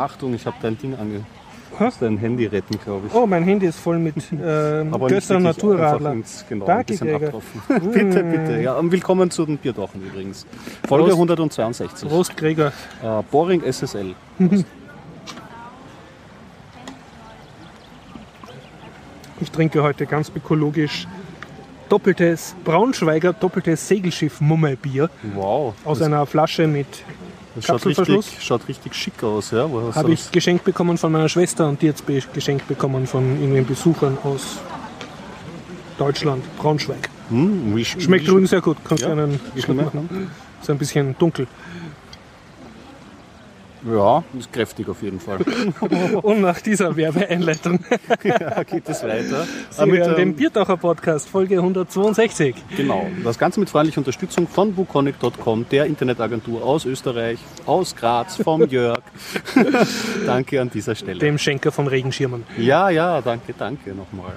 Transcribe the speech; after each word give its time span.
Achtung, 0.00 0.34
ich 0.34 0.46
habe 0.46 0.56
dein 0.62 0.78
Ding 0.78 0.94
ange... 0.98 1.24
Du 1.78 1.84
musst 1.84 2.02
dein 2.02 2.16
Handy 2.18 2.46
retten, 2.46 2.78
glaube 2.82 3.06
ich. 3.06 3.14
Oh, 3.14 3.26
mein 3.26 3.42
Handy 3.44 3.66
ist 3.66 3.78
voll 3.78 3.98
mit 3.98 4.14
ähm, 4.32 4.92
wirklich 4.92 5.28
Naturradler. 5.28 6.12
ins- 6.12 6.44
Genau, 6.48 6.66
Danke, 6.66 6.94
ein 6.94 6.98
bitte, 7.92 8.22
bitte. 8.24 8.60
Ja, 8.62 8.74
und 8.74 8.90
willkommen 8.90 9.30
zu 9.30 9.46
den 9.46 9.56
Bierdochen 9.58 10.02
übrigens. 10.04 10.46
Folge 10.88 11.04
Prost. 11.10 11.14
162. 11.16 12.08
Prost, 12.08 12.36
Gregor. 12.36 12.72
Äh, 13.02 13.22
Boring 13.30 13.62
SSL. 13.62 14.14
Ich 19.42 19.50
trinke 19.50 19.82
heute 19.82 20.04
ganz 20.04 20.30
ökologisch 20.36 21.06
doppeltes 21.88 22.54
Braunschweiger 22.62 23.32
doppeltes 23.32 23.88
Segelschiff 23.88 24.40
Mummelbier 24.42 25.08
Wow. 25.34 25.74
aus 25.84 26.02
einer 26.02 26.26
Flasche 26.26 26.66
mit 26.66 26.86
das 27.56 27.64
schaut, 27.66 27.86
richtig, 27.86 28.26
schaut 28.40 28.68
richtig 28.68 28.94
schick 28.94 29.22
aus. 29.22 29.50
Ja? 29.50 29.68
Habe 29.94 30.12
ich 30.12 30.30
geschenkt 30.30 30.64
bekommen 30.64 30.96
von 30.98 31.10
meiner 31.12 31.28
Schwester 31.28 31.68
und 31.68 31.82
die 31.82 31.86
jetzt 31.86 32.04
geschenkt 32.32 32.68
bekommen 32.68 33.06
von 33.06 33.24
irgendwelchen 33.32 33.66
Besuchern 33.66 34.18
aus 34.24 34.58
Deutschland, 35.98 36.42
Braunschweig. 36.58 37.08
Hm, 37.28 37.76
wie, 37.76 37.82
sch- 37.82 38.00
Schmeckt 38.00 38.24
wie, 38.26 38.30
übrigens 38.30 38.50
sehr 38.50 38.60
gut. 38.60 38.78
Kannst 38.84 39.02
Ja, 39.02 39.14
du 39.14 39.22
einen 39.22 39.40
schmeckt 39.56 39.94
machen. 39.94 40.30
Ist 40.60 40.70
ein 40.70 40.78
bisschen 40.78 41.16
dunkel. 41.18 41.46
Ja, 43.88 44.22
ist 44.38 44.52
kräftig 44.52 44.88
auf 44.88 45.02
jeden 45.02 45.20
Fall. 45.20 45.38
Und 46.22 46.40
nach 46.40 46.60
dieser 46.60 46.94
Werbeeinleitung 46.94 47.80
ja, 48.24 48.62
geht 48.62 48.88
es 48.88 49.02
weiter. 49.02 49.46
Sie 49.70 49.86
mit, 49.86 50.00
hören 50.00 50.16
den 50.16 50.28
ähm, 50.30 50.36
Biertaucher 50.36 50.76
Podcast, 50.76 51.28
Folge 51.28 51.56
162. 51.56 52.54
Genau. 52.76 53.06
Das 53.24 53.38
Ganze 53.38 53.60
mit 53.60 53.70
freundlicher 53.70 53.98
Unterstützung 53.98 54.46
von 54.46 54.74
Bukonic.com, 54.74 55.66
der 55.70 55.86
Internetagentur 55.86 56.62
aus 56.64 56.84
Österreich, 56.84 57.38
aus 57.66 57.96
Graz, 57.96 58.36
vom 58.36 58.66
Jörg. 58.68 59.00
danke 60.26 60.60
an 60.60 60.70
dieser 60.70 60.94
Stelle. 60.94 61.18
Dem 61.18 61.38
Schenker 61.38 61.72
von 61.72 61.86
Regenschirmen. 61.86 62.44
Ja, 62.58 62.90
ja, 62.90 63.20
danke, 63.20 63.54
danke 63.56 63.94
nochmal. 63.94 64.32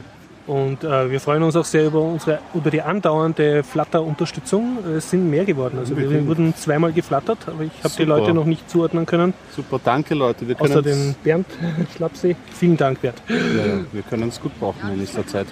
Und 0.46 0.84
äh, 0.84 1.10
wir 1.10 1.22
freuen 1.22 1.42
uns 1.44 1.56
auch 1.56 1.64
sehr 1.64 1.86
über, 1.86 2.02
unsere, 2.02 2.40
über 2.54 2.70
die 2.70 2.82
andauernde 2.82 3.64
Flatter-Unterstützung. 3.64 4.80
Es 4.98 5.10
sind 5.10 5.30
mehr 5.30 5.46
geworden. 5.46 5.78
Also 5.80 5.96
wir 5.96 6.10
Wirklich? 6.10 6.28
wurden 6.28 6.56
zweimal 6.56 6.92
geflattert, 6.92 7.48
aber 7.48 7.64
ich 7.64 7.72
habe 7.82 7.94
die. 7.98 8.04
Leute 8.04 8.34
noch 8.34 8.46
nicht 8.46 8.70
zuordnen 8.70 9.06
können. 9.06 9.34
Super, 9.56 9.80
danke 9.82 10.14
Leute. 10.16 10.46
Wir 10.48 10.60
Außer 10.60 10.82
den 10.82 11.16
Bernd 11.24 11.46
Schlapsee. 11.96 12.36
Vielen 12.54 12.76
Dank, 12.76 13.00
Bernd. 13.02 13.22
ja, 13.30 13.86
wir 13.92 14.02
können 14.02 14.28
es 14.28 14.42
gut 14.42 14.58
brauchen 14.60 14.92
in 14.92 15.00
nächster 15.00 15.26
Zeit. 15.26 15.48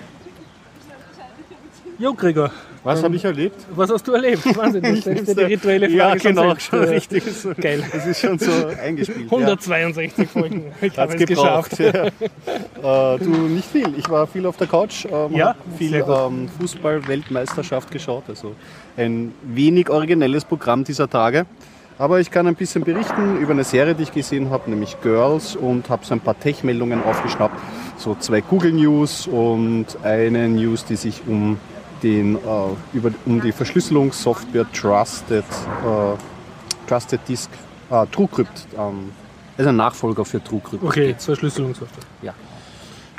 Jo, 1.98 2.14
Gregor, 2.14 2.52
Was 2.84 3.04
habe 3.04 3.16
ich 3.16 3.24
erlebt? 3.24 3.56
was 3.76 3.92
hast 3.92 4.08
du 4.08 4.14
erlebt? 4.14 4.44
Wahnsinn, 4.58 4.82
du 4.82 4.96
stellst 4.98 5.28
dir 5.28 5.36
die 5.36 5.54
rituelle 5.54 5.86
Frage 5.88 5.96
ja, 5.98 6.16
genau, 6.16 6.56
schon 6.58 6.80
Äh, 6.84 6.90
richtig. 6.90 7.24
So, 7.26 7.52
Geil. 7.56 7.84
Es 7.96 8.08
ist 8.08 8.20
schon 8.22 8.40
so 8.40 8.52
eingespielt. 8.84 9.26
162 9.32 10.28
Folgen. 10.30 10.64
Ich 10.82 10.96
Ja. 10.96 11.04
habe 11.04 11.14
es 11.16 11.26
geschafft. 11.26 11.78
Ja. 11.80 12.06
äh, 12.08 13.20
du, 13.20 13.30
nicht 13.30 13.68
viel. 13.70 13.94
Ich 13.98 14.10
war 14.10 14.26
viel 14.26 14.46
auf 14.48 14.58
der 14.58 14.68
Couch, 14.68 15.06
ähm, 15.06 15.36
Ja, 15.36 15.56
viel 15.78 15.94
ähm, 15.96 16.50
Fußball-Weltmeisterschaft 16.60 17.92
geschaut. 17.92 18.24
Also 18.28 18.56
ein 18.98 19.34
wenig 19.44 19.90
originelles 19.90 20.46
Programm 20.46 20.84
dieser 20.84 21.10
Tage. 21.10 21.46
Aber 22.00 22.20
ich 22.20 22.32
kann 22.32 22.48
ein 22.48 22.56
bisschen 22.56 22.84
berichten 22.84 23.38
über 23.40 23.52
eine 23.52 23.64
Serie, 23.64 23.94
die 23.94 24.04
ich 24.04 24.12
gesehen 24.12 24.50
habe, 24.50 24.68
nämlich 24.72 25.00
Girls 25.04 25.56
und 25.56 25.88
habe 25.90 26.04
so 26.04 26.16
ein 26.16 26.20
paar 26.20 26.40
Tech-Meldungen 26.40 27.04
aufgeschnappt. 27.04 27.56
So 27.98 28.16
zwei 28.20 28.42
Google 28.42 28.72
News 28.74 29.28
und 29.28 29.86
eine 30.02 30.50
News, 30.50 30.84
die 30.86 30.96
sich 30.96 31.22
um, 31.28 31.60
den, 32.04 32.36
äh, 32.36 32.40
über, 32.94 33.12
um 33.26 33.42
die 33.42 33.52
Verschlüsselungssoftware 33.52 34.66
Trusted, 34.72 35.44
äh, 35.44 36.88
Trusted 36.88 37.22
Disk, 37.28 37.50
äh, 37.90 38.06
TrueCrypt, 38.08 38.68
ähm, 38.78 39.12
ist 39.58 39.68
ein 39.68 39.76
Nachfolger 39.76 40.26
für 40.26 40.44
TrueCrypt. 40.44 40.84
Okay, 40.84 41.16
Verschlüsselungssoftware. 41.18 42.04
Ja. 42.22 42.34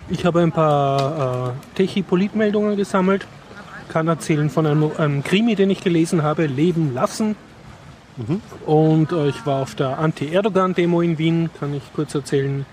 Ich 0.08 0.24
habe 0.24 0.41
ein 0.41 0.52
paar 0.52 1.50
äh, 1.50 1.77
Techie-Polit-Meldungen 1.77 2.77
gesammelt. 2.77 3.27
Kann 3.89 4.08
erzählen 4.08 4.48
von 4.51 4.67
einem, 4.67 4.90
einem 4.96 5.23
Krimi, 5.23 5.55
den 5.55 5.70
ich 5.70 5.83
gelesen 5.83 6.23
habe, 6.23 6.46
Leben 6.46 6.95
lassen. 6.95 7.36
Und 8.67 9.12
äh, 9.12 9.29
ich 9.29 9.46
war 9.46 9.62
auf 9.62 9.74
der 9.74 9.98
Anti-Erdogan-Demo 9.98 11.01
in 11.01 11.18
Wien, 11.18 11.51
kann 11.58 11.74
ich 11.74 11.83
kurz 11.95 12.14
erzählen. 12.14 12.67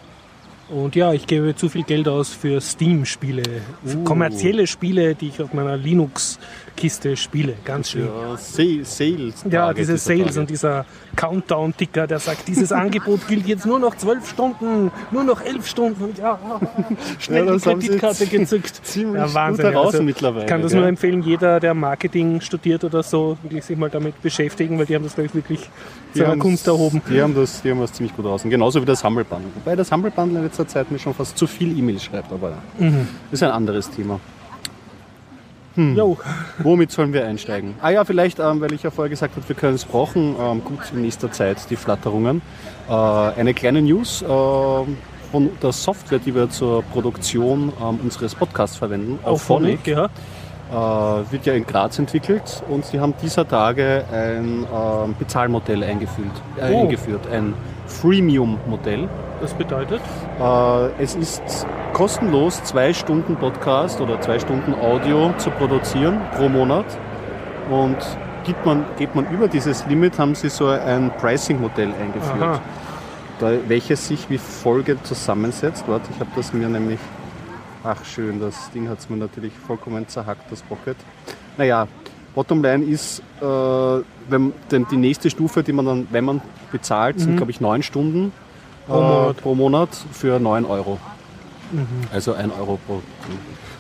Und 0.70 0.96
ja, 0.96 1.14
ich 1.14 1.26
gebe 1.26 1.56
zu 1.56 1.68
viel 1.68 1.84
Geld 1.84 2.08
aus 2.08 2.30
für 2.30 2.62
Steam-Spiele, 2.62 3.44
Uh. 3.86 4.04
kommerzielle 4.04 4.68
Spiele, 4.68 5.16
die 5.16 5.30
ich 5.30 5.42
auf 5.42 5.54
meiner 5.54 5.78
Linux-Kiste 6.80 7.18
spiele. 7.18 7.54
Ganz 7.66 7.90
schön. 7.92 8.06
Ja, 8.06 8.38
Sa- 8.38 8.64
Sales. 8.84 9.46
Ja, 9.50 9.74
diese 9.74 9.98
Sales 9.98 10.38
und 10.38 10.50
dieser 10.50 10.86
Countdown-Ticker, 11.16 12.08
der 12.08 12.20
sagt, 12.20 12.48
dieses 12.48 12.72
Angebot 12.72 13.28
gilt 13.28 13.46
jetzt 13.48 13.66
nur 13.66 13.80
noch 13.80 13.96
zwölf 13.96 14.28
Stunden, 14.30 14.92
nur 15.12 15.24
noch 15.24 15.42
elf 15.42 15.68
Stunden 15.68 16.02
und 16.04 16.18
ja, 16.18 16.40
schnell 17.20 17.46
Ja, 17.46 17.54
die 17.56 17.60
Kreditkarte 17.60 18.26
gezückt. 18.28 18.80
ziemlich 18.86 19.20
ja, 19.20 19.26
gut 19.26 19.34
Wahnsinn. 19.36 19.66
heraus 19.66 19.86
Also, 19.94 20.04
mittlerweile, 20.04 20.44
ich 20.46 20.50
kann 20.50 20.62
das 20.62 20.72
gell? 20.72 20.80
nur 20.82 20.90
empfehlen, 20.90 21.22
jeder, 21.22 21.60
der 21.60 21.74
Marketing 21.74 22.42
studiert 22.42 22.84
oder 22.84 23.04
so, 23.04 23.38
will 23.44 23.62
sich 23.62 23.78
mal 23.78 23.90
damit 23.90 24.22
beschäftigen, 24.22 24.78
weil 24.80 24.86
die 24.86 24.96
haben 24.96 25.04
das, 25.04 25.16
glaube 25.16 25.28
ich, 25.28 25.36
wirklich 25.36 25.70
zu 26.14 26.24
einer 26.26 26.38
Kunst 26.38 26.66
erhoben. 26.68 27.02
Die 27.10 27.22
haben, 27.22 27.36
das, 27.36 27.62
die 27.62 27.72
haben 27.72 27.82
das 27.82 27.94
ziemlich 27.94 28.16
gut 28.16 28.26
raus. 28.26 28.44
Und 28.44 28.50
genauso 28.50 28.82
wie 28.82 28.86
das 28.86 29.04
Humble 29.04 29.26
Bundle. 29.26 29.50
Wobei 29.56 29.76
das 29.76 29.92
Humble 29.92 30.12
Bundle 30.12 30.40
in 30.40 30.46
letzter 30.46 30.68
Zeit 30.68 30.90
mir 30.92 31.00
schon 31.00 31.14
fast 31.14 31.38
zu 31.38 31.46
viel 31.48 31.78
E-Mail 31.78 32.00
schreibt, 32.00 32.32
aber 32.32 32.54
Mhm. 32.80 33.08
ist 33.32 33.44
ein 33.44 33.52
anderes 33.52 33.90
Thema. 33.90 34.20
Jo, 35.96 36.18
Womit 36.60 36.92
sollen 36.92 37.14
wir 37.14 37.26
einsteigen? 37.26 37.76
Ah 37.82 37.90
ja, 37.90 38.04
vielleicht, 38.06 38.40
ähm, 38.40 38.60
weil 38.62 38.74
ich 38.74 38.84
ja 38.84 38.92
vorher 38.92 39.10
gesagt 39.10 39.36
habe, 39.36 39.48
wir 39.48 39.56
können 39.56 39.76
es 39.76 39.86
brauchen, 39.86 40.36
ähm, 40.40 40.64
gut 40.64 40.80
in 40.94 41.02
nächster 41.02 41.32
Zeit, 41.32 41.58
die 41.70 41.76
Flatterungen. 41.76 42.42
Äh, 42.90 42.94
eine 42.94 43.54
kleine 43.54 43.82
News 43.82 44.22
ähm, 44.22 44.98
von 45.32 45.50
der 45.62 45.72
Software, 45.72 46.20
die 46.20 46.34
wir 46.36 46.50
zur 46.50 46.84
Produktion 46.84 47.72
ähm, 47.82 48.00
unseres 48.04 48.36
Podcasts 48.36 48.78
verwenden, 48.78 49.20
auf 49.24 49.42
Phonic, 49.44 49.86
ja. 49.88 50.06
äh, 50.72 51.32
wird 51.32 51.46
ja 51.46 51.54
in 51.54 51.66
Graz 51.66 51.98
entwickelt 52.00 52.64
und 52.70 52.84
sie 52.86 53.00
haben 53.00 53.14
dieser 53.22 53.48
Tage 53.48 54.04
ein 54.12 54.66
ähm, 54.74 55.16
Bezahlmodell 55.18 55.84
eingeführt, 55.84 56.32
äh, 56.58 56.72
Oh. 56.74 56.82
eingeführt, 56.82 57.28
ein 57.32 57.54
Freemium-Modell. 57.88 59.08
Das 59.42 59.54
bedeutet, 59.54 60.02
Äh, 60.40 61.04
es 61.04 61.16
ist 61.16 61.66
kostenlos 61.94 62.62
zwei 62.64 62.94
Stunden 62.94 63.36
Podcast 63.38 64.02
oder 64.02 64.20
zwei 64.22 64.38
Stunden 64.40 64.74
Audio 64.74 65.34
zu 65.38 65.50
produzieren 65.52 66.20
pro 66.36 66.50
Monat. 66.50 66.86
Und 67.70 67.98
gibt 68.44 68.66
man, 68.66 68.86
geht 68.98 69.16
man 69.16 69.30
über 69.32 69.48
dieses 69.48 69.86
Limit, 69.86 70.20
haben 70.20 70.36
sie 70.36 70.50
so 70.50 70.68
ein 70.68 71.12
Pricing-Modell 71.20 71.94
eingeführt, 72.02 72.42
aha, 72.42 72.62
da, 73.40 73.52
welches 73.68 74.08
sich 74.08 74.30
wie 74.30 74.38
folgt 74.38 75.06
zusammensetzt. 75.06 75.86
Warte, 75.88 76.10
ich 76.14 76.20
habe 76.20 76.32
das 76.36 76.54
mir 76.54 76.68
nämlich 76.68 77.00
Ach 77.82 78.04
schön, 78.04 78.42
das 78.42 78.70
Ding 78.72 78.90
hat 78.90 79.00
es 79.00 79.10
mir 79.10 79.16
natürlich 79.16 79.54
vollkommen 79.54 80.06
zerhackt, 80.06 80.52
das 80.52 80.62
Pocket. 80.64 80.98
Naja, 81.58 81.88
Bottomline 82.36 82.84
ist, 82.84 83.24
äh, 83.42 83.46
wenn, 83.46 84.52
denn 84.70 84.86
die 84.92 84.98
nächste 84.98 85.30
Stufe, 85.30 85.64
die 85.64 85.72
man 85.72 85.86
dann, 85.86 86.08
wenn 86.12 86.26
man 86.26 86.42
bezahlt, 86.74 87.22
sind 87.22 87.38
glaube 87.38 87.52
ich 87.52 87.62
neun 87.62 87.82
Stunden 87.82 88.34
Pro 88.90 89.00
äh, 89.00 89.02
Monat. 89.02 89.38
pro 89.38 89.56
Monat 89.56 89.90
für 90.12 90.40
9 90.40 90.66
Euro. 90.66 91.00
Mhm. 91.72 91.86
Also 92.12 92.34
1 92.34 92.52
Euro 92.60 92.80
pro. 92.86 93.02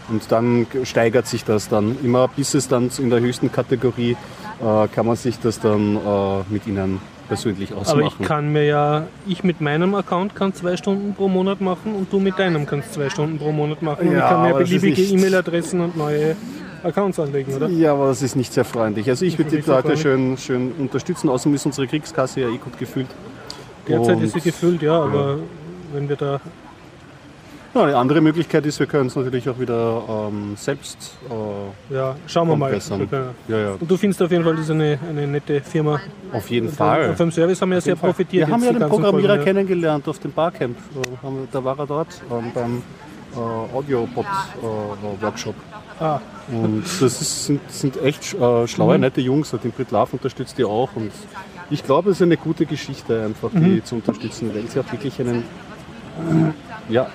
Und 0.09 0.31
dann 0.31 0.67
steigert 0.83 1.27
sich 1.27 1.43
das 1.43 1.69
dann 1.69 1.97
immer, 2.03 2.27
bis 2.27 2.53
es 2.53 2.67
dann 2.67 2.89
in 2.97 3.09
der 3.09 3.19
höchsten 3.19 3.51
Kategorie 3.51 4.15
äh, 4.61 4.87
kann 4.87 5.05
man 5.05 5.15
sich 5.15 5.39
das 5.39 5.59
dann 5.59 5.95
äh, 5.95 6.43
mit 6.49 6.65
Ihnen 6.67 6.99
persönlich 7.27 7.71
aber 7.71 7.81
ausmachen. 7.81 8.17
ich 8.19 8.27
kann 8.27 8.51
mir 8.51 8.65
ja, 8.65 9.07
ich 9.27 9.43
mit 9.43 9.61
meinem 9.61 9.93
Account 9.93 10.35
kann 10.35 10.53
zwei 10.53 10.77
Stunden 10.77 11.13
pro 11.13 11.27
Monat 11.27 11.61
machen 11.61 11.93
und 11.93 12.11
du 12.11 12.19
mit 12.19 12.39
deinem 12.39 12.65
kannst 12.65 12.93
zwei 12.93 13.09
Stunden 13.09 13.37
pro 13.37 13.51
Monat 13.51 13.81
machen. 13.83 14.07
und 14.07 14.13
Ja, 14.13 14.23
ich 14.23 14.29
kann 14.29 14.41
mir 14.41 14.49
aber 14.49 14.59
beliebige 14.59 15.01
E-Mail-Adressen 15.01 15.79
und 15.79 15.95
neue 15.95 16.35
Accounts 16.83 17.19
anlegen, 17.19 17.53
oder? 17.53 17.69
Ja, 17.69 17.93
aber 17.93 18.07
das 18.07 18.21
ist 18.21 18.35
nicht 18.35 18.53
sehr 18.53 18.65
freundlich. 18.65 19.07
Also 19.09 19.25
ich 19.25 19.37
würde 19.37 19.57
die 19.57 19.69
Leute 19.69 19.97
schön, 19.97 20.37
schön 20.37 20.71
unterstützen. 20.77 21.29
Außerdem 21.29 21.53
ist 21.53 21.65
unsere 21.65 21.87
Kriegskasse 21.87 22.41
ja 22.41 22.49
eh 22.49 22.57
gut 22.57 22.77
gefüllt. 22.79 23.07
Derzeit 23.89 24.15
Und- 24.17 24.23
ist 24.23 24.33
sie 24.33 24.41
gefüllt, 24.41 24.81
ja, 24.81 24.93
aber 25.01 25.39
wenn 25.93 26.07
wir 26.07 26.15
da. 26.15 26.39
Ja, 27.75 27.83
eine 27.83 27.97
andere 27.97 28.19
Möglichkeit 28.19 28.65
ist, 28.65 28.79
wir 28.79 28.87
können 28.87 29.07
es 29.07 29.15
natürlich 29.15 29.47
auch 29.47 29.59
wieder 29.59 30.01
ähm, 30.09 30.55
selbst 30.57 31.13
äh, 31.29 31.93
Ja, 31.93 32.15
schauen 32.25 32.47
wir 32.49 32.55
mal. 32.55 32.71
Wir 32.71 32.79
Ja, 33.47 33.57
ja, 33.57 33.71
Und 33.79 33.89
du 33.91 33.95
findest 33.95 34.23
auf 34.23 34.31
jeden 34.31 34.43
Fall, 34.43 34.53
das 34.55 34.65
ist 34.65 34.71
eine, 34.71 34.97
eine 35.07 35.27
nette 35.27 35.61
Firma. 35.61 35.99
auf 36.33 36.49
jeden 36.49 36.67
Und 36.69 36.73
Fall. 36.75 37.13
Dem 37.13 37.31
Service 37.31 37.61
haben 37.61 37.69
wir 37.69 37.75
ja 37.77 37.81
sehr 37.81 37.95
profitiert. 37.95 38.47
Wir 38.47 38.53
haben 38.53 38.63
ja 38.63 38.71
den 38.73 38.89
Programmierer 38.89 39.35
Folgen, 39.35 39.37
ja. 39.39 39.43
kennengelernt 39.43 40.07
auf 40.07 40.17
dem 40.17 40.31
Barcamp. 40.31 40.77
Äh, 40.77 41.27
Da 41.51 41.63
war 41.63 41.77
er 41.77 41.85
dort 41.85 42.07
ähm, 42.31 42.51
beim 42.55 42.81
äh, 43.35 43.75
Audiobot-Workshop. 43.75 45.55
Ah, 45.99 46.19
Und 46.51 46.83
das 46.85 47.01
ist, 47.21 47.45
sind, 47.45 47.61
sind 47.71 48.01
echt 48.01 48.33
äh, 48.33 48.67
schlaue, 48.67 48.95
Mhm. 48.95 49.01
nette 49.01 49.21
Jungs. 49.21 49.51
Den 49.51 49.71
Brit 49.71 49.91
Love 49.91 50.09
unterstützt 50.13 50.57
die 50.57 50.63
auch. 50.65 50.89
Und 50.95 51.11
ich 51.69 51.83
glaube, 51.83 52.11
es 52.11 52.17
ist 52.17 52.23
eine 52.23 52.37
gute 52.37 52.65
Geschichte, 52.65 53.23
einfach 53.23 53.49
die 53.53 53.57
Mhm. 53.59 53.85
zu 53.85 53.95
unterstützen, 53.95 54.51
weil 54.53 54.67
sie 54.67 54.79
auch 54.79 54.91
wirklich 54.91 55.19
einen 55.19 55.43
ja, 56.89 57.07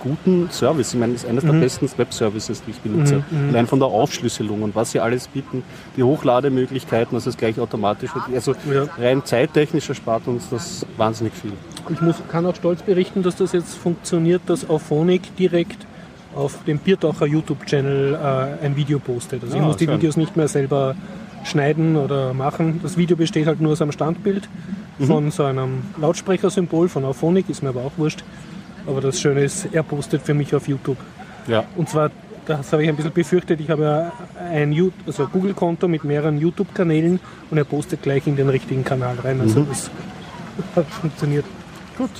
guten 0.00 0.48
Service. 0.50 0.92
Ich 0.94 1.00
meine, 1.00 1.14
es 1.14 1.24
ist 1.24 1.28
eines 1.30 1.44
der 1.44 1.52
besten 1.54 1.88
Web-Services, 1.96 2.62
die 2.66 2.72
ich 2.72 2.78
benutze. 2.80 3.24
Allein 3.48 3.66
von 3.66 3.78
der 3.78 3.88
Aufschlüsselung 3.88 4.62
und 4.62 4.74
was 4.74 4.90
sie 4.92 5.00
alles 5.00 5.26
bieten, 5.28 5.62
die 5.96 6.02
Hochlademöglichkeiten, 6.02 7.16
dass 7.16 7.26
es 7.26 7.36
gleich 7.36 7.58
automatisch 7.58 8.14
wird. 8.14 8.24
Also 8.34 8.52
Ja. 8.70 8.84
rein 8.98 9.24
zeittechnisch 9.24 9.88
erspart 9.88 10.26
uns 10.28 10.48
das 10.50 10.84
wahnsinnig 10.98 11.32
viel. 11.34 11.52
Ich 11.90 12.00
muss, 12.00 12.16
kann 12.30 12.44
auch 12.46 12.54
stolz 12.54 12.82
berichten, 12.82 13.22
dass 13.22 13.36
das 13.36 13.52
jetzt 13.52 13.74
funktioniert, 13.76 14.42
dass 14.46 14.68
Auphonic 14.68 15.34
direkt 15.36 15.86
auf 16.34 16.58
dem 16.64 16.78
Biertaucher 16.78 17.26
YouTube-Channel 17.26 18.14
äh, 18.62 18.64
ein 18.66 18.76
Video 18.76 18.98
postet. 18.98 19.42
Also 19.42 19.54
ich 19.56 19.62
Ah, 19.62 19.66
muss 19.66 19.76
die 19.76 19.84
schön. 19.86 19.94
Videos 19.96 20.16
nicht 20.16 20.36
mehr 20.36 20.48
selber 20.48 20.96
schneiden 21.44 21.96
oder 21.96 22.34
machen. 22.34 22.80
Das 22.82 22.96
Video 22.96 23.16
besteht 23.16 23.46
halt 23.46 23.60
nur 23.60 23.72
aus 23.72 23.82
einem 23.82 23.92
Standbild 23.92 24.48
Mhm. 24.98 25.06
von 25.06 25.30
so 25.32 25.44
einem 25.44 25.82
Lautsprechersymbol 26.00 26.88
von 26.88 27.04
Auphonic, 27.04 27.48
ist 27.48 27.62
mir 27.62 27.70
aber 27.70 27.80
auch 27.82 27.92
wurscht. 27.96 28.22
Aber 28.86 29.00
das 29.00 29.20
Schöne 29.20 29.40
ist, 29.42 29.68
er 29.72 29.82
postet 29.82 30.22
für 30.22 30.34
mich 30.34 30.54
auf 30.54 30.68
YouTube. 30.68 30.98
Ja. 31.48 31.64
Und 31.76 31.88
zwar, 31.88 32.10
das 32.46 32.72
habe 32.72 32.82
ich 32.84 32.88
ein 32.88 32.94
bisschen 32.96 33.12
befürchtet, 33.12 33.60
ich 33.60 33.70
habe 33.70 33.82
ja 33.82 34.12
ein 34.52 34.92
also 35.06 35.26
Google-Konto 35.26 35.88
mit 35.88 36.04
mehreren 36.04 36.38
YouTube-Kanälen 36.38 37.18
und 37.50 37.58
er 37.58 37.64
postet 37.64 38.02
gleich 38.02 38.26
in 38.26 38.36
den 38.36 38.48
richtigen 38.48 38.84
Kanal 38.84 39.16
rein. 39.24 39.40
Also 39.40 39.60
Mhm. 39.60 39.68
das 39.68 39.90
hat 40.76 40.86
funktioniert. 40.86 41.44
Gut. 41.98 42.10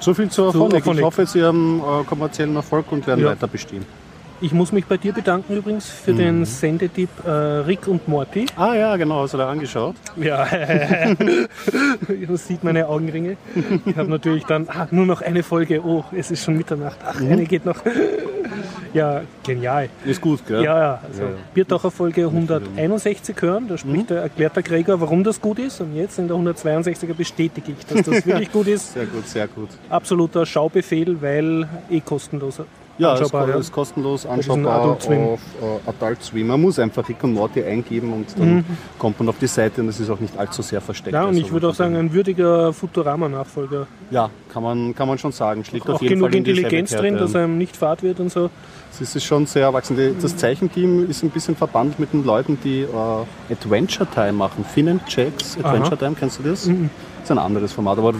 So 0.00 0.14
viel 0.14 0.30
zu 0.30 0.46
Auphonic. 0.46 0.86
Ich 0.86 1.02
hoffe, 1.02 1.26
Sie 1.26 1.42
haben 1.42 1.80
äh, 1.80 2.04
kommerziellen 2.04 2.56
Erfolg 2.56 2.90
und 2.92 3.06
werden 3.06 3.24
Ja. 3.24 3.30
weiter 3.30 3.46
bestehen. 3.46 3.84
Ich 4.40 4.52
muss 4.52 4.70
mich 4.70 4.84
bei 4.86 4.96
dir 4.96 5.12
bedanken 5.12 5.56
übrigens 5.56 5.88
für 5.88 6.12
Mhm. 6.12 6.16
den 6.18 6.44
Sendetipp 6.44 7.08
äh, 7.26 7.30
Rick 7.30 7.88
und 7.88 8.06
Morty. 8.06 8.46
Ah 8.56 8.74
ja, 8.74 8.96
genau, 8.96 9.22
hast 9.22 9.34
du 9.34 9.38
da 9.38 9.50
angeschaut? 9.50 9.96
Ja, 10.16 10.46
man 12.28 12.36
sieht 12.36 12.62
meine 12.62 12.86
Augenringe. 12.88 13.36
Ich 13.84 13.96
habe 13.96 14.08
natürlich 14.08 14.44
dann, 14.44 14.68
ah, 14.68 14.86
nur 14.92 15.06
noch 15.06 15.22
eine 15.22 15.42
Folge, 15.42 15.82
oh, 15.84 16.04
es 16.16 16.30
ist 16.30 16.44
schon 16.44 16.56
Mitternacht, 16.56 16.98
ach, 17.04 17.18
Mhm. 17.18 17.32
eine 17.32 17.44
geht 17.46 17.64
noch. 17.66 17.78
Ja, 18.94 19.22
genial. 19.44 19.88
Ist 20.04 20.20
gut, 20.20 20.46
gell? 20.46 20.62
Ja, 20.62 20.78
ja, 20.78 21.00
also 21.06 21.22
Ja, 21.22 21.28
ja. 21.30 21.34
Biertaucher 21.52 21.90
Folge 21.90 22.26
161 22.30 23.36
hören, 23.42 23.66
da 23.68 23.76
spricht 23.76 24.10
der, 24.10 24.22
erklärt 24.22 24.54
der 24.56 24.62
Gregor, 24.62 25.00
warum 25.00 25.24
das 25.24 25.40
gut 25.40 25.58
ist 25.58 25.80
und 25.80 25.94
jetzt 25.96 26.18
in 26.18 26.28
der 26.28 26.36
162er 26.36 27.12
bestätige 27.14 27.72
ich, 27.78 27.86
dass 27.86 28.02
das 28.06 28.24
wirklich 28.26 28.52
gut 28.52 28.68
ist. 28.68 28.92
Sehr 28.94 29.06
gut, 29.06 29.26
sehr 29.28 29.48
gut. 29.48 29.68
Absoluter 29.90 30.46
Schaubefehl, 30.46 31.20
weil 31.20 31.68
eh 31.90 32.00
kostenlos 32.00 32.60
Ja, 32.98 33.14
es 33.14 33.30
ja. 33.30 33.44
ist 33.54 33.72
kostenlos 33.72 34.26
anschaubar 34.26 34.82
Adult 34.82 35.02
Swim. 35.02 35.24
auf 35.24 35.40
äh, 35.62 35.88
Adult 35.88 36.22
Swim. 36.22 36.46
Man 36.48 36.60
muss 36.60 36.78
einfach 36.78 37.08
Rick 37.08 37.22
und 37.22 37.32
Morty 37.32 37.62
eingeben 37.62 38.12
und 38.12 38.26
dann 38.38 38.64
kommt 38.98 39.18
man 39.20 39.28
auf 39.28 39.38
die 39.38 39.46
Seite 39.46 39.80
und 39.80 39.88
es 39.88 40.00
ist 40.00 40.10
auch 40.10 40.18
nicht 40.18 40.36
allzu 40.36 40.62
sehr 40.62 40.80
versteckt. 40.80 41.12
Mhm. 41.12 41.14
Ja, 41.14 41.22
und 41.22 41.28
Also 41.28 41.40
ich 41.40 41.52
würde 41.52 41.68
auch 41.68 41.74
sagen, 41.74 41.96
ein 41.96 42.12
würdiger 42.12 42.72
Futurama-Nachfolger. 42.72 43.86
Ja, 44.10 44.30
kann 44.52 44.62
man, 44.62 44.94
kann 44.94 45.06
man 45.06 45.18
schon 45.18 45.32
sagen. 45.32 45.64
Schlägt 45.64 45.88
Auch 45.88 45.94
auf 45.94 46.02
jeden 46.02 46.14
genug 46.14 46.30
Fall 46.30 46.34
in 46.34 46.44
Intelligenz 46.44 46.90
drin, 46.90 47.16
dass 47.16 47.34
einem 47.34 47.56
nicht 47.56 47.76
fad 47.76 48.02
wird 48.02 48.20
und 48.20 48.32
so. 48.32 48.50
Es 49.00 49.14
ist 49.14 49.24
schon 49.24 49.46
sehr 49.46 49.62
erwachsen. 49.62 49.96
Das 50.20 50.36
Zeichenteam 50.36 51.08
ist 51.08 51.22
ein 51.22 51.30
bisschen 51.30 51.54
verbannt 51.54 52.00
mit 52.00 52.12
den 52.12 52.24
Leuten, 52.24 52.58
die 52.64 52.80
äh, 52.80 53.52
Adventure 53.52 54.08
Time 54.12 54.32
machen. 54.32 54.64
Finn 54.64 54.88
and 54.88 55.02
Jacks 55.08 55.56
Adventure 55.62 55.96
Time, 55.96 56.16
kennst 56.18 56.40
du 56.40 56.42
das? 56.42 56.66
Mhm. 56.66 56.90
ist 57.22 57.30
ein 57.30 57.38
anderes 57.38 57.72
Format, 57.72 57.98
aber 57.98 58.14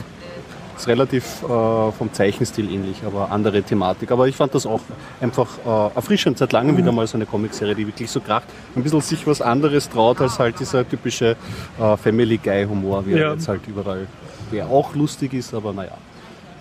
ist 0.81 0.89
relativ 0.89 1.43
äh, 1.43 1.47
vom 1.93 2.13
Zeichenstil 2.13 2.71
ähnlich, 2.73 3.03
aber 3.05 3.31
andere 3.31 3.63
Thematik. 3.63 4.11
Aber 4.11 4.29
ich 4.29 4.37
fand 4.37 4.55
das 4.55 4.67
auch 4.67 4.81
einfach 5.21 5.49
äh, 5.67 5.95
erfrischend. 5.97 6.39
Seit 6.39 6.51
Mhm. 6.53 6.57
langem 6.59 6.77
wieder 6.77 6.93
mal 6.93 7.07
so 7.07 7.17
eine 7.19 7.27
Comicserie, 7.27 7.75
die 7.75 7.87
wirklich 7.87 8.11
so 8.11 8.21
kracht. 8.21 8.47
Ein 8.77 8.83
bisschen 8.83 9.01
sich 9.01 9.27
was 9.27 9.41
anderes 9.43 9.89
traut 9.89 10.21
als 10.21 10.39
halt 10.39 10.59
dieser 10.61 10.89
typische 10.89 11.37
äh, 11.81 11.97
Family 11.97 12.39
Guy 12.39 12.65
Humor, 12.65 13.05
wie 13.07 13.13
Ja. 13.13 13.29
er 13.29 13.33
jetzt 13.35 13.49
halt 13.49 13.61
überall, 13.67 14.07
der 14.53 14.67
auch 14.69 14.95
lustig 14.95 15.35
ist, 15.35 15.53
aber 15.55 15.73
naja. 15.73 15.93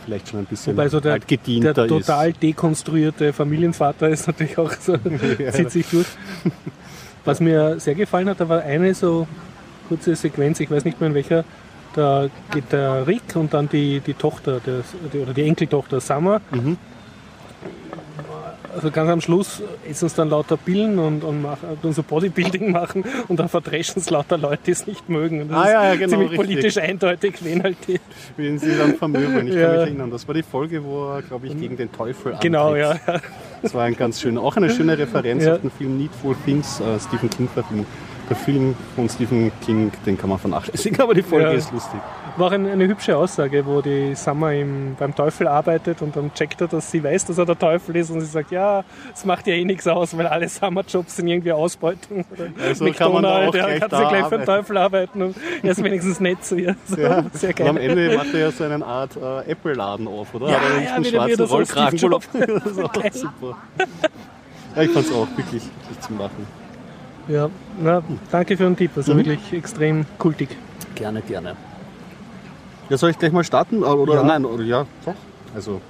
Vielleicht 0.06 0.30
schon 0.30 0.40
ein 0.40 0.46
bisschen 0.46 0.74
Wobei 0.78 0.88
so 0.88 1.00
der, 1.02 1.12
halt 1.14 1.30
der 1.30 1.38
gedienter 1.38 1.86
total 1.88 2.30
ist. 2.30 2.42
dekonstruierte 2.42 3.34
Familienvater 3.34 4.08
ist 4.08 4.25
natürlich 4.28 4.58
auch 4.58 4.72
so, 4.80 4.96
zieht 5.52 5.69
sich 5.72 5.86
durch. 5.90 6.08
Was 7.25 7.42
mir 7.42 7.80
sehr 7.80 7.94
gefallen 7.96 8.30
hat, 8.30 8.40
da 8.40 8.48
war 8.48 8.62
eine 8.62 8.94
so 8.94 9.28
kurze 9.90 10.16
Sequenz, 10.16 10.60
ich 10.62 10.72
weiß 10.72 10.86
nicht 10.86 11.00
mehr 11.02 11.10
in 11.10 11.14
welcher, 11.16 11.44
da 11.97 12.27
geht 12.53 12.71
der 12.71 13.05
Rick 13.07 13.35
und 13.35 13.53
dann 13.53 13.67
die, 13.67 13.99
die 13.99 14.13
Tochter, 14.13 14.59
der, 14.65 14.81
die, 15.11 15.17
oder 15.19 15.33
die 15.33 15.44
Enkeltochter 15.44 15.99
Summer. 15.99 16.39
Mhm. 16.51 16.77
Also 18.75 18.91
ganz 18.91 19.09
am 19.09 19.21
Schluss 19.21 19.63
essen 19.89 20.05
es 20.05 20.13
dann 20.13 20.29
lauter 20.29 20.55
Pillen 20.55 20.99
und, 20.99 21.23
und 21.23 21.41
machen, 21.41 21.67
tun 21.81 21.94
so 21.94 22.03
Bodybuilding 22.03 22.71
machen 22.71 23.03
und 23.27 23.39
dann 23.39 23.49
verdreschen 23.49 23.95
es 24.03 24.11
lauter 24.11 24.38
Leute, 24.38 24.59
die 24.67 24.71
es 24.71 24.85
nicht 24.85 25.09
mögen. 25.09 25.41
Und 25.41 25.49
das 25.49 25.57
Ah, 25.57 25.65
ja, 25.71 25.83
ja, 25.85 25.94
ist 25.94 25.99
genau, 25.99 26.09
ziemlich 26.11 26.31
richtig. 26.33 26.45
politisch 26.45 26.77
eindeutig, 26.77 27.33
wen 27.44 27.63
halt 27.63 27.77
die. 27.88 27.99
Wen 28.35 28.59
sie 28.59 28.77
dann 28.77 28.94
vermöbeln. 28.95 29.47
Ich 29.47 29.55
Ja. 29.55 29.61
kann 29.61 29.71
mich 29.71 29.79
erinnern. 29.88 30.11
Das 30.11 30.27
war 30.27 30.35
die 30.35 30.44
Folge, 30.44 30.83
wo 30.83 31.07
er, 31.15 31.23
glaube 31.23 31.47
ich, 31.47 31.57
gegen 31.57 31.75
den 31.75 31.91
Teufel 31.91 32.35
Genau, 32.39 32.75
ja. 32.75 32.91
antritt. 32.91 33.21
Das 33.63 33.73
war 33.73 33.83
ein 33.85 33.95
ganz 33.95 34.21
schöner, 34.21 34.41
auch 34.44 34.55
eine 34.57 34.69
schöne 34.69 34.95
Referenz 34.95 35.47
auf 35.47 35.61
den 35.61 35.71
Film 35.71 35.97
Needful 35.97 36.35
Things, 36.45 36.79
äh, 36.79 36.99
Stephen 36.99 37.31
King 37.31 37.47
Verfilmung. 37.51 37.88
Der 38.29 38.35
Film 38.35 38.75
von 38.95 39.07
Stephen 39.07 39.51
King, 39.65 39.91
den 40.06 40.18
kann 40.18 40.29
man 40.29 40.38
vernachlässigen, 40.38 41.00
aber 41.01 41.13
die 41.13 41.24
Folge 41.24 41.45
Ja. 41.45 41.51
ist 41.53 41.71
lustig. 41.71 42.00
War 42.35 42.51
eine, 42.51 42.71
eine 42.71 42.88
hübsche 42.88 43.18
Aussage, 43.18 43.65
wo 43.65 43.81
die 43.81 44.13
Summer 44.13 44.53
im, 44.53 44.95
beim 45.00 45.15
Teufel 45.15 45.47
arbeitet 45.47 46.01
und 46.03 46.15
dann 46.15 46.31
checkt 46.35 46.62
er, 46.62 46.68
dass 46.68 46.91
sie 46.91 47.03
weiß, 47.03 47.25
dass 47.25 47.38
er 47.39 47.45
der 47.45 47.57
Teufel 47.57 47.95
ist 47.95 48.12
und 48.12 48.19
sie 48.19 48.27
sagt, 48.27 48.51
ja, 48.51 48.83
es 49.13 49.25
macht 49.25 49.47
ja 49.47 49.53
eh 49.56 49.65
nichts 49.65 49.88
aus, 49.88 50.15
weil 50.15 50.27
alle 50.27 50.47
Summerjobs 50.47 51.15
sind 51.15 51.27
irgendwie 51.29 51.51
Ausbeutung. 51.53 52.25
Also 52.62 52.85
kann 52.91 53.13
man 53.13 53.24
da 53.24 53.45
McDonald, 53.45 53.51
gleich 53.53 53.79
kann 53.79 53.89
sie 53.89 53.95
gleich 54.09 54.09
für 54.09 54.30
den 54.38 54.41
arbeiten. 54.41 54.45
Teufel 54.45 54.77
arbeiten 54.77 55.21
und 55.23 55.35
er 55.63 55.71
ist 55.71 55.83
wenigstens 55.83 56.19
nett 56.19 56.44
zu 56.45 56.56
ihr. 56.57 56.75
So, 56.85 56.97
Ja. 57.01 57.23
Sehr 57.33 57.50
Und 57.59 57.62
am 57.69 57.75
geil. 57.77 57.89
Ende 57.89 58.18
macht 58.18 58.33
er 58.33 58.39
ja 58.39 58.51
so 58.51 58.63
eine 58.65 58.85
Art 58.85 59.15
äh, 59.15 59.51
Apple-Laden 59.51 60.07
auf, 60.07 60.33
oder? 60.35 60.47
Ja, 60.50 60.59
ja, 60.83 60.94
einen 60.95 61.06
schwarzen 61.06 61.44
Rollkragen? 61.45 61.97
Das 62.12 62.65
ist 62.71 62.83
auch 62.83 62.91
Geil. 62.94 63.12
super. 63.13 63.57
Ja, 64.75 64.81
ich 64.83 64.91
fand 64.91 65.06
es 65.07 65.12
auch 65.12 65.27
wirklich, 65.35 65.63
wirklich 65.63 66.00
zum 66.01 66.19
Lachen. 66.19 66.67
Ja, 67.27 67.50
na, 67.81 68.01
danke 68.31 68.56
für 68.57 68.63
den 68.63 68.75
Tipp, 68.77 68.91
also 68.95 69.13
Mhm. 69.13 69.18
wirklich 69.18 69.53
extrem 69.53 70.06
kultig. 70.18 70.50
Gerne, 70.95 71.21
gerne. 71.21 71.56
Ja, 72.89 72.97
soll 72.97 73.09
ich 73.09 73.19
gleich 73.19 73.31
mal 73.33 73.44
starten? 73.44 73.83
Oder 73.83 74.15
Ja. 74.15 74.24
nein, 74.24 74.45
oder 74.45 74.63
ja, 74.63 74.85
doch. 75.06 75.13
Also, 75.53 75.81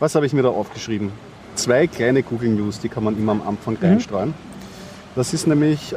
was 0.00 0.14
habe 0.14 0.26
ich 0.26 0.32
mir 0.32 0.42
da 0.42 0.48
aufgeschrieben? 0.48 1.12
Zwei 1.54 1.86
kleine 1.86 2.22
Google 2.22 2.48
News, 2.50 2.80
die 2.80 2.88
kann 2.88 3.04
man 3.04 3.16
immer 3.16 3.32
am 3.32 3.42
Anfang 3.46 3.76
reinstreuen. 3.80 4.34
Das 5.14 5.34
ist 5.34 5.46
nämlich, 5.46 5.92
äh, 5.92 5.96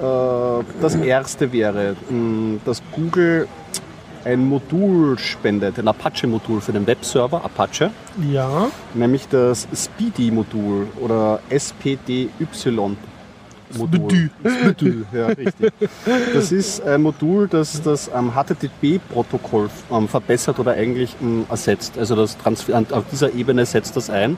das 0.82 0.96
erste 0.96 1.52
wäre, 1.54 1.96
mh, 2.10 2.60
dass 2.66 2.82
Google 2.92 3.48
ein 4.26 4.48
Modul 4.50 5.18
spendet, 5.18 5.80
ein 5.80 5.88
Apache-Modul 5.88 6.60
für 6.60 6.74
den 6.74 6.86
Webserver 6.86 7.44
Apache, 7.46 7.92
Ja, 8.32 8.68
nämlich 8.94 9.28
das 9.30 9.68
Speedy-Modul 9.74 10.88
oder 11.00 11.40
SPDY. 11.50 12.30
Modul. 13.78 14.30
Speedy, 14.46 15.04
ja, 15.14 15.28
richtig. 15.28 15.74
Das 16.34 16.52
ist 16.52 16.82
ein 16.82 17.02
Modul, 17.02 17.48
das 17.48 17.82
das 17.82 18.10
ähm, 18.14 18.32
HTTP-Protokoll 18.34 19.70
ähm, 19.92 20.08
verbessert 20.08 20.60
oder 20.60 20.74
eigentlich 20.74 21.16
ähm, 21.22 21.46
ersetzt. 21.50 21.98
Also 21.98 22.16
das 22.16 22.38
Transfer 22.38 22.84
auf 22.92 23.04
dieser 23.12 23.34
Ebene 23.34 23.66
setzt 23.66 23.96
das 23.96 24.10
ein 24.10 24.38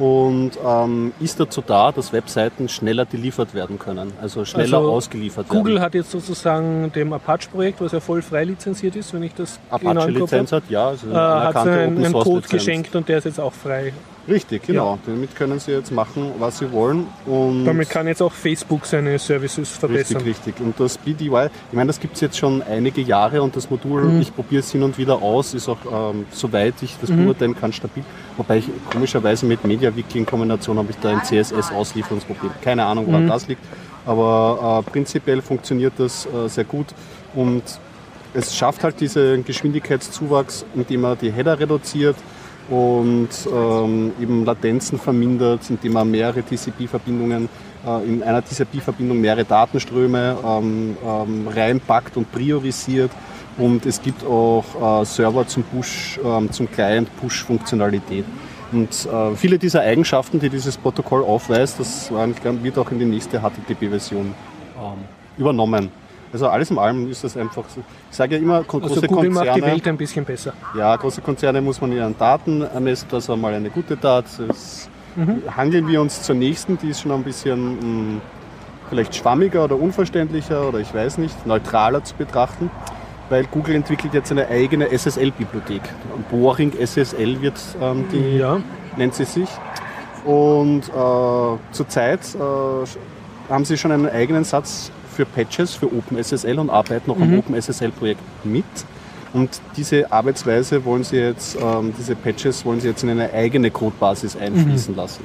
und 0.00 0.52
ähm, 0.66 1.12
ist 1.20 1.38
dazu 1.38 1.62
da, 1.64 1.92
dass 1.92 2.12
Webseiten 2.12 2.70
schneller 2.70 3.04
deliefert 3.04 3.52
werden 3.52 3.78
können, 3.78 4.12
also 4.20 4.46
schneller 4.46 4.78
Also 4.78 4.90
ausgeliefert 4.92 5.50
werden. 5.50 5.58
Google 5.58 5.80
hat 5.80 5.94
jetzt 5.94 6.10
sozusagen 6.10 6.90
dem 6.92 7.12
Apache-Projekt, 7.12 7.82
was 7.82 7.92
ja 7.92 8.00
voll 8.00 8.22
frei 8.22 8.44
lizenziert 8.44 8.96
ist, 8.96 9.12
wenn 9.12 9.22
ich 9.22 9.34
das 9.34 9.60
genau 9.68 9.92
Kopf 9.92 10.02
Apache-Lizenz 10.02 10.52
habe, 10.52 10.64
hat, 10.64 10.70
ja, 10.70 10.88
also 10.88 11.10
äh, 11.10 11.14
hat 11.14 11.56
einen, 11.56 12.02
einen 12.02 12.12
Code 12.14 12.48
geschenkt 12.48 12.96
und 12.96 13.08
der 13.08 13.18
ist 13.18 13.24
jetzt 13.24 13.40
auch 13.40 13.52
frei. 13.52 13.92
Richtig, 14.30 14.62
genau. 14.62 14.98
Damit 15.06 15.34
können 15.34 15.58
sie 15.58 15.72
jetzt 15.72 15.90
machen, 15.90 16.30
was 16.38 16.58
sie 16.58 16.70
wollen. 16.72 17.06
Und 17.26 17.64
Damit 17.64 17.90
kann 17.90 18.06
jetzt 18.06 18.22
auch 18.22 18.32
Facebook 18.32 18.86
seine 18.86 19.18
Services 19.18 19.68
verbessern. 19.70 20.22
Richtig, 20.22 20.54
richtig. 20.54 20.60
Und 20.64 20.78
das 20.78 20.96
BDY, 20.98 21.48
ich 21.70 21.76
meine, 21.76 21.88
das 21.88 21.98
gibt 22.00 22.14
es 22.14 22.20
jetzt 22.20 22.38
schon 22.38 22.62
einige 22.62 23.00
Jahre 23.00 23.42
und 23.42 23.56
das 23.56 23.68
Modul, 23.70 24.04
Mhm. 24.04 24.20
ich 24.20 24.34
probiere 24.34 24.60
es 24.60 24.70
hin 24.70 24.82
und 24.82 24.96
wieder 24.98 25.20
aus, 25.20 25.52
ist 25.54 25.68
auch, 25.68 26.12
ähm, 26.12 26.26
soweit 26.30 26.74
ich 26.82 26.96
das 27.00 27.10
beurteilen 27.10 27.54
kann, 27.58 27.72
stabil. 27.72 28.04
Wobei 28.36 28.58
ich 28.58 28.68
komischerweise 28.92 29.44
mit 29.46 29.64
MediaWiki 29.64 30.18
in 30.18 30.26
Kombination 30.26 30.78
habe 30.78 30.90
ich 30.90 30.96
da 30.98 31.10
ein 31.10 31.22
CSS-Auslieferungsproblem. 31.24 32.52
Keine 32.62 32.84
Ahnung, 32.84 33.06
woran 33.08 33.26
das 33.26 33.48
liegt. 33.48 33.62
Aber 34.06 34.84
äh, 34.86 34.90
prinzipiell 34.90 35.42
funktioniert 35.42 35.94
das 35.98 36.26
äh, 36.26 36.48
sehr 36.48 36.64
gut 36.64 36.86
und 37.34 37.62
es 38.32 38.54
schafft 38.54 38.84
halt 38.84 39.00
diesen 39.00 39.44
Geschwindigkeitszuwachs, 39.44 40.64
indem 40.74 41.04
er 41.04 41.16
die 41.16 41.32
Header 41.32 41.58
reduziert 41.58 42.16
und 42.70 43.28
ähm, 43.52 44.12
eben 44.20 44.44
Latenzen 44.44 44.98
vermindert, 44.98 45.68
indem 45.68 45.92
man 45.94 46.10
mehrere 46.10 46.42
TCP-Verbindungen 46.42 47.48
äh, 47.86 48.08
in 48.08 48.22
einer 48.22 48.42
TCP-Verbindung 48.44 49.20
mehrere 49.20 49.44
Datenströme 49.44 50.36
ähm, 50.46 50.96
ähm, 51.04 51.48
reinpackt 51.48 52.16
und 52.16 52.30
priorisiert. 52.30 53.10
Und 53.58 53.84
es 53.84 54.00
gibt 54.00 54.24
auch 54.24 55.02
äh, 55.02 55.04
Server 55.04 55.46
zum 55.46 55.64
Push, 55.64 56.20
ähm, 56.24 56.50
zum 56.52 56.70
Client-Push-Funktionalität. 56.70 58.24
Und 58.72 59.06
äh, 59.12 59.34
viele 59.34 59.58
dieser 59.58 59.80
Eigenschaften, 59.80 60.38
die 60.38 60.48
dieses 60.48 60.76
Protokoll 60.76 61.24
aufweist, 61.24 61.80
das 61.80 62.10
war- 62.12 62.28
wird 62.62 62.78
auch 62.78 62.90
in 62.92 63.00
die 63.00 63.04
nächste 63.04 63.40
HTTP-Version 63.40 64.26
ähm, 64.26 64.98
übernommen. 65.36 65.90
Also 66.32 66.48
alles 66.48 66.70
in 66.70 66.78
allem 66.78 67.10
ist 67.10 67.24
das 67.24 67.36
einfach 67.36 67.64
so. 67.68 67.82
Ich 68.10 68.16
sage 68.16 68.36
ja 68.36 68.40
immer, 68.42 68.62
große 68.62 68.84
Also 68.84 69.00
Google 69.02 69.30
macht 69.30 69.44
die 69.46 69.48
Konzerne, 69.50 69.72
Welt 69.72 69.88
ein 69.88 69.96
bisschen 69.96 70.24
besser. 70.24 70.52
ja, 70.76 70.94
große 70.96 71.20
Konzerne 71.22 71.60
muss 71.60 71.80
man 71.80 71.90
ihren 71.92 72.16
Daten 72.16 72.62
ermessen, 72.62 73.06
das 73.10 73.28
war 73.28 73.36
mal 73.36 73.52
eine 73.52 73.68
gute 73.70 73.98
Tat. 73.98 74.26
Das 74.46 74.88
Hangeln 75.56 75.88
wir 75.88 76.00
uns 76.00 76.22
zur 76.22 76.36
nächsten, 76.36 76.78
die 76.78 76.90
ist 76.90 77.00
schon 77.00 77.10
ein 77.10 77.24
bisschen 77.24 78.14
mh, 78.14 78.20
vielleicht 78.88 79.14
schwammiger 79.16 79.64
oder 79.64 79.74
unverständlicher 79.76 80.68
oder 80.68 80.78
ich 80.78 80.94
weiß 80.94 81.18
nicht, 81.18 81.46
neutraler 81.46 82.04
zu 82.04 82.14
betrachten, 82.14 82.70
weil 83.28 83.44
Google 83.46 83.74
entwickelt 83.74 84.14
jetzt 84.14 84.30
eine 84.30 84.46
eigene 84.46 84.86
SSL-Bibliothek. 84.96 85.82
Boring 86.30 86.72
SSL 86.80 87.40
wird 87.42 87.58
ähm, 87.82 88.04
die 88.12 88.38
Ja. 88.38 88.60
nennt 88.96 89.14
sie 89.14 89.24
sich. 89.24 89.48
Und 90.24 90.82
äh, 90.88 90.92
zurzeit 91.72 92.20
äh, 92.36 93.52
haben 93.52 93.64
sie 93.64 93.76
schon 93.76 93.90
einen 93.90 94.08
eigenen 94.08 94.44
Satz 94.44 94.92
für 95.20 95.26
Patches 95.26 95.74
für 95.74 95.86
OpenSSL 95.86 96.58
und 96.58 96.70
arbeiten 96.70 97.10
noch 97.10 97.20
am 97.20 97.38
OpenSSL-Projekt 97.38 98.22
mit. 98.44 98.64
Und 99.32 99.60
diese 99.76 100.10
Arbeitsweise 100.10 100.84
wollen 100.84 101.04
sie 101.04 101.16
jetzt, 101.16 101.56
ähm, 101.60 101.92
diese 101.96 102.16
Patches 102.16 102.64
wollen 102.64 102.80
sie 102.80 102.88
jetzt 102.88 103.02
in 103.02 103.10
eine 103.10 103.32
eigene 103.32 103.70
Codebasis 103.70 104.34
einfließen 104.36 104.96
lassen. 104.96 105.24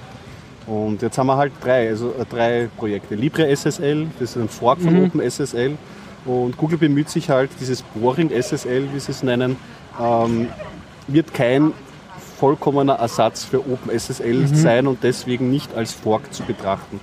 Und 0.67 1.01
jetzt 1.01 1.17
haben 1.17 1.27
wir 1.27 1.37
halt 1.37 1.53
drei, 1.61 1.87
also 1.89 2.13
äh, 2.19 2.25
drei 2.29 2.69
Projekte. 2.77 3.15
LibreSSL, 3.15 4.07
das 4.19 4.31
ist 4.31 4.37
ein 4.37 4.49
Fork 4.49 4.81
von 4.81 5.05
OpenSSL. 5.05 5.77
Und 6.25 6.57
Google 6.57 6.77
bemüht 6.77 7.09
sich 7.09 7.29
halt, 7.29 7.51
dieses 7.59 7.81
Boring 7.81 8.29
SSL, 8.29 8.89
wie 8.93 8.99
sie 8.99 9.11
es 9.11 9.23
nennen, 9.23 9.55
ähm, 10.01 10.49
wird 11.07 11.33
kein 11.33 11.71
vollkommener 12.37 12.93
Ersatz 12.93 13.43
für 13.43 13.59
OpenSSL 13.59 14.47
sein 14.47 14.87
und 14.87 15.03
deswegen 15.03 15.49
nicht 15.49 15.73
als 15.75 15.93
Fork 15.93 16.33
zu 16.33 16.43
betrachten. 16.43 16.99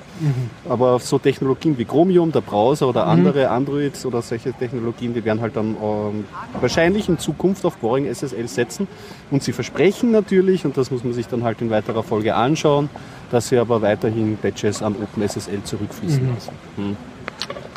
Aber 0.69 0.99
so 0.99 1.19
Technologien 1.19 1.79
wie 1.79 1.85
Chromium, 1.85 2.33
der 2.33 2.43
Browser 2.43 2.89
oder 2.89 3.07
andere 3.07 3.49
Androids 3.49 4.05
oder 4.07 4.23
solche 4.23 4.53
Technologien, 4.53 5.15
die 5.15 5.25
werden 5.25 5.41
halt 5.41 5.57
dann 5.57 5.77
ähm, 5.83 6.25
wahrscheinlich 6.61 7.09
in 7.09 7.19
Zukunft 7.19 7.65
auf 7.65 7.77
Boring 7.79 8.13
SSL 8.13 8.47
setzen. 8.47 8.87
Und 9.31 9.43
sie 9.43 9.53
versprechen 9.53 10.11
natürlich, 10.11 10.65
und 10.65 10.77
das 10.77 10.91
muss 10.91 11.03
man 11.03 11.15
sich 11.15 11.27
dann 11.27 11.43
halt 11.45 11.61
in 11.61 11.71
weiterer 11.71 12.03
Folge 12.03 12.35
anschauen, 12.35 12.91
dass 13.31 13.49
sie 13.49 13.59
aber 13.59 13.83
weiterhin 13.83 14.37
Patches 14.37 14.83
an 14.83 14.95
OpenSSL 15.03 15.63
zurückfließen 15.65 16.35
lassen. 16.35 16.53
Hm. 16.77 16.97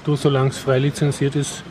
Du, 0.03 0.15
solange 0.15 0.50
es 0.50 0.57
frei 0.57 0.79
lizenziert 0.79 1.35
ist, 1.35 1.63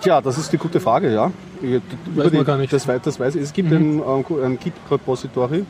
Tja, 0.00 0.20
das 0.20 0.38
ist 0.38 0.52
die 0.52 0.58
gute 0.58 0.78
Frage, 0.78 1.12
ja. 1.12 1.32
Ich- 1.62 1.80
über 2.14 2.30
man 2.30 2.44
gar 2.44 2.56
nicht. 2.58 2.72
Das, 2.72 2.86
das 3.02 3.18
weiß 3.20 3.34
ich. 3.36 3.42
Es 3.42 3.52
gibt 3.52 3.72
ein, 3.72 4.00
ähm, 4.00 4.24
ein 4.44 4.58
Git-Repository, 4.58 5.64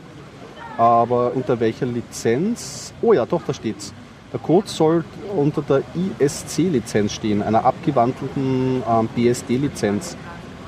aber 0.77 1.33
unter 1.35 1.59
welcher 1.61 1.87
Lizenz? 1.87 2.93
Oh 3.03 3.13
ja, 3.13 3.25
doch, 3.27 3.43
da 3.47 3.53
steht's. 3.55 3.93
Der 4.33 4.41
Code 4.41 4.69
soll 4.69 5.05
unter 5.35 5.63
der 5.63 5.83
ISC-Lizenz 6.21 7.15
stehen, 7.15 7.43
einer 7.43 7.65
abgewandelten 7.65 8.83
ähm, 8.89 9.09
BSD-Lizenz, 9.15 10.17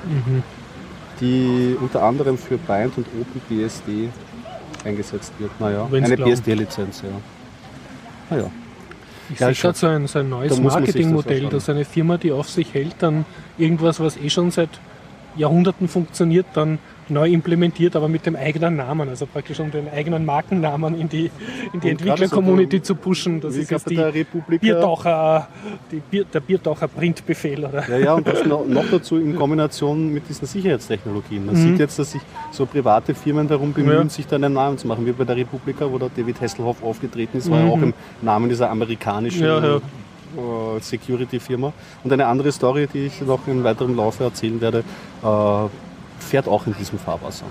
Mhm. 0.03 0.41
die 1.19 1.77
unter 1.79 2.01
anderem 2.01 2.37
für 2.39 2.57
Bind 2.57 2.97
und 2.97 3.05
OpenBSD 3.21 4.09
eingesetzt 4.83 5.31
wird. 5.37 5.51
Naja, 5.59 5.87
Wenn's 5.91 6.07
eine. 6.09 6.17
BSD-Lizenz, 6.23 7.03
ja. 7.03 7.09
Naja. 8.35 8.49
Ich 9.31 9.39
Ja, 9.39 9.53
sehe 9.53 9.61
gerade 9.61 9.77
so 9.77 9.87
ein, 9.87 10.07
so 10.07 10.19
ein 10.19 10.29
neues 10.29 10.59
Marketingmodell, 10.59 11.45
dass 11.49 11.69
eine 11.69 11.85
Firma, 11.85 12.17
die 12.17 12.31
auf 12.31 12.49
sich 12.49 12.73
hält, 12.73 12.95
dann 12.99 13.25
irgendwas, 13.59 13.99
was 13.99 14.17
eh 14.17 14.29
schon 14.31 14.49
seit 14.49 14.69
Jahrhunderten 15.35 15.87
funktioniert, 15.87 16.45
dann 16.53 16.79
neu 17.09 17.27
implementiert, 17.29 17.95
aber 17.97 18.07
mit 18.07 18.25
dem 18.25 18.37
eigenen 18.37 18.77
Namen, 18.77 19.09
also 19.09 19.25
praktisch 19.25 19.59
um 19.59 19.69
den 19.69 19.89
eigenen 19.89 20.23
Markennamen 20.25 20.97
in 20.97 21.09
die, 21.09 21.29
in 21.73 21.81
die 21.81 21.89
Entwickler-Community 21.89 22.77
so, 22.77 22.83
zu 22.83 22.95
pushen. 22.95 23.41
Das 23.41 23.55
ist 23.57 23.69
jetzt 23.69 23.89
die 23.89 23.95
der 23.97 24.13
Republika- 24.13 24.61
Biertaucher, 24.61 25.47
die 25.91 25.97
Bier, 25.97 26.23
der 26.33 26.39
Biertaucher 26.39 26.87
Printbefehl. 26.87 27.65
Oder? 27.65 27.89
Ja, 27.89 27.97
ja, 27.97 28.13
und 28.13 28.25
das 28.27 28.45
noch, 28.45 28.65
noch 28.65 28.85
dazu 28.89 29.17
in 29.17 29.35
Kombination 29.35 30.13
mit 30.13 30.29
diesen 30.29 30.47
Sicherheitstechnologien. 30.47 31.45
Man 31.45 31.55
Mhm. 31.55 31.59
sieht 31.71 31.79
jetzt, 31.79 31.99
dass 31.99 32.11
sich 32.11 32.21
so 32.51 32.65
private 32.65 33.13
Firmen 33.13 33.45
darum 33.47 33.73
bemühen, 33.73 34.03
Ja. 34.03 34.09
sich 34.09 34.27
da 34.27 34.37
einen 34.37 34.53
Namen 34.53 34.77
zu 34.77 34.87
machen. 34.87 35.05
Wie 35.05 35.11
bei 35.11 35.25
der 35.25 35.35
Republika, 35.35 35.91
wo 35.91 35.97
der 35.97 36.09
David 36.15 36.39
Hasselhoff 36.39 36.81
aufgetreten 36.81 37.37
ist, 37.39 37.51
war 37.51 37.59
ja 37.59 37.67
auch 37.69 37.81
im 37.81 37.93
Namen 38.21 38.47
dieser 38.47 38.69
amerikanischen 38.69 39.41
Mhm. 39.41 39.45
Ja, 39.47 39.59
ja. 39.75 39.81
Äh, 40.37 40.79
Security-Firma. 40.79 41.73
Und 42.03 42.13
eine 42.13 42.27
andere 42.27 42.51
Story, 42.51 42.87
die 42.91 43.07
ich 43.07 43.21
noch 43.21 43.47
im 43.47 43.63
weiteren 43.63 43.95
Laufe 43.95 44.23
erzählen 44.23 44.59
werde, 44.61 44.83
äh, 45.23 45.67
fährt 46.19 46.47
auch 46.47 46.67
in 46.67 46.75
diesem 46.75 46.99
Fahrwasser. 46.99 47.45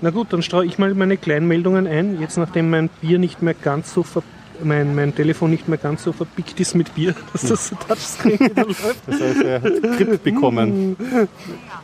Na 0.00 0.10
gut, 0.10 0.32
dann 0.32 0.42
streue 0.42 0.66
ich 0.66 0.78
mal 0.78 0.94
meine 0.94 1.16
Kleinmeldungen 1.16 1.86
ein. 1.86 2.20
Jetzt 2.20 2.36
nachdem 2.36 2.70
mein 2.70 2.90
Bier 3.00 3.18
nicht 3.18 3.42
mehr 3.42 3.54
ganz 3.54 3.94
so 3.94 4.02
ver 4.02 4.22
mein, 4.62 4.94
mein 4.94 5.14
Telefon 5.14 5.50
nicht 5.50 5.68
mehr 5.68 5.76
ganz 5.76 6.02
so 6.02 6.12
verpickt 6.12 6.58
ist 6.60 6.74
mit 6.74 6.94
Bier, 6.94 7.14
dass 7.32 7.42
das 7.42 7.74
Touchscreen 7.86 8.40
wieder 8.40 8.64
läuft. 8.64 9.02
Das 9.06 9.20
heißt, 9.20 9.42
er 9.42 9.62
hat 9.62 9.82
Grip 9.98 10.22
bekommen. 10.22 10.96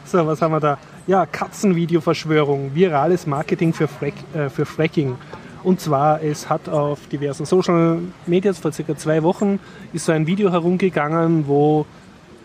So, 0.05 0.27
was 0.27 0.43
haben 0.43 0.53
wir 0.53 0.61
da? 0.61 0.79
Ja, 1.07 1.25
Katzenvideo-Verschwörung, 1.27 2.75
virales 2.75 3.27
Marketing 3.27 3.73
für, 3.73 3.89
Frack, 3.89 4.15
äh, 4.35 4.49
für 4.51 4.67
Fracking. 4.67 5.17
Und 5.65 5.81
zwar, 5.81 6.23
es 6.23 6.49
hat 6.49 6.69
auf 6.69 7.07
diversen 7.09 7.47
Social 7.47 8.01
Medias 8.27 8.59
vor 8.59 8.73
circa 8.73 8.97
zwei 8.97 9.23
Wochen 9.23 9.61
ist 9.93 10.07
so 10.07 10.13
ein 10.13 10.27
Video 10.27 10.51
herumgegangen, 10.51 11.47
wo 11.47 11.87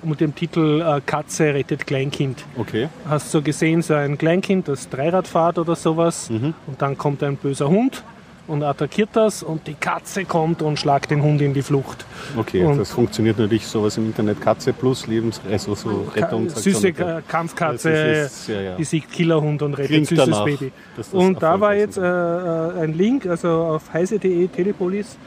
mit 0.04 0.22
dem 0.22 0.36
Titel 0.36 0.82
äh, 0.82 1.02
Katze 1.06 1.54
rettet 1.54 1.88
Kleinkind. 1.88 2.46
Okay. 2.58 2.90
Hast 3.10 3.34
du 3.34 3.42
gesehen, 3.42 3.82
so 3.82 3.96
ein 3.96 4.18
Kleinkind, 4.18 4.68
das 4.68 4.90
Dreirad 4.90 5.28
fährt 5.28 5.58
oder 5.58 5.76
sowas 5.76 6.30
und 6.30 6.56
dann 6.78 6.98
kommt 6.98 7.24
ein 7.24 7.36
böser 7.36 7.68
Hund 7.68 8.04
und 8.48 8.63
attackiert 8.63 9.10
das 9.13 9.44
und 9.44 9.68
die 9.68 9.74
Katze 9.74 10.25
kommt 10.25 10.62
und 10.62 10.80
schlagt 10.80 11.12
den 11.12 11.22
Hund 11.22 11.42
in 11.42 11.54
die 11.54 11.62
Flucht. 11.62 12.06
Okay, 12.38 12.63
Und- 12.63 12.77
das 12.77 12.92
funktioniert 12.92 13.38
natürlich 13.38 13.68
sowas 13.68 13.98
im 13.98 14.06
Internet. 14.08 14.39
Katze 14.42 14.74
plus 14.74 15.06
Lebens 15.08 15.42
also 15.50 15.75
so 15.75 16.08
Ka 16.13 16.22
Rettung. 16.22 16.50
süße 16.50 16.94
Ka- 16.94 17.22
Kampfkatze 17.27 17.89
ist- 17.92 18.48
ja, 18.48 18.62
ja. 18.62 18.75
besiegt 18.75 19.12
Killerhund 19.12 19.62
und 19.62 19.74
rettet 19.74 19.88
Klingt 19.88 20.08
süßes 20.08 20.25
danach, 20.25 20.46
Baby. 20.46 20.72
das 20.96 21.13
Und 21.13 21.42
da 21.44 21.60
war 21.60 21.75
jetzt 21.75 21.98
äh, 21.98 22.01
äh, 22.01 22.84
ein 22.84 22.94
Link, 22.94 23.25
also 23.25 23.50
auf 23.50 23.92
heise.de 23.94 24.48
Telepolis. 24.48 25.18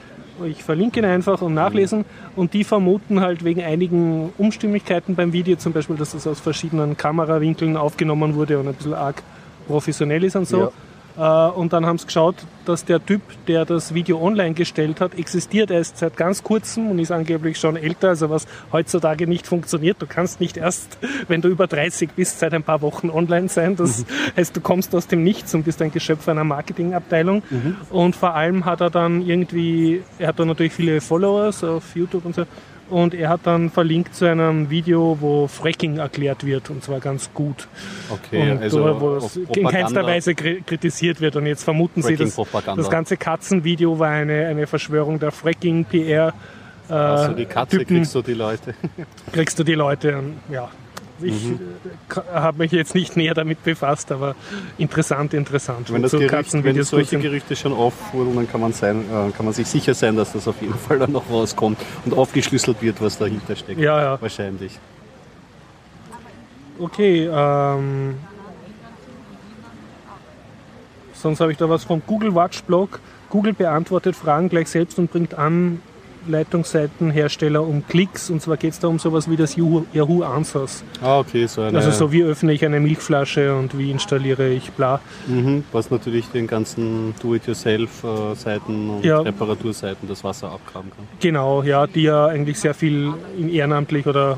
Ich 0.46 0.64
verlinke 0.64 1.00
ihn 1.00 1.04
einfach 1.04 1.42
und 1.42 1.52
nachlesen. 1.52 2.06
Und 2.34 2.54
die 2.54 2.64
vermuten 2.64 3.20
halt 3.20 3.44
wegen 3.44 3.60
einigen 3.62 4.32
Unstimmigkeiten 4.38 5.14
beim 5.14 5.34
Video, 5.34 5.56
zum 5.56 5.74
Beispiel, 5.74 5.96
dass 5.96 6.12
das 6.12 6.26
aus 6.26 6.40
verschiedenen 6.40 6.96
Kamerawinkeln 6.96 7.76
aufgenommen 7.76 8.34
wurde 8.34 8.58
und 8.58 8.66
ein 8.66 8.72
bisschen 8.74 8.94
arg 8.94 9.22
professionell 9.68 10.24
ist 10.24 10.36
und 10.36 10.48
so. 10.48 10.62
Äh, 10.64 10.70
Und 11.20 11.74
dann 11.74 11.84
haben 11.84 11.98
sie 11.98 12.06
geschaut, 12.06 12.36
dass 12.64 12.86
der 12.86 13.04
Typ, 13.04 13.20
der 13.46 13.66
das 13.66 13.92
Video 13.92 14.22
online 14.22 14.54
gestellt 14.54 15.02
hat, 15.02 15.18
existiert 15.18 15.70
erst 15.70 15.98
seit 15.98 16.16
ganz 16.16 16.42
kurzem 16.42 16.90
und 16.90 16.98
ist 16.98 17.12
angeblich 17.12 17.58
schon 17.58 17.76
älter, 17.76 18.08
also 18.08 18.30
was 18.30 18.46
heutzutage 18.72 19.26
nicht 19.26 19.46
funktioniert. 19.46 20.00
Du 20.00 20.06
kannst 20.06 20.40
nicht 20.40 20.56
erst, 20.56 20.96
wenn 21.28 21.42
du 21.42 21.48
über 21.48 21.66
30 21.66 22.12
bist, 22.12 22.38
seit 22.38 22.54
ein 22.54 22.62
paar 22.62 22.80
Wochen 22.80 23.10
online 23.10 23.50
sein. 23.50 23.76
Das 23.76 24.06
heißt, 24.36 24.56
du 24.56 24.62
kommst 24.62 24.94
aus 24.94 25.08
dem 25.08 25.22
Nichts 25.22 25.54
und 25.54 25.64
bist 25.64 25.82
ein 25.82 25.90
Geschöpf 25.90 26.26
einer 26.26 26.44
Marketingabteilung. 26.44 27.42
Und 27.90 28.16
vor 28.16 28.34
allem 28.34 28.64
hat 28.64 28.80
er 28.80 28.88
dann 28.88 29.20
irgendwie, 29.20 30.02
er 30.18 30.28
hat 30.28 30.38
dann 30.38 30.48
natürlich 30.48 30.72
viele 30.72 31.02
Followers 31.02 31.62
auf 31.64 31.94
YouTube 31.94 32.24
und 32.24 32.34
so. 32.34 32.46
Und 32.90 33.14
er 33.14 33.28
hat 33.28 33.40
dann 33.44 33.70
verlinkt 33.70 34.14
zu 34.14 34.24
einem 34.26 34.68
Video, 34.70 35.16
wo 35.20 35.46
Fracking 35.46 35.98
erklärt 35.98 36.44
wird, 36.44 36.70
und 36.70 36.82
zwar 36.82 37.00
ganz 37.00 37.30
gut. 37.32 37.68
Okay, 38.10 38.50
und 38.52 38.62
also 38.62 39.00
wo 39.00 39.16
es 39.16 39.36
in 39.36 39.66
keinster 39.66 40.04
Weise 40.04 40.32
kri- 40.32 40.62
kritisiert 40.64 41.20
wird. 41.20 41.36
Und 41.36 41.46
jetzt 41.46 41.62
vermuten 41.64 42.02
sie, 42.02 42.16
dass 42.16 42.36
das 42.76 42.90
ganze 42.90 43.16
Katzenvideo 43.16 43.98
war 43.98 44.10
eine, 44.10 44.46
eine 44.46 44.66
Verschwörung 44.66 45.18
der 45.18 45.30
Fracking-PR. 45.30 46.32
Äh, 46.88 46.92
Also 46.92 47.32
die 47.34 47.44
Katze 47.46 47.78
Typen, 47.78 47.96
kriegst 47.98 48.14
du 48.14 48.22
die 48.22 48.34
Leute. 48.34 48.74
kriegst 49.32 49.58
du 49.58 49.64
die 49.64 49.74
Leute. 49.74 50.18
Ja, 50.50 50.68
ich 51.22 51.44
Mhm. 51.44 51.58
habe 52.32 52.58
mich 52.58 52.72
jetzt 52.72 52.94
nicht 52.94 53.16
näher 53.16 53.34
damit 53.34 53.62
befasst, 53.64 54.12
aber 54.12 54.34
interessant, 54.78 55.34
interessant. 55.34 55.92
Wenn, 55.92 56.02
das 56.02 56.12
wozu 56.12 56.26
Gerücht, 56.26 56.52
wenn 56.64 56.82
solche. 56.82 57.18
Gerüchte 57.18 57.56
schon 57.56 57.72
aufwurden, 57.72 58.36
dann 58.36 58.50
kann 58.50 58.60
man, 58.60 58.72
sein, 58.72 59.02
äh, 59.02 59.30
kann 59.32 59.44
man 59.44 59.54
sich 59.54 59.66
sicher 59.66 59.94
sein, 59.94 60.16
dass 60.16 60.32
das 60.32 60.46
auf 60.48 60.60
jeden 60.60 60.74
Fall 60.74 60.98
dann 60.98 61.12
noch 61.12 61.28
rauskommt 61.30 61.78
und 62.04 62.14
aufgeschlüsselt 62.16 62.80
wird, 62.82 63.00
was 63.00 63.18
dahinter 63.18 63.56
steckt. 63.56 63.80
Ja, 63.80 64.00
ja. 64.00 64.20
Wahrscheinlich. 64.20 64.78
Okay, 66.78 67.28
ähm, 67.30 68.14
sonst 71.12 71.40
habe 71.40 71.52
ich 71.52 71.58
da 71.58 71.68
was 71.68 71.84
vom 71.84 72.02
Google 72.06 72.34
Watch 72.34 72.62
Blog. 72.62 73.00
Google 73.28 73.52
beantwortet 73.52 74.16
Fragen 74.16 74.48
gleich 74.48 74.68
selbst 74.68 74.98
und 74.98 75.10
bringt 75.10 75.34
Anleitungsseitenhersteller 76.26 77.62
um 77.62 77.86
Klicks. 77.86 78.30
Und 78.30 78.42
zwar 78.42 78.56
geht 78.56 78.72
es 78.72 78.78
da 78.78 78.88
um 78.88 78.98
sowas 78.98 79.28
wie 79.30 79.36
das 79.36 79.56
Yahoo, 79.56 80.22
Answers. 80.22 80.84
Ah, 81.02 81.18
okay, 81.18 81.46
so 81.46 81.62
eine. 81.62 81.78
Also 81.78 81.90
so 81.90 82.12
wie 82.12 82.22
öffne 82.22 82.52
ich 82.52 82.64
eine 82.64 82.80
Milchflasche 82.80 83.54
und 83.56 83.76
wie 83.78 83.90
installiere 83.90 84.48
ich 84.48 84.70
bla. 84.72 85.00
mhm, 85.26 85.64
was 85.72 85.90
natürlich 85.90 86.26
den 86.28 86.46
ganzen 86.46 87.14
Do-it-yourself-Seiten 87.22 88.90
und 88.90 89.04
Ja. 89.04 89.20
Reparaturseiten 89.20 90.08
das 90.08 90.24
Wasser 90.24 90.50
abgraben 90.50 90.90
kann. 90.90 91.06
Genau, 91.20 91.62
ja, 91.62 91.86
die 91.86 92.02
ja 92.02 92.26
eigentlich 92.26 92.58
sehr 92.58 92.74
viel 92.74 93.12
in 93.38 93.48
ehrenamtlich 93.50 94.06
oder 94.06 94.36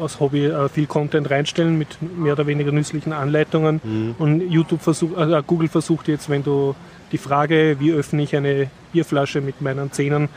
aus 0.00 0.18
Hobby 0.18 0.46
äh, 0.46 0.68
viel 0.70 0.86
Content 0.86 1.30
reinstellen 1.30 1.76
mit 1.76 1.88
mehr 2.16 2.32
oder 2.32 2.46
weniger 2.46 2.72
nützlichen 2.72 3.12
Anleitungen. 3.12 4.14
Und 4.18 4.40
YouTube 4.50 4.80
versucht, 4.80 5.16
also 5.16 5.34
äh, 5.34 5.42
Google 5.46 5.68
versucht 5.68 6.08
jetzt, 6.08 6.30
wenn 6.30 6.42
du 6.42 6.74
die 7.12 7.18
Frage, 7.18 7.76
wie 7.80 7.92
öffne 7.92 8.22
ich 8.22 8.34
eine 8.34 8.70
Bierflasche 8.92 9.40
mit 9.42 9.60
meinen 9.60 9.92
Zähnen, 9.92 10.28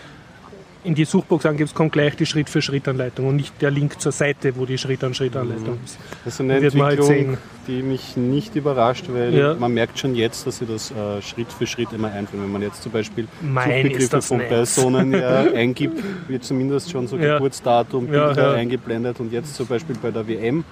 in 0.84 0.96
die 0.96 1.06
Suchbox 1.06 1.46
angibst, 1.46 1.76
kommt 1.76 1.94
gleich 1.94 2.16
die 2.16 2.26
Schritt-für-Schritt-Anleitung 2.26 3.28
und 3.28 3.36
nicht 3.38 3.62
der 3.62 3.72
Link 3.72 4.00
zur 4.02 4.12
Seite, 4.12 4.56
wo 4.56 4.66
die 4.66 4.78
Schritt-an-Schritt-Anleitung 4.78 5.80
ist. 5.84 5.98
Das 6.26 6.34
ist 6.36 6.42
eine 6.42 6.54
halt 6.54 6.64
Entwicklung, 6.64 7.08
sehen. 7.08 7.38
die 7.68 7.82
mich 7.82 8.18
nicht 8.18 8.56
überrascht, 8.56 9.06
weil 9.10 9.34
Ja. 9.34 9.54
man 9.56 9.74
merkt 9.74 10.00
schon 10.00 10.16
jetzt, 10.16 10.46
dass 10.46 10.58
sie 10.60 10.66
das 10.66 10.92
äh, 10.92 11.22
Schritt 11.22 11.52
für 11.52 11.66
Schritt 11.68 11.94
immer 11.94 12.12
einführen. 12.12 12.44
Wenn 12.44 12.52
man 12.52 12.62
jetzt 12.62 12.84
zum 12.84 12.92
Beispiel 12.92 13.28
Mein, 13.42 13.84
Suchbegriffe 13.84 14.22
von 14.22 14.38
nett. 14.38 14.50
Personen 14.50 15.14
ja, 15.14 15.42
eingibt, 15.54 16.04
wird 16.28 16.44
zumindest 16.44 16.92
schon 16.92 17.08
so. 17.08 17.18
Geburtsdatum, 17.18 18.08
Bilder 18.08 18.36
ja. 18.36 18.54
eingeblendet 18.54 19.20
und 19.20 19.32
jetzt 19.32 19.56
zum 19.56 19.68
Beispiel 19.68 19.96
bei 20.02 20.12
der 20.12 20.28
WM 20.28 20.64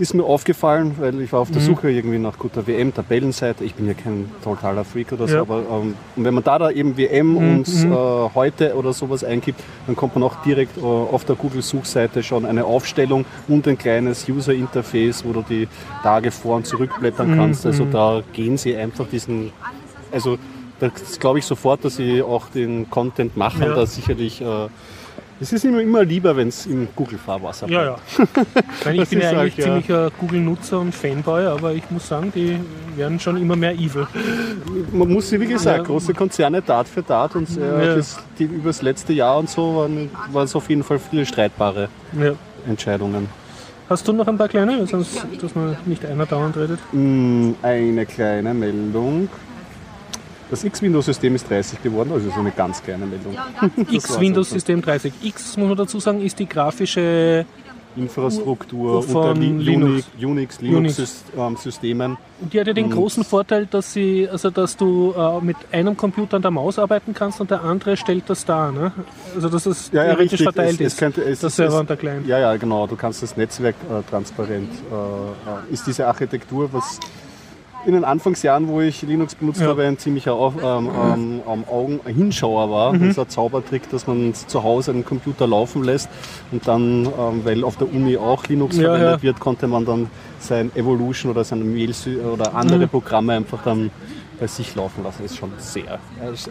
ist 0.00 0.14
mir 0.14 0.24
aufgefallen, 0.24 0.96
weil 0.98 1.20
ich 1.20 1.30
war 1.32 1.40
Mhm. 1.40 1.42
auf 1.42 1.50
der 1.50 1.60
Suche 1.60 1.90
irgendwie 1.90 2.18
nach 2.18 2.38
guter 2.38 2.66
WM-Tabellenseite. 2.66 3.64
Ich 3.64 3.74
bin 3.74 3.86
ja 3.86 3.92
kein 3.94 4.30
totaler 4.42 4.84
Freak 4.84 5.12
oder 5.12 5.28
so, 5.28 5.34
Ja. 5.36 5.40
aber 5.42 5.58
ähm, 5.58 5.94
und 6.16 6.24
wenn 6.24 6.34
man 6.34 6.42
da 6.42 6.58
da 6.58 6.70
eben 6.70 6.96
WM 6.96 7.36
und 7.36 7.68
äh, 7.68 8.34
heute 8.34 8.74
oder 8.76 8.92
sowas 8.94 9.22
eingibt, 9.22 9.60
dann 9.86 9.94
kommt 9.94 10.14
man 10.16 10.22
auch 10.24 10.36
direkt 10.42 10.78
äh, 10.78 10.80
auf 10.80 11.24
der 11.26 11.36
Google-Suchseite 11.36 12.22
schon 12.22 12.46
eine 12.46 12.64
Aufstellung 12.64 13.26
und 13.46 13.68
ein 13.68 13.76
kleines 13.76 14.26
User-Interface, 14.28 15.24
wo 15.24 15.32
du 15.34 15.42
die 15.48 15.68
Tage 16.02 16.30
vor- 16.30 16.56
und 16.56 16.66
zurückblättern 16.66 17.36
kannst. 17.36 17.66
Also 17.66 17.84
da 17.84 18.22
gehen 18.32 18.56
sie 18.56 18.74
einfach 18.76 19.06
diesen, 19.06 19.52
also 20.10 20.38
das 20.80 21.20
glaube 21.20 21.40
ich 21.40 21.44
sofort, 21.44 21.84
dass 21.84 21.96
sie 21.96 22.22
auch 22.22 22.48
den 22.48 22.88
Content 22.88 23.36
machen, 23.36 23.62
Ja. 23.64 23.74
da 23.74 23.84
sicherlich 23.86 24.40
äh, 24.40 24.44
es 25.40 25.52
ist 25.52 25.64
immer, 25.64 25.80
immer 25.80 26.04
lieber, 26.04 26.36
wenn 26.36 26.48
es 26.48 26.66
im 26.66 26.88
Google-Fahrwasser 26.94 27.68
Ja, 27.68 27.84
ja. 27.84 27.96
Ich, 28.18 28.84
meine, 28.84 29.02
ich 29.02 29.08
bin 29.08 29.20
ja 29.20 29.30
eigentlich 29.30 29.56
ja. 29.56 29.64
ziemlicher 29.64 30.10
Google-Nutzer 30.18 30.80
und 30.80 30.94
Fanboy, 30.94 31.46
aber 31.46 31.72
ich 31.72 31.90
muss 31.90 32.06
sagen, 32.08 32.32
die 32.34 32.58
werden 32.96 33.18
schon 33.18 33.36
immer 33.36 33.56
mehr 33.56 33.72
evil. 33.72 34.06
Man 34.92 35.08
muss 35.08 35.30
sie, 35.30 35.40
wie 35.40 35.46
gesagt, 35.46 35.78
Ja. 35.78 35.82
große 35.84 36.12
Konzerne 36.14 36.64
Tat 36.64 36.86
für 36.88 37.04
Tat 37.04 37.34
und 37.36 37.48
äh, 37.56 37.86
Ja. 37.86 37.94
das, 37.96 38.18
die, 38.38 38.44
über 38.44 38.68
das 38.68 38.82
letzte 38.82 39.12
Jahr 39.12 39.38
und 39.38 39.48
so 39.48 39.76
waren, 39.76 40.10
waren 40.32 40.44
es 40.44 40.54
auf 40.54 40.68
jeden 40.68 40.82
Fall 40.82 40.98
viele 40.98 41.24
streitbare. 41.24 41.88
Entscheidungen. 42.66 43.28
Hast 43.88 44.06
du 44.06 44.12
noch 44.12 44.28
ein 44.28 44.38
paar 44.38 44.48
kleine, 44.48 44.86
sonst 44.86 45.26
dass 45.40 45.54
man 45.56 45.76
nicht 45.86 46.04
einer 46.06 46.24
dauernd 46.26 46.56
redet? 46.56 46.78
Mm, 46.92 47.52
Eine 47.62 48.06
kleine 48.06 48.54
Meldung. 48.54 49.28
Das 50.50 50.64
X-Windows-System 50.64 51.34
ist 51.36 51.48
30 51.48 51.82
geworden, 51.82 52.10
also 52.12 52.28
so 52.30 52.40
eine 52.40 52.50
ganz 52.50 52.82
kleine 52.82 53.06
Meldung. 53.06 53.36
X 53.90 54.18
Windows 54.18 54.50
System 54.50 54.82
30. 54.82 55.12
X, 55.22 55.56
muss 55.56 55.68
man 55.68 55.76
dazu 55.76 56.00
sagen, 56.00 56.20
ist 56.20 56.38
die 56.38 56.48
grafische, 56.48 57.44
Infrastruktur 57.96 59.02
Von 59.02 59.16
unter 59.30 59.34
Li 59.40 59.48
Linux. 59.50 60.06
Unix, 60.20 60.58
Unix, 60.60 60.76
Unix. 60.98 61.24
Linux-Systemen. 61.34 62.16
die 62.40 62.60
hat 62.60 62.66
ja 62.68 62.72
den 62.72 62.88
großen 62.90 63.24
Vorteil, 63.24 63.66
dass 63.66 63.92
sie, 63.92 64.28
also 64.30 64.48
dass 64.50 64.76
du 64.76 65.12
äh, 65.16 65.44
mit 65.44 65.56
einem 65.72 65.96
Computer 65.96 66.36
an 66.36 66.42
der 66.42 66.52
Maus 66.52 66.78
arbeiten 66.78 67.14
kannst 67.14 67.40
und 67.40 67.50
der 67.50 67.62
andere 67.64 67.96
stellt 67.96 68.24
das 68.28 68.44
dar. 68.44 68.70
Ne? 68.70 68.92
Also 69.34 69.48
dass 69.48 69.66
es 69.66 69.90
Ja, 69.92 70.04
ja, 70.04 70.10
theoretisch 70.14 70.32
richtig. 70.40 70.44
verteilt 70.44 70.74
Es- 70.74 70.80
es 70.80 70.92
ist. 70.92 70.98
könnte- 70.98 71.22
es- 71.22 71.42
es- 71.42 71.56
Server 71.56 71.74
es- 71.74 71.80
und 71.80 71.90
der 71.90 71.96
Client. 71.96 72.26
Ja, 72.28 72.38
ja, 72.38 72.56
genau. 72.56 72.86
Du 72.86 72.94
kannst 72.96 73.22
das 73.24 73.36
Netzwerk 73.36 73.74
äh, 73.90 74.08
transparent. 74.08 74.70
Äh, 74.72 74.94
äh, 75.70 75.72
ist 75.74 75.84
diese 75.86 76.06
Architektur, 76.06 76.68
was 76.72 76.98
in 77.86 77.92
den 77.92 78.04
Anfangsjahren, 78.04 78.68
wo 78.68 78.80
ich 78.80 79.02
Linux 79.02 79.34
benutzt 79.34 79.60
Ja. 79.60 79.68
habe, 79.68 79.84
ein 79.84 79.98
ziemlicher 79.98 80.32
ähm, 80.62 80.88
ähm, 81.14 81.40
am 81.46 81.64
Augen 81.68 82.00
Hinschauer 82.06 82.70
war. 82.70 82.92
Mhm. 82.92 83.00
Das 83.00 83.08
ist 83.10 83.18
ein 83.18 83.28
Zaubertrick, 83.28 83.90
dass 83.90 84.06
man 84.06 84.34
zu 84.34 84.62
Hause 84.62 84.90
einen 84.92 85.04
Computer 85.04 85.46
laufen 85.46 85.82
lässt 85.84 86.08
und 86.52 86.66
dann, 86.68 87.06
ähm, 87.06 87.40
weil 87.44 87.64
auf 87.64 87.76
der 87.76 87.92
Uni 87.92 88.16
auch 88.16 88.46
Linux 88.46 88.76
Ja, 88.76 88.82
verwendet 88.90 89.10
ja. 89.18 89.22
wird, 89.22 89.40
konnte 89.40 89.66
man 89.66 89.84
dann 89.84 90.10
sein 90.38 90.70
Evolution 90.74 91.30
oder 91.32 91.44
sein 91.44 91.72
Mail 91.72 91.92
oder 92.32 92.54
andere 92.54 92.80
Mhm. 92.80 92.88
Programme 92.88 93.32
einfach 93.34 93.62
dann 93.62 93.90
bei 94.38 94.46
sich 94.46 94.74
laufen 94.74 95.04
lassen. 95.04 95.18
Das 95.22 95.32
ist 95.32 95.38
schon 95.38 95.50
sehr. 95.58 95.98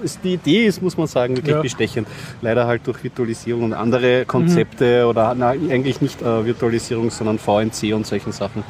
Ist, 0.04 0.20
die 0.24 0.34
Idee 0.34 0.66
ist, 0.68 0.80
muss 0.82 0.96
man 0.96 1.08
sagen, 1.08 1.36
wirklich 1.36 1.56
bestechend. 1.62 2.08
Leider 2.42 2.68
halt 2.68 2.86
durch 2.86 3.04
Virtualisierung 3.04 3.64
und 3.64 3.74
andere 3.74 4.26
Konzepte 4.26 5.04
Mhm. 5.04 5.10
oder 5.10 5.34
na, 5.36 5.50
eigentlich 5.50 6.00
nicht 6.02 6.22
äh, 6.22 6.46
Virtualisierung, 6.46 7.10
sondern 7.10 7.40
VNC 7.40 7.94
und 7.96 8.06
solchen 8.06 8.32
Sachen. 8.32 8.64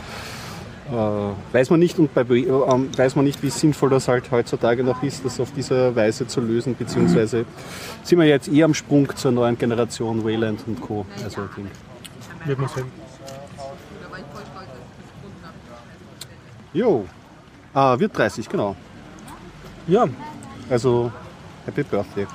Äh, 0.92 1.54
weiß 1.54 1.70
man 1.70 1.80
nicht 1.80 2.00
und 2.00 2.14
bei, 2.16 2.22
äh, 2.22 2.48
ähm, 2.48 2.90
weiß 2.98 3.16
man 3.16 3.26
nicht, 3.26 3.44
wie 3.44 3.52
sinnvoll 3.52 3.92
das 3.92 4.08
halt 4.08 4.32
heutzutage 4.32 4.84
noch 4.84 5.04
ist, 5.04 5.24
das 5.24 5.40
auf 5.40 5.52
diese 5.56 5.96
Weise 5.96 6.26
zu 6.26 6.42
lösen, 6.42 6.76
beziehungsweise 6.76 7.46
sind 8.04 8.18
wir 8.18 8.26
jetzt 8.26 8.52
eh 8.52 8.64
am 8.64 8.74
Sprung 8.74 9.08
zur 9.16 9.32
neuen 9.32 9.56
Generation 9.58 10.24
Wayland 10.26 10.62
und 10.66 10.82
Co. 10.82 11.06
Also 11.24 11.42
Ding. 11.56 11.70
Wird 12.46 12.58
man 12.58 12.70
sehen. 12.70 12.86
Jo, 16.74 17.06
ah, 17.74 18.00
wird 18.00 18.18
30, 18.18 18.48
genau. 18.50 18.76
Ja, 19.88 20.06
Also 20.70 21.12
Happy 21.66 21.84
Birthday. 21.84 22.26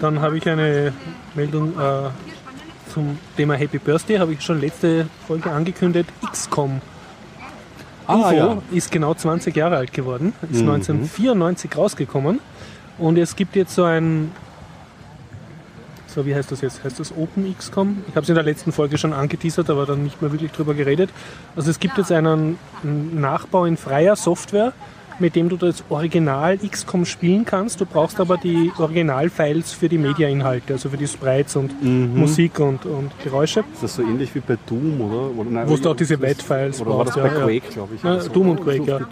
dann 0.00 0.20
habe 0.20 0.36
ich 0.38 0.48
eine 0.48 0.92
Meldung 1.34 1.78
äh, 1.78 2.10
zum 2.92 3.18
Thema 3.36 3.54
Happy 3.54 3.78
Birthday, 3.78 4.18
habe 4.18 4.32
ich 4.34 4.42
schon 4.42 4.60
letzte 4.60 5.08
Folge 5.26 5.50
angekündigt. 5.50 6.10
XCOM 6.30 6.80
Ah, 8.10 8.28
UFO 8.28 8.34
ja. 8.34 8.58
ist 8.72 8.90
genau 8.90 9.14
20 9.14 9.54
Jahre 9.56 9.76
alt 9.76 9.92
geworden, 9.92 10.32
ist 10.50 10.62
Mhm. 10.62 10.70
1994 10.70 11.76
rausgekommen 11.76 12.40
und 12.98 13.16
es 13.18 13.36
gibt 13.36 13.56
jetzt 13.56 13.74
so 13.74 13.84
ein, 13.84 14.32
so 16.06 16.26
wie 16.26 16.34
heißt 16.34 16.50
das 16.50 16.60
jetzt, 16.60 16.82
heißt 16.82 16.98
das 16.98 17.12
Open 17.16 17.54
XCOM? 17.56 17.98
Ich 18.08 18.16
habe 18.16 18.24
es 18.24 18.28
in 18.28 18.34
der 18.34 18.44
letzten 18.44 18.72
Folge 18.72 18.98
schon 18.98 19.12
angeteasert, 19.12 19.70
aber 19.70 19.86
dann 19.86 20.02
nicht 20.02 20.20
mehr 20.20 20.32
wirklich 20.32 20.50
drüber 20.50 20.74
geredet. 20.74 21.10
Also 21.54 21.70
es 21.70 21.78
gibt 21.78 21.98
jetzt 21.98 22.10
einen 22.10 22.58
Nachbau 22.82 23.64
in 23.64 23.76
freier 23.76 24.16
Software, 24.16 24.72
mit 25.20 25.36
dem 25.36 25.48
du 25.48 25.56
das 25.56 25.84
Original 25.90 26.58
XCOM 26.58 27.04
spielen 27.04 27.44
kannst. 27.44 27.80
Du 27.80 27.86
brauchst 27.86 28.18
aber 28.20 28.36
die 28.36 28.72
Originalfiles 28.78 29.72
für 29.72 29.88
die 29.88 29.98
Mediainhalte, 29.98 30.72
also 30.74 30.88
für 30.88 30.96
die 30.96 31.06
Sprites 31.06 31.56
und 31.56 31.82
Mhm. 31.82 32.18
Musik 32.18 32.58
und, 32.58 32.84
und 32.86 33.10
Geräusche. 33.22 33.60
Ist 33.72 33.82
das 33.82 33.94
so 33.96 34.02
ähnlich 34.02 34.34
wie 34.34 34.40
bei 34.40 34.56
Doom, 34.66 35.00
oder? 35.00 35.38
oder 35.40 35.50
nein, 35.50 35.68
Wo 35.68 35.76
du 35.76 35.90
auch 35.90 35.96
diese 35.96 36.20
WAV-Files 36.20 36.80
Oder 36.80 36.90
war 36.90 37.04
das 37.04 37.14
brauchst, 37.14 37.22
bei 37.28 37.28
ja, 37.34 37.38
ja. 37.38 37.44
Quake, 37.44 37.72
glaube 37.72 37.94
ich? 37.94 38.02
Ja, 38.02 38.12
oder 38.12 38.20
so. 38.22 38.30
Doom 38.30 38.48
und 38.50 38.62
Quake, 38.64 38.84
ja. 38.84 38.96
Quake, 38.98 39.08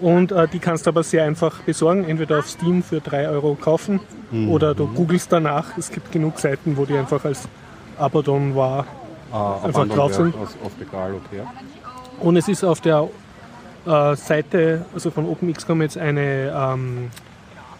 ja. 0.00 0.08
Und 0.08 0.32
äh, 0.32 0.46
die 0.48 0.58
kannst 0.58 0.86
du 0.86 0.90
aber 0.90 1.02
sehr 1.02 1.24
einfach 1.24 1.60
besorgen, 1.60 2.04
entweder 2.04 2.38
auf 2.40 2.48
Steam 2.48 2.82
für 2.82 3.00
3 3.00 3.28
Euro 3.30 3.54
kaufen 3.60 4.00
Mhm. 4.30 4.48
oder 4.50 4.74
du 4.74 4.86
googelst 4.88 5.32
danach. 5.32 5.78
Es 5.78 5.90
gibt 5.90 6.10
genug 6.10 6.38
Seiten, 6.40 6.76
wo 6.76 6.84
die 6.84 6.94
einfach 6.96 7.24
als 7.24 7.48
Abaddon 7.96 8.56
war. 8.56 8.84
Ah, 9.32 9.58
Einfach 9.64 9.86
drauf 9.88 10.10
ja, 10.12 10.16
sind. 10.16 10.34
Auf, 10.34 10.54
auf 10.64 10.72
Regal, 10.80 11.14
okay. 11.14 11.38
ja. 11.38 11.52
Und 12.20 12.36
es 12.36 12.48
ist 12.48 12.64
auf 12.64 12.80
der 12.80 13.08
äh, 13.86 14.16
Seite 14.16 14.84
also 14.94 15.10
von 15.10 15.26
OpenXCOM 15.26 15.82
jetzt 15.82 15.98
eine, 15.98 16.52
ähm, 16.54 17.10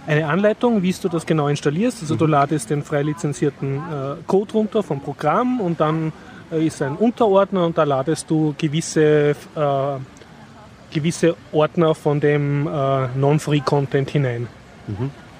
eine 0.06 0.26
Anleitung, 0.26 0.82
wie 0.82 0.92
du 0.92 1.08
das 1.08 1.26
genau 1.26 1.48
installierst. 1.48 2.02
Also 2.02 2.16
du 2.16 2.26
ladest 2.26 2.70
den 2.70 2.82
frei 2.82 3.02
lizenzierten 3.02 3.76
äh, 3.76 4.22
Code 4.26 4.52
runter 4.52 4.82
vom 4.82 5.00
Programm 5.00 5.60
und 5.60 5.80
dann 5.80 6.12
äh, 6.52 6.66
ist 6.66 6.80
ein 6.82 6.96
Unterordner 6.96 7.66
und 7.66 7.76
da 7.78 7.84
ladest 7.84 8.30
du 8.30 8.54
gewisse, 8.56 9.36
äh, 9.54 10.94
gewisse 10.94 11.36
Ordner 11.52 11.94
von 11.94 12.20
dem 12.20 12.66
äh, 12.66 13.08
Non-Free-Content 13.16 14.10
hinein. 14.10 14.48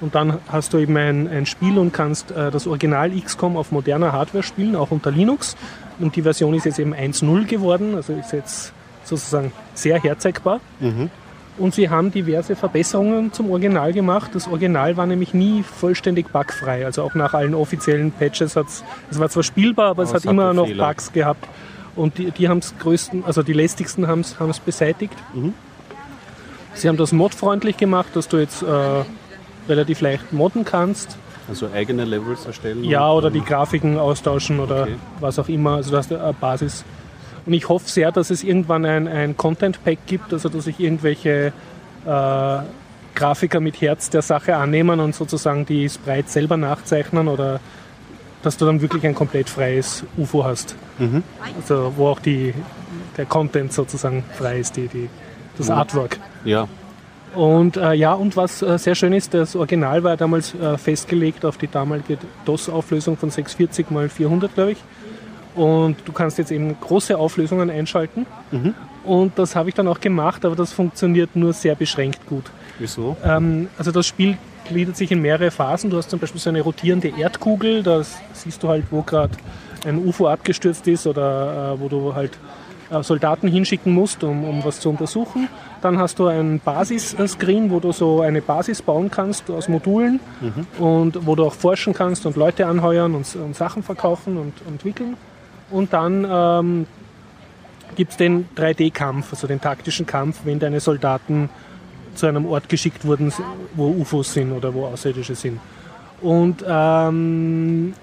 Und 0.01 0.15
dann 0.15 0.39
hast 0.49 0.73
du 0.75 0.79
eben 0.79 0.97
ein, 0.97 1.29
ein 1.29 1.47
Spiel 1.47 1.79
und 1.79 1.93
kannst 1.93 2.31
äh, 2.31 2.51
das 2.51 2.67
Original 2.67 3.11
XCOM 3.11 3.57
auf 3.57 3.73
moderner 3.73 4.13
Hardware 4.13 4.43
spielen, 4.43 4.77
auch 4.77 4.91
unter 4.91 5.11
Linux. 5.11 5.57
Und 5.99 6.17
die 6.17 6.23
Version 6.23 6.53
ist 6.55 6.67
jetzt 6.67 6.79
eben 6.79 6.95
1.0 6.95 7.47
geworden, 7.47 7.95
also 7.95 8.13
ist 8.13 8.33
jetzt 8.33 8.73
sozusagen 9.07 9.53
sehr 9.75 9.99
herzeigbar. 10.01 10.61
Und 11.59 11.75
sie 11.75 11.89
haben 11.89 12.11
diverse 12.11 12.55
Verbesserungen 12.55 13.33
zum 13.33 13.51
Original 13.51 13.93
gemacht. 13.95 14.31
Das 14.35 14.47
Original 14.47 14.97
war 14.99 15.07
nämlich 15.07 15.33
nie 15.33 15.63
vollständig 15.63 16.29
bugfrei. 16.31 16.85
Also 16.85 17.03
auch 17.03 17.15
nach 17.15 17.33
allen 17.33 17.55
offiziellen 17.55 18.13
Patches 18.13 18.57
hat 18.57 18.67
es, 18.69 18.85
war 19.19 19.31
zwar 19.31 19.43
spielbar, 19.43 19.91
aber 19.91 20.03
es 20.03 20.11
Aber 20.11 20.17
hat 20.17 20.25
es 20.27 20.31
immer 20.31 20.45
hatte 20.49 20.57
noch 20.57 20.67
Fehler. 20.67 20.87
Bugs 20.89 21.13
gehabt. 21.13 21.49
Und 21.95 22.19
die, 22.19 22.31
die 22.31 22.49
haben 22.51 22.59
es 22.59 22.75
größten, 22.79 23.25
also 23.25 23.43
die 23.43 23.55
lästigsten 23.55 24.07
haben 24.07 24.21
es 24.21 24.59
beseitigt. 24.61 25.15
Sie 26.75 26.89
haben 26.89 26.99
das 26.99 27.13
modfreundlich 27.13 27.79
gemacht, 27.79 28.09
dass 28.15 28.29
du 28.29 28.37
jetzt 28.37 28.63
äh, 28.63 28.67
relativ 29.67 30.03
leicht 30.03 30.31
modden 30.35 30.67
kannst. 30.67 31.17
Also 31.49 31.71
eigene 31.73 32.05
Levels 32.05 32.45
erstellen. 32.45 32.85
Ja, 32.85 33.11
oder 33.11 33.31
die 33.31 33.41
Grafiken 33.41 33.99
austauschen 33.99 34.61
oder 34.61 34.83
Okay. 34.83 34.97
was 35.21 35.39
auch 35.39 35.49
immer. 35.49 35.77
Also 35.77 35.93
du 35.93 35.97
hast 35.97 36.13
eine 36.13 36.35
Basis. 36.39 36.85
Und 37.47 37.53
ich 37.53 37.69
hoffe 37.69 37.89
sehr, 37.89 38.11
dass 38.13 38.31
es 38.31 38.43
irgendwann 38.43 38.85
ein, 38.85 39.07
ein 39.07 39.37
Content 39.37 39.83
Pack 39.85 39.99
gibt, 40.07 40.33
also 40.33 40.49
dass 40.49 40.65
sich 40.65 40.81
irgendwelche 40.81 41.53
äh, 42.05 42.59
Grafiker 43.15 43.61
mit 43.61 43.81
Herz 43.81 44.11
der 44.11 44.23
Sache 44.23 44.57
annehmen 44.57 45.01
und 45.01 45.15
sozusagen 45.15 45.65
die 45.65 45.89
Sprites 45.89 46.33
selber 46.33 46.57
nachzeichnen 46.57 47.29
oder 47.29 47.61
dass 48.43 48.57
du 48.57 48.67
dann 48.67 48.81
wirklich 48.81 49.05
ein 49.07 49.15
komplett 49.15 49.49
freies 49.49 50.05
UFO 50.17 50.45
hast. 50.45 50.77
Mhm. 50.99 51.23
Also 51.61 51.93
wo 51.97 52.09
auch 52.09 52.21
die, 52.21 52.53
der 53.17 53.27
Content 53.27 53.73
sozusagen 53.73 54.25
frei 54.37 54.59
ist, 54.59 54.77
die, 54.77 54.89
die, 54.89 55.09
das 55.57 55.69
Mhm. 55.69 55.75
Artwork. 55.75 56.19
Ja, 56.45 56.69
Und 57.35 57.77
äh, 57.77 57.93
ja, 57.95 58.15
und 58.15 58.37
was 58.37 58.63
äh, 58.63 58.79
sehr 58.79 58.95
schön 58.95 59.13
ist, 59.13 59.35
das 59.35 59.57
Original 59.57 60.03
war 60.05 60.17
damals 60.17 60.55
äh, 60.55 60.79
festgelegt 60.79 61.45
auf 61.45 61.59
die 61.59 61.69
damalige 61.69 62.19
DOS-Auflösung 62.45 63.17
von 63.17 63.31
640 63.31 63.87
x 63.91 64.13
400, 64.15 64.55
glaube 64.55 64.73
ich. 64.73 64.79
Und 65.57 65.97
du 66.05 66.13
kannst 66.13 66.39
jetzt 66.39 66.53
eben 66.53 66.79
große 66.81 67.17
Auflösungen 67.17 67.71
einschalten. 67.71 68.27
Und 69.05 69.39
das 69.39 69.57
habe 69.57 69.69
ich 69.69 69.75
dann 69.75 69.89
auch 69.89 70.01
gemacht, 70.01 70.45
aber 70.45 70.57
das 70.57 70.73
funktioniert 70.73 71.35
nur 71.35 71.53
sehr 71.53 71.75
beschränkt 71.75 72.27
gut. 72.27 72.45
wieso? 72.79 73.17
Ähm, 73.25 73.69
also 73.79 73.93
das 73.93 74.07
Spiel 74.07 74.37
gliedert 74.69 74.97
sich 74.97 75.13
in 75.13 75.23
mehrere 75.23 75.51
Phasen. 75.51 75.91
Du 75.91 75.97
hast 75.97 76.11
zum 76.11 76.19
Beispiel 76.19 76.41
so 76.41 76.51
eine 76.51 76.61
rotierende 76.61 77.09
Erdkugel, 77.09 77.83
da 77.83 78.03
siehst 78.33 78.63
du 78.63 78.69
halt, 78.69 78.85
wo 78.91 79.03
gerade 79.03 79.37
ein 79.87 80.05
UFO 80.05 80.27
abgestürzt 80.27 80.87
ist 80.89 81.07
oder 81.07 81.75
äh, 81.75 81.81
wo 81.81 81.89
du 81.89 82.15
halt 82.15 82.37
äh, 82.91 83.03
Soldaten 83.03 83.49
hinschicken 83.49 83.93
musst, 83.93 84.25
um, 84.25 84.45
um 84.45 84.65
was 84.65 84.81
zu 84.81 84.91
untersuchen. 84.91 85.49
Dann 85.83 85.99
hast 85.99 86.19
du 86.19 86.27
ein 86.27 86.61
Basisscreen, 86.61 87.71
wo 87.71 87.81
du 87.81 87.93
so 87.93 88.21
eine 88.21 88.43
Basis 88.43 88.83
bauen 88.83 89.11
kannst 89.11 89.51
aus 89.51 89.69
Modulen 89.69 90.21
mhm. 90.41 90.85
und 90.85 91.27
wo 91.27 91.35
du 91.35 91.45
auch 91.45 91.55
forschen 91.55 91.95
kannst 91.95 92.27
und 92.27 92.37
Leute 92.37 92.67
anheuern 92.67 93.15
und, 93.15 93.37
und 93.37 93.55
Sachen 93.55 93.83
verkaufen 93.83 94.37
und 94.37 94.53
entwickeln. 94.67 95.17
Und 95.71 95.93
dann 95.93 96.27
ähm, 96.29 96.87
gibt 97.97 98.13
es 98.13 98.17
den 98.17 98.49
3D-Kampf, 98.57 99.33
also 99.33 99.47
den 99.47 99.61
taktischen 99.61 100.07
Kampf, 100.07 100.41
wenn 100.45 100.59
deine 100.59 100.81
Soldaten 100.81 101.49
zu 102.15 102.27
einem 102.27 102.47
Ort 102.47 102.69
geschickt 102.69 103.05
wurden, 103.05 103.33
wo 103.75 103.89
UFOs 103.89 104.33
sind 104.33 104.53
oder 104.53 104.73
wo 104.73 104.87
Außerirdische 104.87 105.35
sind. 105.35 105.61
Und 106.23 106.65
ähm, 106.67 107.95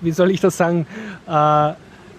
wie 0.00 0.12
soll 0.12 0.30
ich 0.30 0.40
das 0.40 0.56
sagen? 0.56 0.86
Äh, 1.26 1.72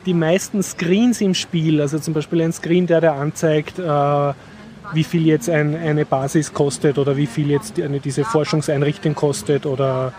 die 0.05 0.13
meisten 0.13 0.63
Screens 0.63 1.21
im 1.21 1.33
Spiel, 1.33 1.81
also 1.81 1.99
zum 1.99 2.13
Beispiel 2.13 2.41
ein 2.41 2.53
Screen, 2.53 2.87
der 2.87 3.01
dir 3.01 3.13
anzeigt, 3.13 3.79
äh, 3.79 4.33
wie 4.93 5.03
viel 5.03 5.25
jetzt 5.25 5.49
ein, 5.49 5.75
eine 5.75 6.05
Basis 6.05 6.53
kostet 6.53 6.97
oder 6.97 7.15
wie 7.17 7.27
viel 7.27 7.49
jetzt 7.51 7.79
eine, 7.79 7.99
diese 7.99 8.23
Forschungseinrichtung 8.23 9.13
kostet 9.13 9.65
oder 9.65 10.13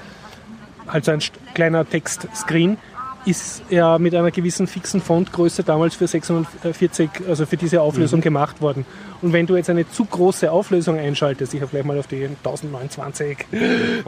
halt 0.87 1.05
so 1.05 1.13
ein 1.13 1.21
kleiner 1.55 1.89
Textscreen, 1.89 2.77
ist 3.25 3.63
ja 3.71 3.99
mit 3.99 4.15
einer 4.15 4.31
gewissen 4.31 4.67
fixen 4.67 5.01
Fontgröße 5.01 5.63
damals 5.63 5.95
für 5.95 6.07
640, 6.07 7.11
also 7.29 7.47
für 7.47 7.57
diese 7.57 7.83
Auflösung 7.83 8.21
mhm. 8.21 8.25
gemacht 8.25 8.61
worden. 8.61 8.87
Und 9.23 9.35
wenn 9.35 9.47
du 9.47 9.57
jetzt 9.57 9.69
eine 9.69 9.89
zu 9.89 10.07
große 10.07 10.51
Auflösung 10.51 10.99
einschaltest, 10.99 11.53
ich 11.53 11.61
habe 11.61 11.69
vielleicht 11.69 11.87
mal 11.87 11.99
auf 11.99 12.07
die 12.07 12.25
1029, 12.25 13.37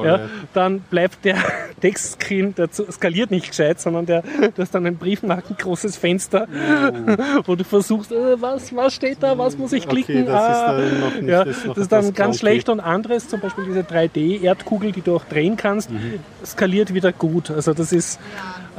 ja, 0.03 0.21
dann 0.55 0.81
bleibt 0.81 1.25
der 1.25 1.37
Textscreen, 1.81 2.55
der 2.55 2.69
skaliert 2.73 3.31
nicht 3.31 3.49
gescheit, 3.49 3.81
sondern 3.81 4.07
der, 4.07 4.23
du 4.23 4.63
hast 4.63 4.75
dann 4.75 4.87
ein 4.87 4.97
briefmarkengroßes 4.97 5.97
Fenster, 5.97 6.49
oh. 6.51 7.43
wo 7.47 7.57
du 7.57 7.65
versuchst, 7.65 8.11
äh, 8.13 8.41
was, 8.41 8.75
was 8.75 8.95
steht 8.95 9.19
da, 9.23 9.37
was 9.37 9.59
muss 9.59 9.73
ich 9.73 9.87
klicken? 9.87 10.23
Okay, 10.23 10.27
das 10.27 10.43
ah, 10.43 10.79
ist 10.79 10.93
dann, 10.93 11.01
noch 11.01 11.15
nicht, 11.15 11.29
ja, 11.29 11.45
das, 11.45 11.63
das 11.63 11.77
ist 11.77 11.93
dann 11.93 12.15
ganz 12.15 12.39
schlecht 12.39 12.71
und 12.71 12.81
anderes, 12.81 13.29
zum 13.29 13.41
Beispiel 13.41 13.65
diese 13.67 13.81
3D-Erdkugel, 13.81 14.93
die 14.93 15.03
du 15.03 15.17
auch 15.17 15.25
drehen 15.25 15.59
kannst, 15.59 15.91
mhm. 15.91 16.21
skaliert 16.45 16.95
wieder 16.95 17.13
gut. 17.13 17.51
Also 17.51 17.75
das 17.75 17.93
ist, 17.93 18.19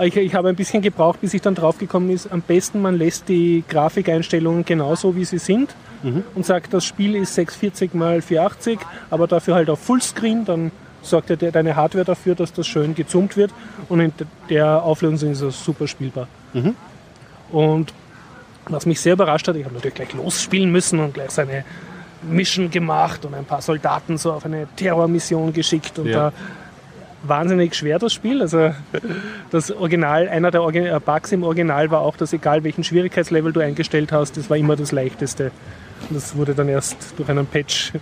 ich, 0.01 0.15
ich 0.15 0.35
habe 0.35 0.49
ein 0.49 0.55
bisschen 0.55 0.81
gebraucht, 0.81 1.21
bis 1.21 1.33
ich 1.33 1.41
dann 1.41 1.55
draufgekommen 1.55 2.09
ist, 2.09 2.31
am 2.31 2.41
besten 2.41 2.81
man 2.81 2.97
lässt 2.97 3.29
die 3.29 3.63
Grafikeinstellungen 3.67 4.65
genauso, 4.65 5.15
wie 5.15 5.25
sie 5.25 5.37
sind 5.37 5.75
mhm. 6.01 6.23
und 6.35 6.45
sagt, 6.45 6.73
das 6.73 6.85
Spiel 6.85 7.15
ist 7.15 7.35
640 7.35 7.93
x 7.93 8.27
480, 8.27 8.79
aber 9.09 9.27
dafür 9.27 9.55
halt 9.55 9.69
auf 9.69 9.79
Fullscreen, 9.79 10.45
dann 10.45 10.71
sorgt 11.01 11.29
ja 11.29 11.35
deine 11.35 11.75
Hardware 11.75 12.05
dafür, 12.05 12.35
dass 12.35 12.53
das 12.53 12.65
schön 12.65 12.95
gezoomt 12.95 13.35
wird 13.37 13.51
und 13.89 13.99
in 13.99 14.13
der 14.49 14.83
Auflösung 14.83 15.31
ist 15.31 15.41
es 15.41 15.63
super 15.63 15.87
spielbar. 15.87 16.27
Mhm. 16.53 16.75
Und 17.51 17.93
was 18.65 18.85
mich 18.85 19.01
sehr 19.01 19.13
überrascht 19.13 19.47
hat, 19.47 19.55
ich 19.55 19.65
habe 19.65 19.75
natürlich 19.75 19.95
gleich 19.95 20.13
losspielen 20.13 20.71
müssen 20.71 20.99
und 20.99 21.13
gleich 21.13 21.31
seine 21.31 21.65
Mission 22.23 22.71
gemacht 22.71 23.25
und 23.25 23.33
ein 23.33 23.45
paar 23.45 23.61
Soldaten 23.61 24.17
so 24.17 24.31
auf 24.31 24.45
eine 24.45 24.67
Terrormission 24.75 25.51
geschickt 25.51 25.99
und 25.99 26.07
ja. 26.07 26.31
da 26.31 26.33
wahnsinnig 27.23 27.75
schwer, 27.75 27.99
das 27.99 28.13
Spiel. 28.13 28.41
Also 28.41 28.71
das 29.49 29.71
Original, 29.71 30.27
einer 30.27 30.51
der 30.51 30.61
äh, 30.61 30.99
Bugs 30.99 31.31
im 31.31 31.43
Original 31.43 31.89
war 31.91 32.01
auch, 32.01 32.17
dass 32.17 32.33
egal 32.33 32.63
welchen 32.63 32.83
Schwierigkeitslevel 32.83 33.53
du 33.53 33.59
eingestellt 33.59 34.11
hast, 34.11 34.37
das 34.37 34.49
war 34.49 34.57
immer 34.57 34.75
das 34.75 34.91
leichteste. 34.91 35.51
Und 36.09 36.15
das 36.17 36.35
wurde 36.35 36.53
dann 36.53 36.67
erst 36.67 37.13
durch 37.17 37.29
einen 37.29 37.45
Patch 37.45 37.93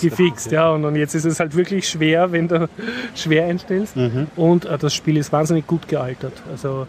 gefixt. 0.00 0.50
Ja. 0.50 0.70
und, 0.70 0.84
und 0.84 0.96
jetzt 0.96 1.14
ist 1.14 1.24
es 1.24 1.38
halt 1.38 1.54
wirklich 1.54 1.88
schwer, 1.88 2.32
wenn 2.32 2.48
du 2.48 2.68
schwer 3.14 3.46
einstellst. 3.46 3.96
Mhm. 3.96 4.26
Und 4.34 4.64
äh, 4.64 4.76
das 4.78 4.94
Spiel 4.94 5.16
ist 5.16 5.32
wahnsinnig 5.32 5.66
gut 5.66 5.86
gealtert. 5.86 6.34
Also 6.50 6.88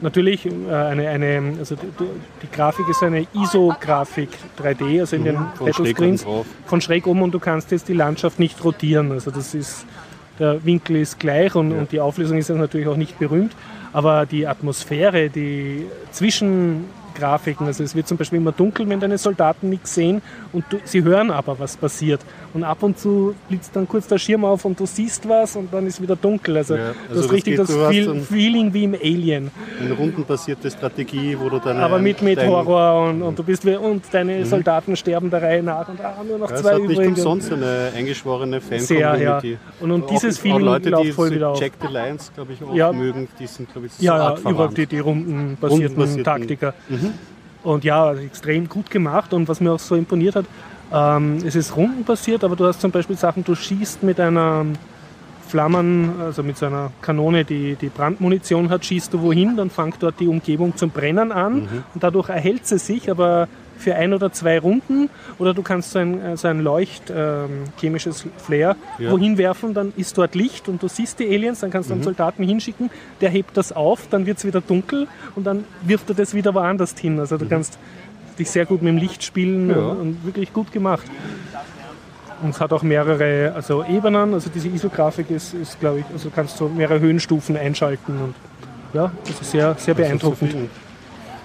natürlich 0.00 0.46
äh, 0.46 0.50
eine, 0.72 1.08
eine 1.08 1.56
also 1.58 1.76
die, 1.76 1.86
die, 2.42 2.50
Grafik 2.50 2.88
ist 2.88 3.02
eine 3.02 3.26
ISO-Grafik 3.34 4.30
3D, 4.62 5.00
also 5.00 5.16
in 5.16 5.22
mhm, 5.22 5.26
den 5.26 5.46
Battlescreens 5.58 6.24
von 6.66 6.80
schräg 6.80 7.06
um 7.06 7.22
und 7.22 7.32
du 7.32 7.38
kannst 7.38 7.70
jetzt 7.70 7.88
die 7.88 7.94
Landschaft 7.94 8.38
nicht 8.38 8.62
rotieren. 8.64 9.12
Also 9.12 9.30
das 9.30 9.54
ist 9.54 9.84
der 10.38 10.64
Winkel 10.64 10.96
ist 10.96 11.18
gleich 11.18 11.54
und, 11.54 11.70
ja. 11.70 11.78
und 11.78 11.92
die 11.92 12.00
Auflösung 12.00 12.38
ist 12.38 12.48
natürlich 12.48 12.88
auch 12.88 12.96
nicht 12.96 13.18
berühmt, 13.18 13.52
aber 13.92 14.26
die 14.26 14.46
Atmosphäre, 14.46 15.30
die 15.30 15.86
zwischen 16.12 16.84
Grafiken. 17.18 17.66
Also 17.66 17.84
es 17.84 17.94
wird 17.94 18.08
zum 18.08 18.16
Beispiel 18.16 18.38
immer 18.38 18.52
dunkel, 18.52 18.88
wenn 18.88 19.00
deine 19.00 19.18
Soldaten 19.18 19.68
nichts 19.68 19.94
sehen 19.94 20.22
und 20.52 20.64
du, 20.70 20.78
sie 20.84 21.02
hören 21.02 21.30
aber, 21.30 21.58
was 21.58 21.76
passiert. 21.76 22.20
Und 22.58 22.64
ab 22.64 22.82
und 22.82 22.98
zu 22.98 23.36
blitzt 23.48 23.76
dann 23.76 23.86
kurz 23.86 24.08
der 24.08 24.18
Schirm 24.18 24.44
auf 24.44 24.64
und 24.64 24.80
du 24.80 24.84
siehst 24.84 25.28
was 25.28 25.54
und 25.54 25.72
dann 25.72 25.86
ist 25.86 26.02
wieder 26.02 26.16
dunkel. 26.16 26.56
Also, 26.56 26.74
ja, 26.74 26.86
also 26.86 26.96
das 27.08 27.24
ist 27.26 27.32
richtig 27.32 27.56
das 27.56 27.72
Feel, 27.72 28.20
Feeling 28.22 28.74
wie 28.74 28.82
im 28.82 28.94
Alien. 28.94 29.52
Eine 29.80 29.92
rundenbasierte 29.92 30.68
Strategie, 30.68 31.36
wo 31.38 31.48
du 31.48 31.60
dann. 31.60 31.76
Aber 31.76 32.00
mit, 32.00 32.20
mit 32.20 32.44
Horror 32.44 33.10
und, 33.10 33.22
und 33.22 33.38
du 33.38 33.44
bist 33.44 33.64
und 33.64 34.02
deine 34.10 34.38
mhm. 34.38 34.44
Soldaten 34.44 34.96
sterben 34.96 35.30
der 35.30 35.40
Reihe 35.40 35.62
nach 35.62 35.88
und 35.88 36.00
ah, 36.00 36.16
nur 36.26 36.38
noch 36.38 36.50
ja, 36.50 36.56
zwei 36.56 36.78
übrig. 36.78 36.90
Es 36.90 36.98
hat 36.98 37.06
nicht 37.06 37.18
umsonst 37.18 37.52
eine 37.52 37.92
eingeschworene 37.94 38.60
Fan-Community. 38.60 39.52
Ja. 39.52 39.58
Und, 39.78 39.92
und 39.92 40.10
dieses 40.10 40.38
auch, 40.38 40.42
Feeling 40.42 40.60
Leute, 40.62 40.90
die 40.90 41.12
voll 41.12 41.30
wieder 41.30 41.50
auf. 41.50 41.60
Jack 41.60 41.74
the 41.80 41.86
Lions, 41.86 42.32
glaube 42.34 42.54
ich, 42.54 42.62
auch 42.64 42.74
ja. 42.74 42.92
mögen, 42.92 43.28
die 43.38 43.46
sind, 43.46 43.70
glaube 43.70 43.86
ich, 43.86 43.92
so 43.92 44.04
Ja, 44.04 44.34
ja 44.34 44.50
überhaupt 44.50 44.76
die, 44.76 44.86
die 44.86 44.98
rundenbasierten, 44.98 45.86
rundenbasierten 45.86 46.24
Taktiker. 46.24 46.74
Mhm. 46.88 47.14
Und 47.62 47.84
ja, 47.84 48.14
extrem 48.14 48.68
gut 48.68 48.90
gemacht. 48.90 49.32
Und 49.32 49.46
was 49.46 49.60
mir 49.60 49.70
auch 49.70 49.78
so 49.78 49.94
imponiert 49.94 50.34
hat, 50.34 50.46
ähm, 50.92 51.38
es 51.44 51.54
ist 51.54 51.76
rundenbasiert, 51.76 52.44
aber 52.44 52.56
du 52.56 52.66
hast 52.66 52.80
zum 52.80 52.90
Beispiel 52.90 53.16
Sachen, 53.16 53.44
du 53.44 53.54
schießt 53.54 54.02
mit 54.02 54.18
einer 54.20 54.64
Flammen, 55.48 56.20
also 56.20 56.42
mit 56.42 56.58
so 56.58 56.66
einer 56.66 56.90
Kanone, 57.00 57.44
die, 57.44 57.74
die 57.74 57.88
Brandmunition 57.88 58.68
hat, 58.68 58.84
schießt 58.84 59.14
du 59.14 59.22
wohin, 59.22 59.56
dann 59.56 59.70
fängt 59.70 60.02
dort 60.02 60.20
die 60.20 60.28
Umgebung 60.28 60.76
zum 60.76 60.90
Brennen 60.90 61.32
an 61.32 61.54
mhm. 61.54 61.84
und 61.94 62.02
dadurch 62.02 62.28
erhält 62.28 62.66
sie 62.66 62.78
sich, 62.78 63.10
aber 63.10 63.48
für 63.78 63.94
ein 63.94 64.12
oder 64.12 64.32
zwei 64.32 64.58
Runden 64.58 65.08
oder 65.38 65.54
du 65.54 65.62
kannst 65.62 65.92
so 65.92 66.00
ein, 66.00 66.36
so 66.36 66.48
ein 66.48 66.60
Leucht, 66.60 67.12
ähm, 67.14 67.64
chemisches 67.78 68.26
Flair 68.36 68.76
ja. 68.98 69.10
wohin 69.10 69.38
werfen, 69.38 69.72
dann 69.72 69.92
ist 69.96 70.18
dort 70.18 70.34
Licht 70.34 70.68
und 70.68 70.82
du 70.82 70.88
siehst 70.88 71.20
die 71.20 71.28
Aliens, 71.28 71.60
dann 71.60 71.70
kannst 71.70 71.88
du 71.88 71.94
einen 71.94 72.00
mhm. 72.00 72.06
Soldaten 72.06 72.42
hinschicken, 72.42 72.90
der 73.20 73.30
hebt 73.30 73.56
das 73.56 73.72
auf, 73.72 74.08
dann 74.10 74.26
wird 74.26 74.38
es 74.38 74.44
wieder 74.44 74.60
dunkel 74.60 75.06
und 75.36 75.46
dann 75.46 75.64
wirft 75.82 76.08
er 76.10 76.16
das 76.16 76.34
wieder 76.34 76.54
woanders 76.54 76.98
hin. 76.98 77.18
Also 77.20 77.38
du 77.38 77.44
mhm. 77.44 77.50
kannst 77.50 77.78
dich 78.38 78.50
sehr 78.50 78.66
gut 78.66 78.82
mit 78.82 78.92
dem 78.92 78.98
Licht 78.98 79.22
spielen 79.22 79.70
ja. 79.70 79.76
und, 79.76 80.00
und, 80.00 80.24
wirklich 80.24 80.52
gut 80.52 80.72
gemacht. 80.72 81.04
Und 82.42 82.50
es 82.50 82.60
hat 82.60 82.72
auch 82.72 82.82
mehrere 82.82 83.52
also 83.54 83.84
Ebenen, 83.84 84.34
also 84.34 84.48
diese 84.52 84.68
ISO-Grafik 84.68 85.30
ist, 85.30 85.54
ist 85.54 85.80
glaube 85.80 86.00
ich, 86.00 86.04
also 86.12 86.30
kannst 86.30 86.58
du 86.60 86.68
mehrere 86.68 87.00
Höhenstufen 87.00 87.56
einschalten 87.56 88.12
und 88.22 88.34
ja, 88.94 89.10
das 89.24 89.40
ist 89.40 89.50
sehr, 89.50 89.74
sehr 89.76 89.94
beeindruckend. 89.94 90.54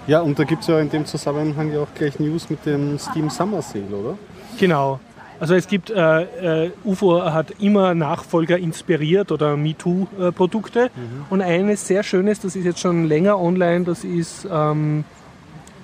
Ja, 0.06 0.22
und 0.22 0.38
da 0.38 0.44
gibt 0.44 0.62
es 0.62 0.68
ja 0.68 0.80
in 0.80 0.90
dem 0.90 1.06
Zusammenhang 1.06 1.74
ja 1.74 1.80
auch 1.80 1.94
gleich 1.96 2.20
News 2.20 2.50
mit 2.50 2.66
dem 2.66 3.00
Steam 3.00 3.30
Summer 3.30 3.62
Sale, 3.62 3.86
oder? 3.86 4.18
Genau. 4.60 5.00
Also 5.40 5.56
es 5.56 5.68
gibt, 5.68 5.90
äh, 5.90 6.66
äh, 6.66 6.72
UFO 6.84 7.22
hat 7.22 7.52
immer 7.60 7.94
Nachfolger 7.96 8.58
inspiriert 8.58 9.32
oder 9.32 9.58
MeToo-Produkte. 9.58 10.90
Mhm. 10.96 11.26
Und 11.30 11.42
eines 11.42 11.88
sehr 11.88 12.04
schönes, 12.04 12.40
das 12.40 12.56
ist 12.56 12.66
jetzt 12.66 12.80
schon 12.80 13.06
länger 13.06 13.40
online, 13.40 13.84
das 13.84 14.04
ist 14.04 14.48
ähm, 14.50 15.04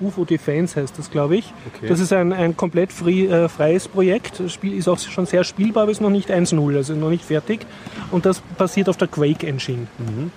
UFO 0.02 0.26
Defense 0.26 0.80
heißt 0.80 0.98
das, 0.98 1.12
glaube 1.12 1.38
ich. 1.38 1.54
Okay. 1.76 1.88
Das 1.88 2.00
ist 2.00 2.14
ein, 2.14 2.34
ein 2.34 2.56
komplett 2.56 2.92
free, 2.92 3.28
äh, 3.28 3.50
freies 3.50 3.88
Projekt. 3.88 4.40
Das 4.40 4.54
Spiel 4.54 4.78
ist 4.78 4.88
auch 4.88 5.00
schon 5.00 5.26
sehr 5.26 5.44
spielbar, 5.44 5.84
aber 5.84 5.92
ist 5.92 6.02
noch 6.02 6.10
nicht 6.10 6.32
1.0, 6.32 6.76
also 6.76 6.94
noch 6.94 7.10
nicht 7.10 7.26
fertig. 7.26 7.66
Und 8.12 8.26
das 8.26 8.42
basiert 8.58 8.90
auf 8.90 8.98
der 8.98 9.08
Quake 9.08 9.46
Engine. 9.46 9.88
Mhm. 9.98 10.32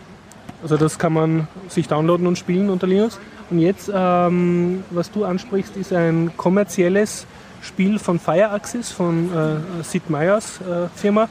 Also 0.62 0.76
das 0.76 0.98
kann 0.98 1.12
man 1.12 1.48
sich 1.68 1.88
downloaden 1.88 2.26
und 2.26 2.38
spielen 2.38 2.70
unter 2.70 2.86
Linux. 2.86 3.18
Und 3.50 3.58
jetzt, 3.58 3.90
ähm, 3.92 4.84
was 4.90 5.10
du 5.10 5.24
ansprichst, 5.24 5.76
ist 5.76 5.92
ein 5.92 6.32
kommerzielles 6.36 7.26
Spiel 7.60 7.98
von 7.98 8.18
Fireaxis, 8.18 8.90
von 8.90 9.30
äh, 9.32 9.82
Sid 9.82 10.08
Meier's 10.08 10.60
äh, 10.60 10.88
Firma. 10.94 11.28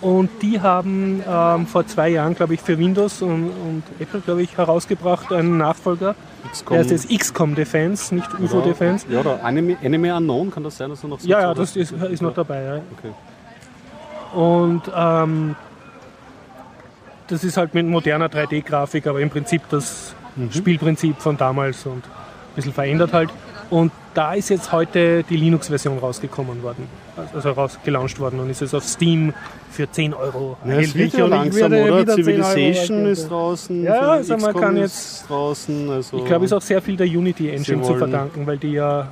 Und 0.00 0.30
die 0.42 0.60
haben 0.60 1.22
ähm, 1.26 1.66
vor 1.66 1.86
zwei 1.86 2.10
Jahren, 2.10 2.34
glaube 2.34 2.54
ich, 2.54 2.60
für 2.60 2.78
Windows 2.78 3.22
und, 3.22 3.46
und 3.46 3.82
Apple, 3.98 4.20
glaube 4.20 4.42
ich, 4.42 4.56
herausgebracht 4.58 5.32
einen 5.32 5.56
Nachfolger. 5.56 6.14
XCOM. 6.52 6.74
Der 6.76 6.86
ist 6.86 6.90
jetzt 6.90 7.20
XCOM 7.20 7.54
Defense, 7.54 8.14
nicht 8.14 8.32
UFO 8.34 8.58
oder, 8.58 8.66
Defense. 8.66 9.06
Ja, 9.08 9.20
oder 9.20 9.42
Anime, 9.44 9.76
Anime 9.82 10.14
Unknown, 10.16 10.50
kann 10.50 10.62
das 10.62 10.76
sein, 10.76 10.90
dass 10.90 11.02
er 11.02 11.08
noch 11.08 11.20
so 11.20 11.28
Ja, 11.28 11.40
ja, 11.40 11.54
das 11.54 11.76
ist, 11.76 11.92
ist 11.92 12.22
noch 12.22 12.34
dabei. 12.34 12.62
Ja. 12.62 12.80
Okay. 12.98 13.12
Und 14.34 14.82
ähm, 14.94 15.56
das 17.28 17.44
ist 17.44 17.56
halt 17.56 17.74
mit 17.74 17.86
moderner 17.86 18.28
3D-Grafik, 18.28 19.06
aber 19.06 19.20
im 19.20 19.30
Prinzip 19.30 19.62
das 19.70 20.14
mhm. 20.36 20.52
Spielprinzip 20.52 21.20
von 21.20 21.36
damals 21.36 21.86
und 21.86 22.04
ein 22.04 22.54
bisschen 22.54 22.72
verändert 22.72 23.12
halt. 23.12 23.30
Und 23.70 23.92
da 24.14 24.34
ist 24.34 24.48
jetzt 24.50 24.72
heute 24.72 25.24
die 25.24 25.36
Linux-Version 25.36 25.98
rausgekommen 25.98 26.62
worden, 26.62 26.86
also 27.34 27.50
rausgelauncht 27.50 28.20
worden 28.20 28.40
und 28.40 28.50
ist 28.50 28.60
jetzt 28.60 28.74
auf 28.74 28.84
Steam 28.84 29.32
für 29.70 29.90
10 29.90 30.14
Euro 30.14 30.56
ja, 30.64 30.78
es 30.78 30.94
wird 30.94 31.14
ja 31.14 31.26
langsam, 31.26 31.72
oder? 31.72 32.14
Civilization 32.14 33.06
ist 33.06 33.28
draußen, 33.28 33.82
ja, 33.82 34.12
also 34.12 34.36
man 34.36 34.54
kann 34.54 34.76
jetzt 34.76 35.28
draußen. 35.28 35.90
Also 35.90 36.18
ich 36.18 36.24
glaube, 36.26 36.44
es 36.44 36.52
ist 36.52 36.56
auch 36.56 36.62
sehr 36.62 36.80
viel 36.80 36.96
der 36.96 37.06
Unity 37.06 37.50
Engine 37.50 37.82
zu 37.82 37.94
verdanken, 37.96 38.46
weil 38.46 38.58
die 38.58 38.72
ja 38.72 39.08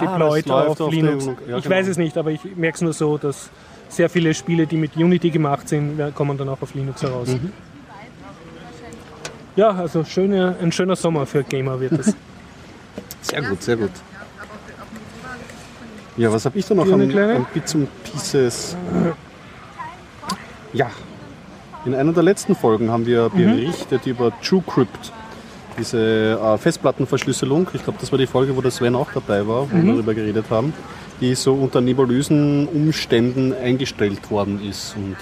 deployed 0.00 0.50
ah, 0.50 0.66
auf 0.66 0.90
Linux. 0.90 1.28
Auf 1.28 1.34
ja, 1.48 1.58
ich 1.58 1.64
genau. 1.64 1.76
weiß 1.76 1.88
es 1.88 1.98
nicht, 1.98 2.16
aber 2.16 2.30
ich 2.30 2.40
merke 2.56 2.76
es 2.76 2.82
nur 2.82 2.92
so, 2.92 3.18
dass 3.18 3.50
sehr 3.88 4.08
viele 4.08 4.34
Spiele, 4.34 4.66
die 4.66 4.76
mit 4.76 4.96
Unity 4.96 5.30
gemacht 5.30 5.68
sind, 5.68 6.00
kommen 6.14 6.38
dann 6.38 6.48
auch 6.48 6.62
auf 6.62 6.74
Linux 6.74 7.02
heraus. 7.02 7.28
Mhm. 7.28 7.52
Ja, 9.56 9.70
also 9.70 10.04
schöne, 10.04 10.56
ein 10.60 10.70
schöner 10.70 10.96
Sommer 10.96 11.24
für 11.24 11.42
Gamer 11.42 11.80
wird 11.80 11.92
es. 11.92 12.14
Sehr 13.28 13.42
gut, 13.42 13.62
sehr 13.62 13.76
gut. 13.76 13.90
Ja, 16.16 16.32
was 16.32 16.44
habe 16.46 16.58
ich 16.58 16.64
da 16.66 16.74
noch 16.74 16.90
an, 16.90 17.00
an 17.18 17.46
Bits 17.52 17.74
und 17.74 17.88
Pieces? 18.04 18.76
Ja, 20.72 20.90
in 21.84 21.94
einer 21.94 22.12
der 22.12 22.22
letzten 22.22 22.54
Folgen 22.54 22.90
haben 22.90 23.04
wir 23.06 23.30
Mhm. 23.32 23.36
berichtet 23.56 24.06
über 24.06 24.32
TrueCrypt, 24.40 25.12
diese 25.78 26.38
äh, 26.42 26.58
Festplattenverschlüsselung. 26.58 27.68
Ich 27.74 27.84
glaube, 27.84 27.98
das 28.00 28.10
war 28.12 28.18
die 28.18 28.26
Folge, 28.26 28.56
wo 28.56 28.60
der 28.62 28.70
Sven 28.70 28.94
auch 28.94 29.08
dabei 29.12 29.46
war, 29.46 29.70
wo 29.70 29.76
Mhm. 29.76 29.84
wir 29.86 29.92
darüber 29.94 30.14
geredet 30.14 30.46
haben, 30.50 30.72
die 31.20 31.34
so 31.34 31.52
unter 31.54 31.80
nebulösen 31.80 32.66
Umständen 32.68 33.52
eingestellt 33.52 34.30
worden 34.30 34.60
ist. 34.66 34.94
Und 34.96 35.16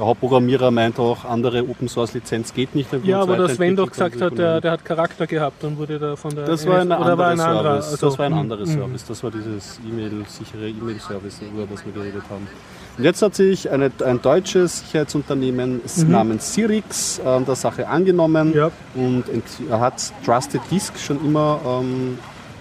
der 0.00 0.06
Hauptprogrammierer 0.06 0.70
meint 0.70 0.98
auch, 0.98 1.24
andere 1.26 1.62
Open-Source-Lizenz 1.62 2.54
geht 2.54 2.74
nicht. 2.74 2.88
Ja, 3.04 3.20
aber 3.20 3.36
der 3.36 3.50
Sven 3.50 3.76
doch 3.76 3.90
gesagt 3.90 4.20
hat, 4.20 4.38
der, 4.38 4.60
der 4.62 4.72
hat 4.72 4.84
Charakter 4.84 5.26
gehabt 5.26 5.62
und 5.62 5.76
wurde 5.78 5.98
da 5.98 6.16
von 6.16 6.34
der 6.34 6.46
Das 6.46 6.66
war, 6.66 6.78
ein 6.80 6.90
anderer. 6.90 7.36
Service. 7.36 7.92
Also, 7.92 8.08
das 8.08 8.18
war 8.18 8.26
ein 8.26 8.32
anderer 8.32 8.62
mm, 8.62 8.66
Service. 8.66 9.04
Das 9.06 9.22
war 9.22 9.30
dieses 9.30 9.78
E-Mail, 9.86 10.24
sichere 10.26 10.68
E-Mail-Service, 10.70 11.40
über 11.52 11.66
das 11.70 11.84
wir 11.84 11.92
geredet 11.92 12.22
haben. 12.30 12.48
Und 12.96 13.04
jetzt 13.04 13.20
hat 13.20 13.34
sich 13.34 13.70
eine, 13.70 13.90
ein 14.04 14.22
deutsches 14.22 14.80
Sicherheitsunternehmen 14.80 15.82
namens 16.08 16.54
Sirix 16.54 17.18
äh, 17.18 17.40
der 17.42 17.54
Sache 17.54 17.86
angenommen 17.86 18.48
Mhm. 18.48 18.54
Ja. 18.56 18.70
und 18.94 19.24
hat 19.70 20.12
Trusted 20.24 20.62
Disk 20.70 20.98
schon 20.98 21.22
immer 21.24 21.60
ähm, 21.66 22.18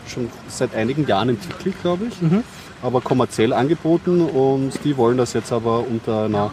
schon 0.08 0.28
seit 0.50 0.76
einigen 0.76 1.08
Jahren 1.08 1.30
entwickelt, 1.30 1.76
glaube 1.82 2.06
ich, 2.10 2.22
Mhm. 2.22 2.44
aber 2.84 3.00
kommerziell 3.00 3.54
angeboten 3.54 4.22
und 4.22 4.74
die 4.84 4.98
wollen 4.98 5.18
das 5.18 5.32
jetzt 5.34 5.54
aber 5.54 5.86
unter 5.88 6.24
einer 6.26 6.52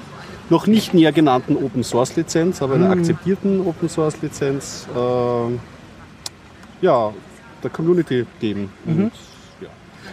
noch 0.50 0.66
nicht 0.66 0.94
näher 0.94 1.12
genannten 1.12 1.56
Open 1.56 1.82
Source 1.82 2.16
Lizenz, 2.16 2.62
aber 2.62 2.74
einer 2.74 2.94
Mhm. 2.94 3.00
akzeptierten 3.00 3.60
Open 3.66 3.88
Source 3.88 4.20
Lizenz 4.22 4.86
ähm, 4.96 5.58
ja, 6.80 7.12
der 7.62 7.70
Community 7.70 8.26
geben. 8.40 8.70
Mhm. 8.84 9.04
Und, 9.04 9.12
ja. 9.60 9.68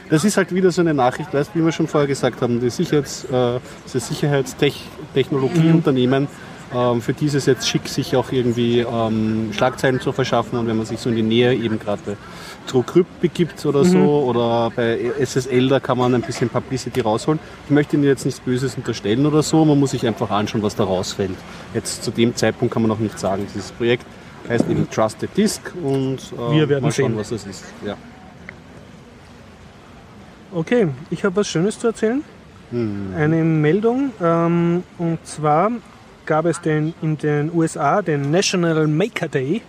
Das 0.09 0.23
ist 0.23 0.37
halt 0.37 0.53
wieder 0.53 0.71
so 0.71 0.81
eine 0.81 0.93
Nachricht, 0.93 1.33
weißt, 1.33 1.51
wie 1.53 1.63
wir 1.63 1.71
schon 1.71 1.87
vorher 1.87 2.07
gesagt 2.07 2.41
haben, 2.41 2.59
die 2.59 2.69
Sicherheits, 2.69 3.25
äh, 3.25 3.59
Sicherheitstechnologieunternehmen, 3.85 6.27
ähm, 6.75 7.01
für 7.01 7.13
die 7.13 7.25
ist 7.25 7.33
es 7.35 7.45
jetzt 7.45 7.67
schick, 7.67 7.87
sich 7.87 8.15
auch 8.15 8.31
irgendwie 8.31 8.79
ähm, 8.79 9.49
Schlagzeilen 9.53 9.99
zu 9.99 10.11
verschaffen 10.11 10.57
und 10.59 10.67
wenn 10.67 10.77
man 10.77 10.85
sich 10.85 10.99
so 10.99 11.09
in 11.09 11.15
die 11.15 11.21
Nähe 11.23 11.53
eben 11.53 11.79
gerade 11.79 12.01
bei 12.05 12.17
TrueCrypt 12.67 13.21
begibt 13.21 13.65
oder 13.65 13.83
so 13.83 14.23
oder 14.23 14.71
bei 14.75 15.11
SSL, 15.19 15.67
da 15.67 15.79
kann 15.79 15.97
man 15.97 16.15
ein 16.15 16.21
bisschen 16.21 16.49
Publicity 16.49 17.01
rausholen. 17.01 17.39
Ich 17.65 17.71
möchte 17.71 17.95
Ihnen 17.95 18.05
jetzt 18.05 18.25
nichts 18.25 18.39
Böses 18.39 18.75
unterstellen 18.75 19.25
oder 19.25 19.43
so, 19.43 19.63
man 19.65 19.79
muss 19.79 19.91
sich 19.91 20.05
einfach 20.07 20.29
anschauen, 20.31 20.63
was 20.63 20.75
da 20.75 20.83
rausfällt. 20.83 21.31
Jetzt 21.73 22.03
zu 22.03 22.11
dem 22.11 22.35
Zeitpunkt 22.35 22.73
kann 22.73 22.81
man 22.83 22.89
noch 22.89 22.99
nicht 22.99 23.19
sagen, 23.19 23.45
dieses 23.53 23.71
Projekt 23.71 24.05
heißt 24.49 24.69
eben 24.69 24.89
Trusted 24.89 25.29
Disk 25.35 25.61
und 25.83 26.17
äh, 26.17 26.55
Wir 26.55 26.69
werden 26.69 26.83
mal 26.83 26.91
schauen, 26.91 27.11
sehen. 27.11 27.17
was 27.17 27.29
das 27.29 27.45
ist. 27.45 27.63
Ja. 27.85 27.95
Okay, 30.53 30.87
ich 31.09 31.23
habe 31.23 31.35
was 31.37 31.47
Schönes 31.47 31.79
zu 31.79 31.87
erzählen. 31.87 32.23
Hm. 32.71 33.13
Eine 33.15 33.43
Meldung. 33.43 34.11
Ähm, 34.21 34.83
und 34.97 35.25
zwar 35.25 35.71
gab 36.25 36.45
es 36.45 36.61
den, 36.61 36.93
in 37.01 37.17
den 37.17 37.53
USA 37.53 38.01
den 38.01 38.31
National 38.31 38.87
Maker 38.87 39.27
Day. 39.27 39.61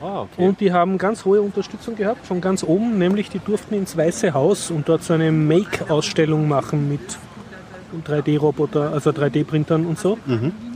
Ah, 0.00 0.22
okay. 0.22 0.46
Und 0.46 0.60
die 0.60 0.72
haben 0.72 0.98
ganz 0.98 1.24
hohe 1.24 1.40
Unterstützung 1.40 1.96
gehabt 1.96 2.26
von 2.26 2.40
ganz 2.40 2.62
oben, 2.62 2.98
nämlich 2.98 3.30
die 3.30 3.38
durften 3.38 3.74
ins 3.74 3.96
Weiße 3.96 4.34
Haus 4.34 4.70
und 4.70 4.88
dort 4.88 5.02
so 5.02 5.14
eine 5.14 5.32
Make-Ausstellung 5.32 6.46
machen 6.46 6.88
mit 6.88 7.00
3D-Roboter, 8.06 8.92
also 8.92 9.10
3D-Printern 9.10 9.86
und 9.86 9.98
so. 9.98 10.18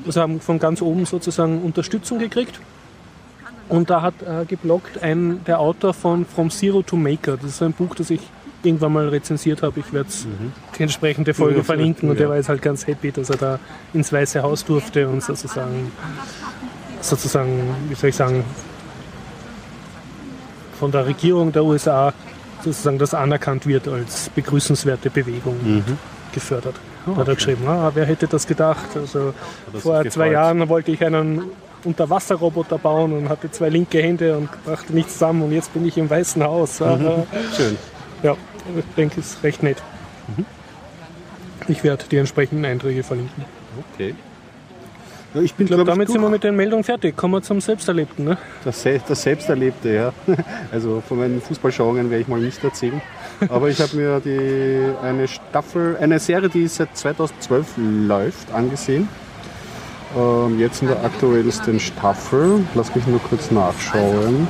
Also 0.07 0.21
haben 0.21 0.41
von 0.41 0.59
ganz 0.59 0.81
oben 0.81 1.05
sozusagen 1.05 1.61
Unterstützung 1.63 2.19
gekriegt. 2.19 2.61
Und 3.69 3.91
da 3.91 4.01
hat 4.01 4.15
äh, 4.23 4.47
geblockt 4.47 5.03
ein, 5.03 5.41
der 5.47 5.61
Autor 5.61 5.93
von 5.93 6.25
From 6.25 6.51
Zero 6.51 6.81
to 6.83 6.97
Maker. 6.97 7.37
Das 7.37 7.51
ist 7.51 7.63
ein 7.63 7.75
Buch, 7.75 7.95
das 7.95 8.09
ich 8.09 8.21
irgendwann 8.63 8.93
mal 8.93 9.09
rezensiert 9.09 9.63
habe. 9.63 9.81
Ich 9.81 9.93
werde 9.93 10.09
die 10.79 10.83
entsprechende 10.83 11.33
Folge 11.35 11.59
Ja, 11.59 11.63
verlinken. 11.63 12.09
Und 12.09 12.17
ja. 12.17 12.21
der 12.21 12.29
war 12.31 12.37
jetzt 12.37 12.49
halt 12.49 12.61
ganz 12.63 12.87
happy, 12.87 13.13
dass 13.13 13.31
er 13.31 13.37
da 13.37 13.59
ins 13.95 14.13
Weiße 14.13 14.43
Haus 14.43 14.65
durfte 14.65 15.09
und 15.09 15.23
sozusagen, 15.23 15.93
sozusagen, 17.01 17.75
wie 17.89 17.95
soll 17.95 18.11
ich 18.11 18.17
sagen, 18.17 18.45
von 20.79 20.91
der 20.93 21.07
Regierung 21.07 21.53
der 21.53 21.65
USA 21.65 22.13
sozusagen 22.65 22.99
das 22.99 23.15
anerkannt 23.15 23.67
wird 23.67 23.87
als 23.89 24.31
begrüßenswerte 24.31 25.11
Bewegung 25.11 25.57
Mhm. 25.63 25.85
gefördert. 26.33 26.75
Da 27.07 27.17
hat 27.17 27.29
er 27.29 27.35
geschrieben, 27.37 27.67
ah, 27.67 27.91
wer 27.95 28.05
hätte 28.05 28.27
das 28.27 28.47
gedacht? 28.47 28.89
Also 28.95 29.33
er 29.73 29.81
vor 29.81 30.05
zwei. 30.11 30.31
Jahren 30.33 30.69
wollte 30.69 30.91
ich 30.91 31.03
einen 31.05 31.43
Unterwasserroboter 31.85 32.77
bauen 32.79 33.13
und 33.13 33.29
hatte 33.29 33.51
zwei 33.51 33.69
linke 33.71 34.03
Hände 34.03 34.37
und 34.37 34.49
brachte 34.65 34.93
nichts 34.93 35.15
zusammen 35.15 35.43
und 35.43 35.53
jetzt 35.53 35.73
bin 35.73 35.87
ich 35.87 35.97
im 35.97 36.11
Weißen 36.11 36.43
Haus. 36.43 36.83
Ah, 36.83 36.99
Schön. 37.57 37.79
Ja, 38.23 38.37
ich 38.77 38.85
denke, 38.97 39.21
es 39.21 39.35
ist 39.35 39.43
recht 39.43 39.63
nett. 39.63 39.83
Mhm. 40.37 40.45
Ich 41.69 41.85
werde 41.85 42.05
die 42.11 42.17
entsprechenden 42.17 42.65
Einträge 42.65 43.03
verlinken. 43.03 43.45
Okay. 43.95 44.15
Ja, 45.35 45.43
ich 45.43 45.53
bin, 45.55 45.67
Ich 45.67 45.69
glaube, 45.69 45.85
glaub 45.85 45.95
damit 45.97 46.09
ich, 46.09 46.13
sind 46.15 46.23
wir 46.23 46.31
mit 46.31 46.43
den 46.43 46.57
Meldungen 46.57 46.83
fertig. 46.85 47.15
Kommen 47.17 47.35
wir 47.35 47.43
zum 47.43 47.61
Selbsterlebten. 47.61 48.25
Ne? 48.25 48.39
Das, 48.65 48.83
Se- 48.83 49.01
das 49.07 49.23
Selbsterlebte, 49.23 49.89
ja. 49.91 50.13
Also 50.73 51.03
von 51.07 51.19
meinen 51.19 51.43
Fußballschauungen 51.43 52.09
werde 52.11 52.23
ich 52.23 52.29
mal 52.29 52.41
nicht 52.41 52.65
erzählen. 52.65 53.01
Aber 53.51 53.69
ich 53.69 53.79
habe 53.81 53.95
mir 53.97 54.21
die, 54.21 54.91
eine 55.05 55.29
Staffel, 55.29 55.97
eine 56.01 56.19
Serie, 56.19 56.49
die 56.49 56.67
seit 56.67 56.97
2012 56.97 57.67
läuft, 58.07 58.51
angesehen. 58.53 59.09
Ähm, 60.17 60.59
jetzt 60.59 60.81
in 60.81 60.89
der 60.89 61.05
aktuellsten 61.05 61.79
Staffel. 61.79 62.65
Lass 62.75 62.95
mich 62.95 63.07
nur 63.07 63.21
kurz 63.21 63.51
nachschauen, 63.51 64.49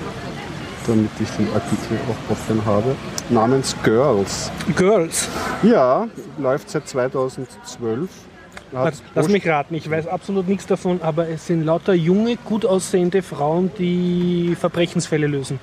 damit 0.88 1.10
ich 1.20 1.30
den 1.30 1.46
Artikel 1.52 1.98
auch 2.08 2.32
offen 2.32 2.64
habe. 2.64 2.96
Namens 3.28 3.76
Girls. 3.84 4.50
Girls. 4.76 5.28
Ja, 5.62 6.08
läuft 6.38 6.70
seit 6.70 6.88
2012. 6.88 8.08
Hat 8.74 8.94
Lass 9.14 9.28
mich 9.28 9.46
raten, 9.46 9.74
ich 9.74 9.88
weiß 9.88 10.08
absolut 10.08 10.46
nichts 10.46 10.66
davon, 10.66 11.00
aber 11.02 11.28
es 11.28 11.46
sind 11.46 11.64
lauter 11.64 11.94
junge, 11.94 12.36
gut 12.36 12.66
aussehende 12.66 13.22
Frauen, 13.22 13.70
die 13.78 14.54
Verbrechensfälle 14.58 15.26
lösen. 15.26 15.58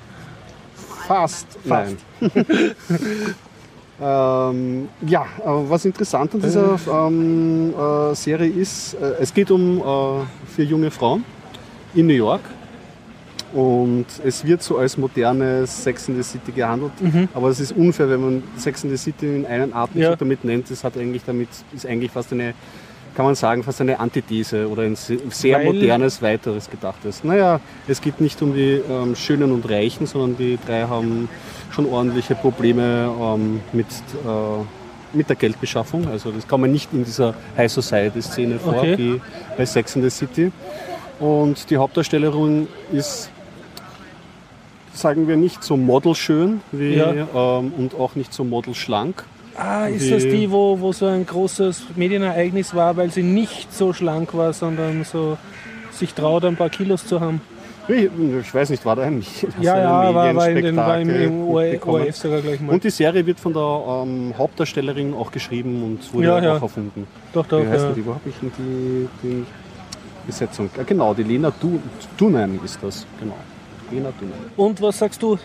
Fast. 1.06 1.46
Fast. 1.64 1.96
Nein. 2.20 2.74
ähm, 4.02 4.88
ja, 5.06 5.26
was 5.44 5.84
interessant 5.84 6.34
an 6.34 6.40
dieser 6.42 6.78
ähm, 6.90 7.72
äh, 7.74 8.14
Serie 8.14 8.50
ist, 8.50 8.94
äh, 8.94 9.14
es 9.20 9.32
geht 9.32 9.52
um 9.52 9.78
äh, 9.78 10.24
vier 10.56 10.64
junge 10.64 10.90
Frauen 10.90 11.24
in 11.94 12.08
New 12.08 12.14
York. 12.14 12.40
Und 13.56 14.04
es 14.22 14.44
wird 14.44 14.62
so 14.62 14.76
als 14.76 14.98
modernes 14.98 15.82
Sex 15.82 16.08
in 16.08 16.16
the 16.16 16.22
City 16.22 16.52
gehandelt. 16.52 16.92
Aber 17.32 17.48
es 17.48 17.58
ist 17.58 17.72
unfair, 17.72 18.10
wenn 18.10 18.20
man 18.20 18.42
Sex 18.58 18.84
in 18.84 18.90
the 18.90 18.96
City 18.98 19.34
in 19.34 19.46
einen 19.46 19.72
Atemzug 19.72 20.02
Ja. 20.02 20.16
damit 20.16 20.44
nennt. 20.44 20.70
Das 20.70 20.84
hat 20.84 20.96
eigentlich 20.98 21.22
damit, 21.24 21.48
ist 21.74 21.86
eigentlich 21.86 22.10
fast 22.10 22.32
eine, 22.32 22.52
kann 23.14 23.24
man 23.24 23.34
sagen, 23.34 23.62
fast 23.62 23.80
eine 23.80 23.98
Antithese 23.98 24.68
oder 24.68 24.82
ein 24.82 24.94
se- 24.94 25.16
sehr 25.30 25.56
Weil- 25.58 25.72
modernes 25.72 26.20
weiteres 26.20 26.68
Gedachtes. 26.68 27.24
Naja, 27.24 27.60
es 27.88 28.02
geht 28.02 28.20
nicht 28.20 28.42
um 28.42 28.52
die 28.54 28.82
ähm, 28.90 29.16
Schönen 29.16 29.50
und 29.52 29.66
Reichen, 29.70 30.06
sondern 30.06 30.36
die 30.36 30.58
drei 30.66 30.82
haben 30.82 31.26
schon 31.70 31.86
ordentliche 31.86 32.34
Probleme 32.34 33.10
ähm, 33.18 33.60
mit, 33.72 33.86
äh, 33.86 35.16
mit 35.16 35.30
der 35.30 35.36
Geldbeschaffung. 35.36 36.06
Also 36.08 36.30
das 36.30 36.46
kann 36.46 36.60
man 36.60 36.70
nicht 36.72 36.92
in 36.92 37.04
dieser 37.04 37.32
High 37.56 37.72
Society 37.72 38.20
Szene 38.20 38.58
vor, 38.58 38.74
Okay. 38.76 38.98
wie 38.98 39.20
bei 39.56 39.64
Sex 39.64 39.96
in 39.96 40.02
the 40.02 40.10
City. 40.10 40.52
Und 41.18 41.70
die 41.70 41.78
Hauptdarstellerin 41.78 42.68
ist, 42.92 43.30
sagen 44.96 45.28
wir, 45.28 45.36
nicht 45.36 45.62
so 45.62 45.76
modelschön 45.76 46.60
wie, 46.72 46.94
Ja. 46.96 47.12
ähm, 47.12 47.72
und 47.76 47.94
auch 47.98 48.14
nicht 48.14 48.32
so 48.32 48.44
modelschlank. 48.44 49.24
Ah, 49.56 49.86
ist 49.86 50.10
das 50.10 50.22
die, 50.24 50.50
wo, 50.50 50.78
wo 50.80 50.92
so 50.92 51.06
ein 51.06 51.24
großes 51.24 51.84
Medienereignis 51.96 52.74
war, 52.74 52.96
weil 52.96 53.10
sie 53.10 53.22
nicht 53.22 53.72
so 53.72 53.92
schlank 53.94 54.34
war, 54.34 54.52
sondern 54.52 55.04
so 55.04 55.38
sich 55.92 56.12
traut, 56.12 56.44
ein 56.44 56.56
paar 56.56 56.68
Kilos 56.68 57.06
zu 57.06 57.20
haben? 57.20 57.40
Ich, 57.88 58.10
ich 58.40 58.52
weiß 58.54 58.70
nicht, 58.70 58.84
war 58.84 58.96
da 58.96 59.02
ein, 59.02 59.24
Ja, 59.60 59.78
ja, 59.78 60.12
war, 60.14 60.34
war, 60.34 60.48
in 60.50 60.62
den, 60.62 60.76
war 60.76 61.00
im, 61.00 61.08
im 61.08 61.40
ORF, 61.48 61.62
mitbekommen? 61.70 62.02
ORF 62.02 62.16
sogar 62.16 62.40
gleich 62.42 62.60
mal. 62.60 62.72
Und 62.74 62.84
die 62.84 62.90
Serie 62.90 63.24
wird 63.24 63.38
von 63.40 63.52
der 63.54 63.62
ähm, 64.02 64.34
Hauptdarstellerin 64.36 65.14
auch 65.14 65.30
geschrieben 65.30 65.82
und 65.84 66.12
wurde 66.12 66.26
Ja, 66.26 66.36
auch 66.38 66.42
ja. 66.42 66.52
erfunden. 66.58 67.06
doch, 67.32 67.46
doch. 67.46 67.62
Wie 67.62 67.68
heißt 67.68 67.84
Ja. 67.84 67.92
die? 67.92 68.04
Wo 68.04 68.10
habe 68.10 68.28
ich 68.28 68.34
denn 68.42 68.50
die, 68.58 69.08
die 69.22 69.44
Besetzung? 70.26 70.68
Ja, 70.76 70.82
genau, 70.82 71.14
die 71.14 71.22
Lena 71.22 71.52
du 71.60 71.80
Dunen 72.18 72.58
ist 72.64 72.78
das. 72.82 73.06
Genau. 73.20 73.36
Lena 73.90 74.12
Dunen. 74.18 74.32
Und 74.56 74.80
was 74.82 74.98
sagst 74.98 75.22
du 75.22 75.38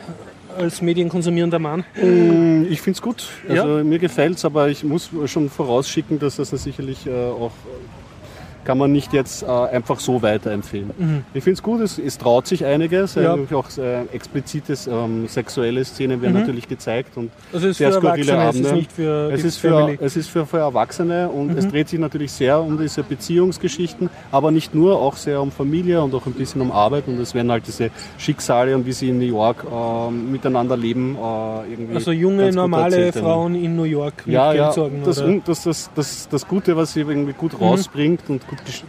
als 0.58 0.82
medienkonsumierender 0.82 1.60
Mann? 1.60 1.84
Mm, 1.96 2.66
Ich 2.70 2.82
finde 2.82 2.98
es 2.98 3.02
gut. 3.02 3.28
Also 3.48 3.78
Ja? 3.78 3.84
mir 3.84 4.00
gefällt 4.00 4.38
es, 4.38 4.46
aber 4.46 4.70
ich 4.70 4.84
muss 4.84 5.10
schon 5.26 5.50
vorausschicken, 5.50 6.20
dass 6.20 6.36
das 6.38 6.50
sicherlich 6.50 7.08
äh, 7.08 7.12
auch 7.30 7.52
kann 8.64 8.78
man 8.78 8.92
nicht 8.92 9.14
jetzt 9.14 9.44
äh, 9.44 9.48
einfach 9.48 10.00
so 10.00 10.22
weiterempfehlen. 10.22 10.92
Ich 11.34 11.44
finde 11.44 11.56
es 11.56 11.64
gut, 11.64 11.82
es, 11.82 11.98
es 11.98 12.18
traut 12.18 12.48
sich 12.48 12.66
einiges. 12.66 13.16
Mhm. 13.16 13.24
Ja. 13.24 13.36
Äh, 13.36 13.56
auch 13.56 13.66
äh, 13.78 14.04
explizites 14.14 14.88
ähm, 14.88 15.28
sexuelle 15.28 15.84
Szenen 15.86 16.22
werden 16.22 16.34
natürlich 16.34 16.68
gezeigt 16.68 17.18
und 17.18 17.32
Also 17.54 17.68
es 17.68 17.72
ist 17.72 17.78
sehr 17.80 17.92
für 17.94 18.00
skurrile 18.00 18.32
Erwachsene, 18.32 18.50
es 18.50 18.56
ist 18.56 18.66
Abende. 18.66 18.76
nicht 18.80 18.92
für 18.92 19.32
Es 19.32 19.44
ist 19.44 19.58
für. 19.58 19.88
Mhm. 19.88 19.98
es 20.00 20.16
ist 20.18 20.30
für, 20.30 20.46
für 20.46 20.58
Erwachsene 20.60 21.30
und 21.30 21.58
es 21.58 21.68
dreht 21.68 21.90
sich 21.90 22.00
natürlich 22.00 22.32
sehr 22.32 22.60
um 22.62 22.78
diese 22.78 23.04
Beziehungsgeschichten, 23.04 24.10
aber 24.32 24.52
nicht 24.52 24.76
nur, 24.76 25.00
auch 25.00 25.16
sehr 25.16 25.42
um 25.42 25.52
Familie 25.52 26.02
und 26.02 26.14
auch 26.14 26.26
ein 26.26 26.34
bisschen 26.34 26.62
um 26.62 26.72
Arbeit 26.72 27.08
und 27.08 27.20
es 27.20 27.34
werden 27.34 27.52
halt 27.52 27.66
diese 27.68 27.90
Schicksale 28.18 28.76
und 28.76 28.86
wie 28.86 28.94
sie 28.94 29.10
in 29.10 29.18
New 29.20 29.26
York 29.26 29.66
ähm, 29.72 30.32
miteinander 30.32 30.78
leben 30.78 31.16
äh, 31.16 31.72
irgendwie. 31.72 31.96
Also 31.96 32.12
junge, 32.12 32.52
normale 32.52 33.06
erzählt. 33.06 33.24
Frauen 33.26 33.56
in 33.56 33.76
New 33.76 33.84
York 33.84 34.14
Ja, 34.26 34.54
ja, 34.54 34.64
Geldsorgen. 34.66 35.02
das? 35.04 35.24
Mhm. 35.24 35.42
das, 35.46 35.64
das, 35.64 35.90
das, 35.96 36.30
das 36.30 36.48
Gute, 36.48 36.76
was 36.76 36.94
sie 36.94 37.02
irgendwie 37.02 37.34
gut 37.34 37.60
rausbringt 37.60 38.22
und 38.30 38.48
gut 38.52 38.60
gesch- 38.68 38.84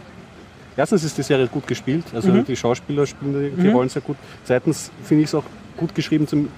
Erstens 0.77 1.03
ist 1.03 1.17
die 1.17 1.23
Serie 1.23 1.47
gut 1.47 1.67
gespielt, 1.67 2.03
also 2.15 2.29
Mhm. 2.29 2.45
die 2.45 2.55
Schauspieler 2.55 3.05
spielen 3.05 3.33
die, 3.55 3.61
die 3.63 3.69
Rollen 3.69 3.89
sehr 3.89 4.01
gut. 4.01 4.17
Zweitens 4.43 4.91
finde 5.03 5.23
ich 5.23 5.29
es 5.29 5.35
auch 5.35 5.43
gut 5.77 5.93
geschrieben. 5.95 6.27
Zum, 6.27 6.49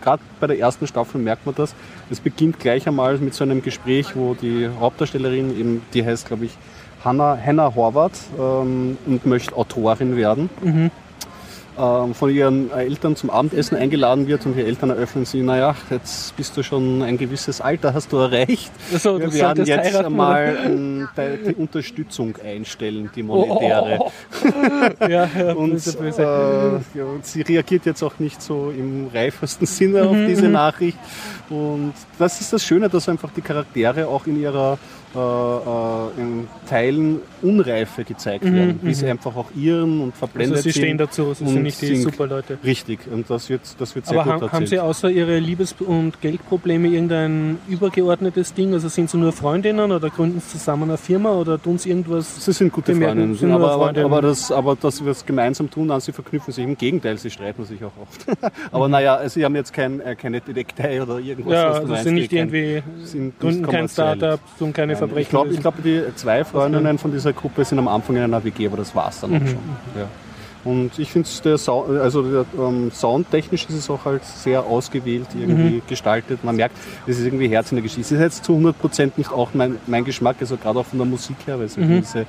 Gerade 0.00 0.22
bei 0.38 0.46
der 0.46 0.58
ersten 0.58 0.86
Staffel 0.86 1.18
merkt 1.20 1.46
man 1.46 1.54
das. 1.54 1.74
Es 2.10 2.20
beginnt 2.20 2.60
gleich 2.60 2.86
einmal 2.86 3.16
mit 3.18 3.32
so 3.34 3.42
einem 3.42 3.62
Gespräch, 3.62 4.14
wo 4.14 4.34
die 4.34 4.68
Hauptdarstellerin, 4.78 5.58
eben, 5.58 5.82
die 5.94 6.04
heißt, 6.04 6.26
glaube 6.28 6.44
ich, 6.44 6.52
Hannah, 7.04 7.38
Hannah 7.42 7.74
Horvath 7.74 8.18
ähm, 8.38 8.96
und 9.06 9.24
möchte 9.26 9.56
Autorin 9.56 10.14
werden. 10.16 10.50
Mhm. 10.62 10.90
Ähm, 11.76 12.14
von 12.14 12.30
ihren 12.30 12.70
Eltern 12.70 13.16
zum 13.16 13.30
Abendessen 13.30 13.76
eingeladen 13.76 14.28
wird 14.28 14.46
und 14.46 14.54
die 14.56 14.60
Eltern 14.62 14.90
eröffnen 14.90 15.24
sie, 15.24 15.42
naja, 15.42 15.74
jetzt 15.90 16.36
bist 16.36 16.56
du 16.56 16.62
schon 16.62 17.02
ein 17.02 17.18
gewisses 17.18 17.60
Alter, 17.60 17.92
hast 17.94 18.12
du 18.12 18.18
erreicht. 18.18 18.70
Also, 18.92 19.18
Wir 19.18 19.32
werden 19.32 19.66
jetzt 19.66 19.78
heiraten, 19.84 20.06
einmal 20.06 21.08
die, 21.48 21.54
Unterstützung 21.54 22.36
einstellen, 22.44 23.10
die 23.16 23.24
monetäre. 23.24 23.98
Oh, 24.00 24.10
ja, 25.08 25.28
ja, 25.36 25.52
Und 25.54 25.72
böse, 25.72 25.96
böse. 25.98 26.22
äh, 26.94 26.98
ja, 26.98 27.04
und 27.06 27.26
sie 27.26 27.42
reagiert 27.42 27.86
jetzt 27.86 28.04
auch 28.04 28.20
nicht 28.20 28.40
so 28.40 28.70
im 28.70 29.08
reifersten 29.12 29.66
Sinne 29.66 30.04
auf 30.04 30.14
Mhm, 30.16 30.26
diese 30.28 30.48
Nachricht. 30.48 30.98
Und 31.50 31.92
das 32.20 32.40
ist 32.40 32.52
das 32.52 32.62
Schöne, 32.64 32.88
dass 32.88 33.08
einfach 33.08 33.30
die 33.34 33.40
Charaktere 33.40 34.06
auch 34.06 34.26
in 34.28 34.40
ihrer 34.40 34.78
äh, 35.14 35.18
äh, 35.18 36.20
in 36.20 36.48
Teilen 36.68 37.20
Unreife 37.40 38.02
gezeigt 38.04 38.44
werden, 38.44 38.80
wie 38.82 38.94
sie 38.94 39.06
einfach 39.08 39.36
auch 39.36 39.46
irren 39.56 40.00
und 40.00 40.16
verblendet 40.16 40.50
Mhm, 40.50 40.56
also 40.56 40.62
sie 40.64 40.72
sind. 40.72 40.82
stehen 40.82 40.98
dazu, 40.98 41.34
sie 41.34 41.46
sind 41.46 41.62
nicht 41.64 41.82
die 41.82 41.96
Superleute. 41.96 42.58
Richtig, 42.64 43.00
und 43.12 43.28
das 43.28 43.48
wird, 43.50 43.62
das 43.78 43.94
wird 43.94 44.06
sehr 44.06 44.20
Aber 44.20 44.32
gut 44.34 44.42
haben, 44.42 44.52
haben 44.52 44.66
Sie 44.66 44.78
außer 44.78 45.10
Ihre 45.10 45.38
Liebes- 45.38 45.74
und 45.80 46.20
Geldprobleme 46.20 46.88
irgendein 46.88 47.58
übergeordnetes 47.68 48.54
Ding? 48.54 48.72
Also 48.72 48.88
sind 48.88 49.10
Sie 49.10 49.16
nur 49.18 49.32
Freundinnen 49.32 49.90
oder 49.90 50.08
gründen 50.10 50.40
Sie 50.40 50.58
zusammen 50.58 50.84
eine 50.90 50.96
Firma 50.98 51.32
oder 51.32 51.60
tun 51.60 51.78
Sie 51.78 51.90
irgendwas? 51.90 52.44
Sie 52.44 52.52
sind 52.52 52.72
gute 52.72 52.94
Freundinnen, 52.94 53.34
sind 53.34 53.50
aber, 53.52 53.74
Freundinnen. 53.74 54.06
aber, 54.06 54.22
das, 54.22 54.52
aber 54.52 54.76
dass 54.76 55.04
wir 55.04 55.10
es 55.12 55.26
gemeinsam 55.26 55.70
tun, 55.70 55.88
dann 55.88 56.00
sie 56.00 56.12
verknüpfen 56.12 56.52
sich. 56.52 56.64
Im 56.64 56.76
Gegenteil, 56.78 57.18
sie 57.18 57.30
streiten 57.30 57.64
sich 57.64 57.82
auch 57.84 57.92
oft. 58.00 58.24
aber 58.72 58.88
naja, 58.88 59.16
also 59.16 59.34
sie 59.34 59.44
haben 59.44 59.56
jetzt 59.56 59.72
kein, 59.72 60.00
äh, 60.00 60.14
keine 60.14 60.40
Detektei 60.40 61.02
oder 61.02 61.18
irgendwas. 61.18 61.52
Ja, 61.52 61.70
also 61.72 61.88
meinst, 61.88 62.04
sind 62.04 62.14
nicht 62.14 62.30
kein- 62.30 62.38
irgendwie, 62.52 62.82
sind 63.04 63.38
gründen 63.40 63.66
kein. 63.66 63.88
Startup, 63.88 64.40
tun 64.58 64.72
keine 64.72 64.92
Nein, 64.92 64.98
Verbrechen. 64.98 65.22
Ich 65.22 65.28
glaube, 65.28 65.50
glaub, 65.54 65.82
die 65.82 66.02
zwei 66.16 66.44
Freundinnen 66.44 66.98
von 66.98 67.12
dieser 67.12 67.32
Gruppe 67.32 67.64
sind 67.64 67.78
am 67.78 67.88
Anfang 67.88 68.16
in 68.16 68.22
einer 68.22 68.42
WG, 68.44 68.66
aber 68.66 68.76
das 68.76 68.94
war 68.94 69.08
es 69.08 69.20
dann 69.20 69.30
Mhm. 69.30 69.36
auch 69.36 69.40
schon. 69.46 69.58
Ja. 69.96 70.06
Und 70.64 70.98
ich 70.98 71.10
finde, 71.12 71.28
der 71.44 71.58
Sound, 71.58 71.90
also 71.90 72.22
der, 72.22 72.44
ähm, 72.58 72.90
soundtechnisch 72.90 73.66
ist 73.68 73.74
es 73.74 73.90
auch 73.90 74.04
halt 74.06 74.24
sehr 74.24 74.64
ausgewählt 74.64 75.26
irgendwie 75.38 75.76
Mhm. 75.76 75.82
gestaltet. 75.86 76.42
Man 76.42 76.56
merkt, 76.56 76.76
es 77.06 77.18
ist 77.18 77.26
irgendwie 77.26 77.48
Herz 77.48 77.70
in 77.70 77.76
der 77.76 77.82
Geschichte. 77.82 78.00
Es 78.02 78.12
ist 78.12 78.20
jetzt 78.20 78.44
zu 78.44 78.54
100% 78.54 79.18
nicht 79.18 79.30
auch 79.30 79.50
mein, 79.52 79.76
mein 79.86 80.04
Geschmack, 80.04 80.36
also 80.40 80.56
gerade 80.56 80.78
auch 80.78 80.86
von 80.86 80.98
der 80.98 81.06
Musik 81.06 81.36
her, 81.46 81.58
weil 81.58 81.66
es 81.66 81.76
Mhm. 81.76 81.82
irgendwie 81.82 82.00
diese 82.00 82.18
äh, 82.20 82.24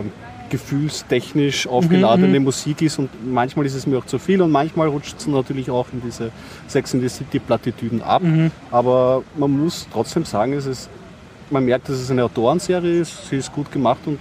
ähm, 0.00 0.12
gefühlstechnisch 0.50 1.66
Mhm, 1.66 1.72
aufgeladene 1.72 2.40
Musik 2.40 2.82
ist 2.82 2.98
und 2.98 3.10
manchmal 3.30 3.66
ist 3.66 3.74
es 3.74 3.86
mir 3.86 3.98
auch 3.98 4.06
zu 4.06 4.18
viel 4.18 4.40
und 4.40 4.50
manchmal 4.50 4.88
rutscht 4.88 5.16
es 5.18 5.26
natürlich 5.26 5.70
auch 5.70 5.86
in 5.92 6.00
diese 6.00 6.30
Sex 6.68 6.94
in 6.94 7.00
the 7.00 7.08
City 7.08 7.38
Plattitüden 7.38 8.00
ab. 8.02 8.22
Mhm. 8.22 8.50
Aber 8.70 9.22
man 9.36 9.50
muss 9.50 9.86
trotzdem 9.92 10.24
sagen, 10.24 10.52
es 10.54 10.66
ist, 10.66 10.88
man 11.50 11.64
merkt, 11.64 11.88
dass 11.88 11.96
es 11.96 12.10
eine 12.10 12.24
Autorenserie 12.24 13.00
ist, 13.00 13.28
sie 13.28 13.36
ist 13.36 13.52
gut 13.52 13.70
gemacht 13.72 14.00
und 14.06 14.18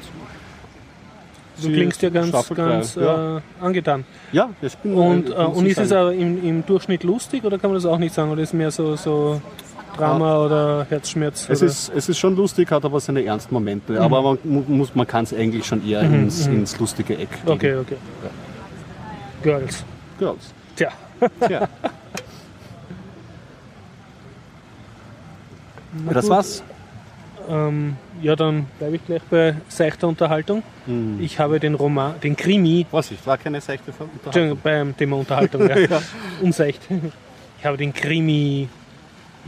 Du 1.62 1.70
klingst 1.70 2.02
ja 2.02 2.10
ganz, 2.10 2.32
ganz 2.54 2.96
ja. 2.96 3.38
äh, 3.38 3.42
angetan. 3.60 4.06
ja, 4.32 4.50
ich 4.62 4.78
bin 4.78 4.94
Und, 4.94 5.30
äh, 5.30 5.34
äh, 5.34 5.46
und 5.46 5.66
ist 5.66 5.80
es 5.80 5.92
auch 5.92 6.10
im, 6.10 6.44
im 6.44 6.66
Durchschnitt 6.66 7.04
lustig 7.04 7.44
oder 7.44 7.58
kann 7.58 7.72
man 7.72 7.76
das 7.76 7.86
auch 7.86 7.98
nicht 7.98 8.14
sagen? 8.14 8.32
Oder 8.32 8.42
ist 8.42 8.50
es 8.50 8.54
mehr 8.54 8.72
so, 8.72 8.96
so 8.96 9.42
Drama 9.98 10.38
oder 10.46 10.86
Herzschmerz? 10.90 11.48
es 11.50 11.62
oder? 11.62 11.72
ist, 11.72 11.92
es 11.96 12.10
ist 12.10 12.18
schon 12.18 12.36
lustig, 12.36 12.72
hat 12.72 12.86
aber 12.86 13.00
seine 13.00 13.24
ernsten 13.24 13.54
Momente. 13.54 14.00
Aber 14.00 14.22
man, 14.22 14.38
muss, 14.68 14.94
man 14.94 15.08
kann 15.08 15.24
es 15.24 15.34
eigentlich 15.34 15.66
schon 15.66 15.86
eher 15.88 16.02
ins, 16.02 16.46
ins 16.48 16.80
lustige 16.80 17.18
Eck 17.18 17.30
legen. 17.44 17.52
Okay, 17.52 17.76
okay. 17.76 17.98
Girls. 19.44 19.84
Girls. 20.20 20.54
Tja. 20.76 20.90
Tja. 21.48 21.68
Ja, 26.06 26.14
das 26.14 26.30
war's. 26.30 26.64
Ähm, 27.50 27.96
ja, 28.22 28.36
dann 28.36 28.66
bleibe 28.78 28.98
ich 28.98 29.06
gleich 29.06 29.22
bei 29.30 29.56
seichter 29.70 30.08
Unterhaltung. 30.08 30.64
Hm. 30.86 31.20
Ich 31.22 31.40
habe 31.40 31.60
den 31.60 31.76
Roman, 31.76 32.20
den 32.22 32.36
Krimi, 32.36 32.86
Vorsicht, 32.90 33.26
war 33.26 33.38
keine 33.38 33.62
seichte 33.62 33.92
Unterhaltung. 33.92 34.20
Entschuldigung, 34.26 34.60
beim 34.64 34.98
Thema 34.98 35.16
Unterhaltung, 35.18 35.68
ja. 35.68 36.02
unseicht. 36.42 36.82
Ich 37.60 37.66
habe 37.66 37.78
den 37.78 37.94
Krimi 37.94 38.68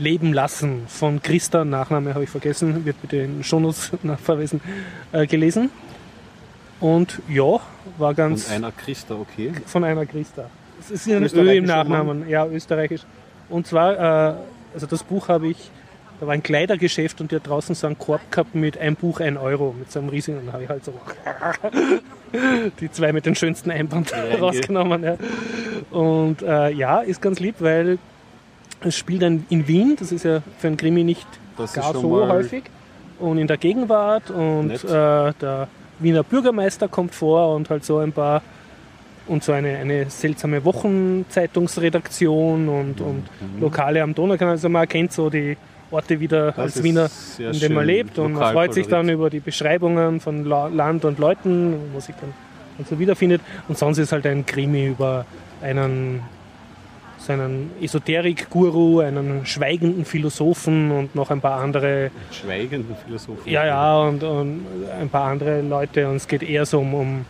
Leben 0.00 0.32
lassen 0.32 0.84
von 0.88 1.22
Christa, 1.22 1.64
Nachname 1.64 2.14
habe 2.14 2.24
ich 2.24 2.30
vergessen, 2.30 2.84
wird 2.84 3.00
bitte 3.02 3.18
in 3.18 3.36
den 3.36 3.44
Shownotes 3.44 3.92
nachverweisen, 4.02 4.60
äh, 5.12 5.26
gelesen. 5.26 5.70
Und 6.80 7.20
ja, 7.28 7.60
war 7.98 8.14
ganz 8.14 8.46
Und 8.46 8.54
einer 8.54 8.72
Christa, 8.72 9.14
okay. 9.14 9.52
von 9.66 9.84
einer 9.84 10.06
Christa. 10.06 10.48
Es 10.80 10.90
ist 10.90 11.06
ja 11.06 11.18
ein 11.18 11.24
Ö 11.24 11.52
im 11.52 11.64
Nachnamen, 11.64 12.26
ja, 12.28 12.46
österreichisch. 12.46 13.02
Und 13.50 13.66
zwar, 13.66 14.32
äh, 14.32 14.34
also 14.72 14.86
das 14.86 15.02
Buch 15.02 15.28
habe 15.28 15.48
ich, 15.48 15.70
da 16.20 16.26
war 16.26 16.34
ein 16.34 16.42
Kleidergeschäft 16.42 17.22
und 17.22 17.32
die 17.32 17.36
hat 17.36 17.46
draußen 17.46 17.74
so 17.74 17.86
einen 17.86 17.98
Korb 17.98 18.20
gehabt 18.30 18.54
mit 18.54 18.76
ein 18.76 18.94
Buch, 18.94 19.20
ein 19.20 19.38
Euro, 19.38 19.74
mit 19.76 19.90
so 19.90 20.00
einem 20.00 20.10
riesigen, 20.10 20.38
und 20.38 20.46
dann 20.46 20.52
habe 20.52 20.64
ich 20.64 20.68
halt 20.68 20.84
so 20.84 20.92
die 22.80 22.92
zwei 22.92 23.12
mit 23.12 23.24
den 23.24 23.34
schönsten 23.34 23.70
Einband 23.70 24.12
rausgenommen. 24.40 25.02
Ja. 25.02 25.16
Und 25.90 26.42
äh, 26.42 26.72
ja, 26.72 27.00
ist 27.00 27.22
ganz 27.22 27.40
lieb, 27.40 27.56
weil 27.60 27.98
es 28.82 28.96
spielt 28.96 29.22
dann 29.22 29.46
in 29.48 29.66
Wien, 29.66 29.96
das 29.98 30.12
ist 30.12 30.24
ja 30.24 30.42
für 30.58 30.68
ein 30.68 30.76
Krimi 30.76 31.04
nicht 31.04 31.26
Das 31.56 31.72
gar 31.72 31.94
so 31.94 32.28
häufig. 32.28 32.64
Und 33.18 33.38
in 33.38 33.46
der 33.46 33.56
Gegenwart 33.56 34.30
und 34.30 34.72
äh, 34.72 35.32
der 35.40 35.68
Wiener 35.98 36.22
Bürgermeister 36.22 36.88
kommt 36.88 37.14
vor 37.14 37.54
und 37.54 37.70
halt 37.70 37.84
so 37.84 37.98
ein 37.98 38.12
paar 38.12 38.42
und 39.26 39.44
so 39.44 39.52
eine, 39.52 39.76
eine 39.76 40.10
seltsame 40.10 40.64
Wochenzeitungsredaktion 40.64 42.68
und, 42.68 43.00
und 43.00 43.24
Lokale 43.60 44.02
am 44.02 44.14
Donaukanal. 44.14 44.52
Also 44.52 44.68
man 44.68 44.82
erkennt 44.82 45.12
so 45.12 45.30
die 45.30 45.56
Orte 45.90 46.20
wieder 46.20 46.56
als 46.56 46.76
ist 46.76 46.82
Wiener, 46.84 47.08
in 47.38 47.58
denen 47.58 47.74
man 47.74 47.86
lebt 47.86 48.18
und 48.18 48.32
man 48.32 48.52
freut 48.52 48.74
sich 48.74 48.86
dann 48.86 49.08
über 49.08 49.30
die 49.30 49.40
Beschreibungen 49.40 50.20
von 50.20 50.44
La 50.44 50.68
Land 50.68 51.04
und 51.04 51.18
Leuten, 51.18 51.74
wo 51.92 52.00
sich 52.00 52.14
dann 52.20 52.32
und 52.78 52.88
so 52.88 52.98
wiederfindet. 52.98 53.42
Und 53.68 53.76
sonst 53.76 53.98
ist 53.98 54.12
halt 54.12 54.26
ein 54.26 54.46
Krimi 54.46 54.86
über 54.86 55.26
einen 55.62 56.22
so 57.18 57.34
einen 57.34 57.70
Esoterik-Guru, 57.82 59.00
einen 59.00 59.44
schweigenden 59.44 60.06
Philosophen 60.06 60.90
und 60.90 61.14
noch 61.14 61.30
ein 61.30 61.42
paar 61.42 61.60
andere 61.60 62.10
Schweigenden 62.30 62.96
Philosophen. 63.04 63.50
ja, 63.50 63.66
ja, 63.66 63.98
und, 63.98 64.22
und 64.22 64.64
ein 64.98 65.10
paar 65.10 65.30
andere 65.30 65.60
Leute. 65.60 66.08
Und 66.08 66.16
es 66.16 66.26
geht 66.26 66.42
eher 66.42 66.64
so 66.64 66.78
um, 66.80 66.94
um 66.94 67.26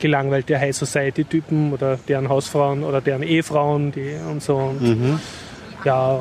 gelangweilte 0.00 0.58
High 0.58 0.74
Society-Typen 0.74 1.72
oder 1.72 1.98
deren 2.08 2.28
Hausfrauen 2.28 2.82
oder 2.82 3.00
deren 3.00 3.22
Ehefrauen 3.22 3.92
die, 3.92 4.16
und 4.28 4.42
so. 4.42 4.56
Und, 4.56 4.82
Mhm. 4.82 5.20
Ja, 5.84 6.20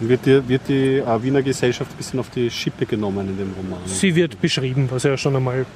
Wird 0.00 0.24
die, 0.26 0.48
wird 0.48 0.62
die 0.68 0.98
äh, 0.98 1.22
Wiener 1.22 1.42
Gesellschaft 1.42 1.90
ein 1.92 1.96
bisschen 1.96 2.18
auf 2.20 2.30
die 2.30 2.50
Schippe 2.50 2.86
genommen 2.86 3.28
in 3.28 3.36
dem 3.38 3.52
Roman? 3.56 3.78
sie 3.86 4.14
wird 4.14 4.40
beschrieben, 4.40 4.88
was 4.90 5.02
ja 5.02 5.16
schon 5.16 5.36
einmal 5.36 5.66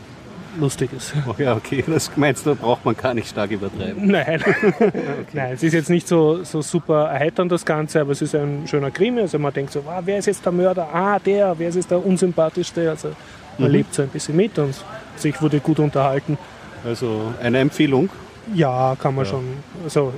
lustig 0.59 0.91
ist. 0.97 1.13
Oh, 1.29 1.35
ja, 1.37 1.55
okay, 1.55 1.85
das 1.87 2.11
meinst 2.17 2.47
du, 2.47 2.55
braucht 2.55 2.83
man 2.87 2.97
gar 2.97 3.13
nicht 3.13 3.29
stark 3.29 3.51
übertreiben. 3.51 4.07
Nein. 4.07 4.43
Nein, 5.35 5.53
es 5.53 5.63
ist 5.63 5.75
jetzt 5.75 5.91
nicht 5.91 6.09
so, 6.09 6.45
so 6.45 6.63
super 6.63 7.09
erheiternd 7.11 7.53
das 7.53 7.65
Ganze, 7.67 8.01
aber 8.01 8.13
es 8.13 8.23
ist 8.23 8.35
ein 8.35 8.67
schöner 8.67 8.91
Krimi. 8.91 9.21
Also 9.21 9.39
man 9.39 9.53
denkt 9.53 9.73
so, 9.73 9.81
ah, 9.87 10.01
wer 10.03 10.17
ist 10.19 10.27
jetzt 10.27 10.43
der 10.47 10.53
Mörder? 10.53 10.89
Ah, 10.91 11.19
der, 11.19 11.55
wer 11.59 11.69
ist 11.69 11.75
jetzt 11.75 11.91
der 11.91 12.05
unsympathischste? 12.05 12.89
Also 12.89 13.11
man 13.59 13.71
lebt 13.71 13.93
so 13.93 14.01
ein 14.03 14.09
bisschen 14.09 14.35
mit 14.37 14.59
und 14.59 14.75
sich 15.17 15.41
wurde 15.43 15.61
gut 15.61 15.79
unterhalten. 15.79 16.39
Also 16.87 17.35
eine 17.43 17.59
Empfehlung. 17.59 18.09
Ja, 18.55 18.97
kann 18.99 19.15
man 19.15 19.25
Ja. 19.27 19.31
schon. 19.33 19.45
Also 19.85 20.15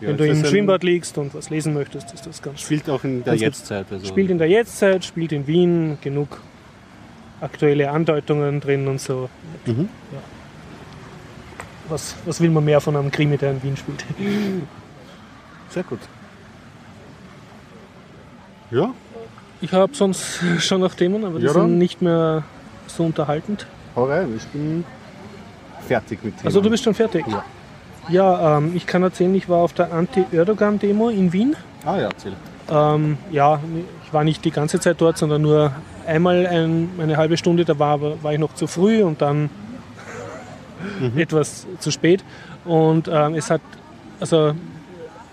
Ja, 0.00 0.08
wenn 0.08 0.16
du 0.18 0.26
im 0.26 0.44
Schwimmbad 0.44 0.82
liegst 0.82 1.16
und 1.16 1.34
was 1.34 1.48
lesen 1.48 1.72
möchtest, 1.72 2.12
ist 2.12 2.26
das 2.26 2.42
ganz 2.42 2.60
Spielt 2.60 2.88
auch 2.90 3.02
in 3.04 3.24
der. 3.24 3.34
Jetztzeit. 3.34 3.86
Also 3.90 4.06
Spielt 4.06 4.30
in 4.30 4.38
der 4.38 4.48
Jetztzeit, 4.48 5.04
spielt 5.04 5.32
in 5.32 5.46
Wien, 5.46 5.96
genug 6.02 6.40
aktuelle 7.40 7.90
Andeutungen 7.90 8.60
drin 8.60 8.88
und 8.88 9.00
so. 9.00 9.28
Mhm. 9.64 9.88
Ja. 10.12 10.18
Was, 11.88 12.16
was 12.24 12.40
will 12.40 12.50
man 12.50 12.64
mehr 12.64 12.80
von 12.80 12.96
einem 12.96 13.10
Krimi, 13.10 13.36
der 13.38 13.52
in 13.52 13.62
Wien 13.62 13.76
spielt? 13.76 14.04
Sehr 15.70 15.82
gut. 15.84 16.00
Ja, 18.70 18.92
Ich 19.60 19.72
habe 19.72 19.94
sonst 19.94 20.40
schon 20.58 20.80
noch 20.80 20.94
Themen, 20.94 21.24
aber 21.24 21.38
die 21.38 21.46
Ja, 21.46 21.52
sind 21.52 21.78
nicht 21.78 22.02
mehr 22.02 22.42
so 22.88 23.04
unterhaltend? 23.04 23.66
Hau 23.94 24.04
rein, 24.04 24.34
ich 24.36 24.44
bin 24.48 24.84
fertig 25.86 26.22
mit 26.24 26.34
Themen. 26.36 26.46
Also 26.46 26.60
du 26.60 26.68
bist 26.68 26.82
schon 26.84 26.94
fertig? 26.94 27.24
Ja. 27.28 27.44
Ja, 28.08 28.58
ähm, 28.58 28.72
ich 28.74 28.86
kann 28.86 29.02
erzählen, 29.02 29.34
ich 29.34 29.48
war 29.48 29.58
auf 29.58 29.72
der 29.72 29.92
Anti-Erdogan-Demo 29.92 31.08
in 31.08 31.32
Wien. 31.32 31.56
Ah 31.84 31.96
ja, 31.96 32.08
erzähl. 32.08 32.34
Ähm, 32.70 33.18
ja, 33.30 33.60
ich 34.04 34.12
war 34.12 34.24
nicht 34.24 34.44
die 34.44 34.50
ganze 34.50 34.80
Zeit 34.80 35.00
dort, 35.00 35.18
sondern 35.18 35.42
nur 35.42 35.72
einmal 36.06 36.46
ein, 36.46 36.90
eine 37.00 37.16
halbe 37.16 37.36
Stunde. 37.36 37.64
Da 37.64 37.78
war, 37.78 38.00
war 38.22 38.32
ich 38.32 38.38
noch 38.38 38.54
zu 38.54 38.66
früh 38.66 39.02
und 39.02 39.22
dann 39.22 39.50
etwas 41.16 41.66
zu 41.80 41.90
spät. 41.90 42.24
Und 42.64 43.08
ähm, 43.08 43.34
es 43.34 43.50
hat, 43.50 43.60
also 44.20 44.54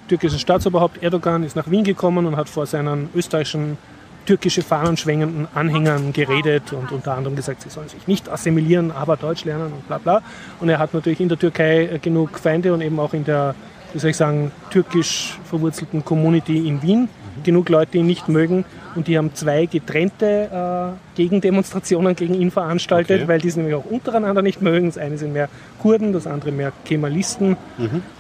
türkisches 0.08 0.42
Staatsoberhaupt 0.42 1.02
Erdogan 1.02 1.44
ist 1.44 1.56
nach 1.56 1.70
Wien 1.70 1.84
gekommen 1.84 2.26
und 2.26 2.36
hat 2.36 2.50
vor 2.50 2.66
seinen 2.66 3.10
österreichischen 3.16 3.78
türkische 4.26 4.62
Fahnen 4.62 4.98
schwingenden 4.98 5.48
Anhängern 5.54 6.14
geredet 6.14 6.74
und 6.74 6.92
unter 6.92 7.16
anderem 7.16 7.36
gesagt, 7.36 7.62
sie 7.62 7.70
sollen 7.70 7.90
sich 7.90 8.08
nicht 8.08 8.30
assimilieren, 8.30 8.92
aber 8.92 9.18
Deutsch 9.18 9.44
lernen 9.46 9.74
und 9.74 9.88
bla 9.88 9.98
bla. 9.98 10.22
Und 10.60 10.70
er 10.70 10.80
hat 10.80 10.94
natürlich 10.94 11.20
in 11.20 11.30
der 11.30 11.40
Türkei 11.40 11.86
äh, 11.86 12.00
genug 12.00 12.40
Feinde 12.40 12.74
und 12.74 12.82
eben 12.82 13.00
auch 13.00 13.14
in 13.14 13.26
der, 13.26 13.56
wie 13.94 14.00
soll 14.00 14.12
ich 14.12 14.18
sagen, 14.18 14.52
türkisch 14.70 15.38
verwurzelten 15.46 16.04
Community 16.06 16.68
in 16.68 16.82
Wien 16.82 17.10
genug 17.44 17.68
Leute, 17.70 17.94
die 17.94 17.98
ihn 17.98 18.06
nicht 18.06 18.30
mögen. 18.30 18.64
Und 18.96 19.08
die 19.08 19.18
haben 19.18 19.34
zwei 19.34 19.66
getrennte 19.66 20.94
äh, 20.94 21.18
Gegendemonstrationen 21.18 22.16
gegen 22.16 22.36
ihn 22.36 22.52
veranstaltet, 22.52 23.22
Okay. 23.22 23.28
weil 23.28 23.40
die 23.42 23.48
es 23.48 23.56
nämlich 23.58 23.74
auch 23.76 23.86
untereinander 23.86 24.42
nicht 24.44 24.62
mögen. 24.62 24.86
Das 24.86 24.98
eine 25.00 25.18
sind 25.18 25.34
mehr 25.34 25.50
Kurden, 25.82 26.14
das 26.14 26.28
andere 26.28 26.52
mehr 26.52 26.72
Kemalisten. 26.86 27.58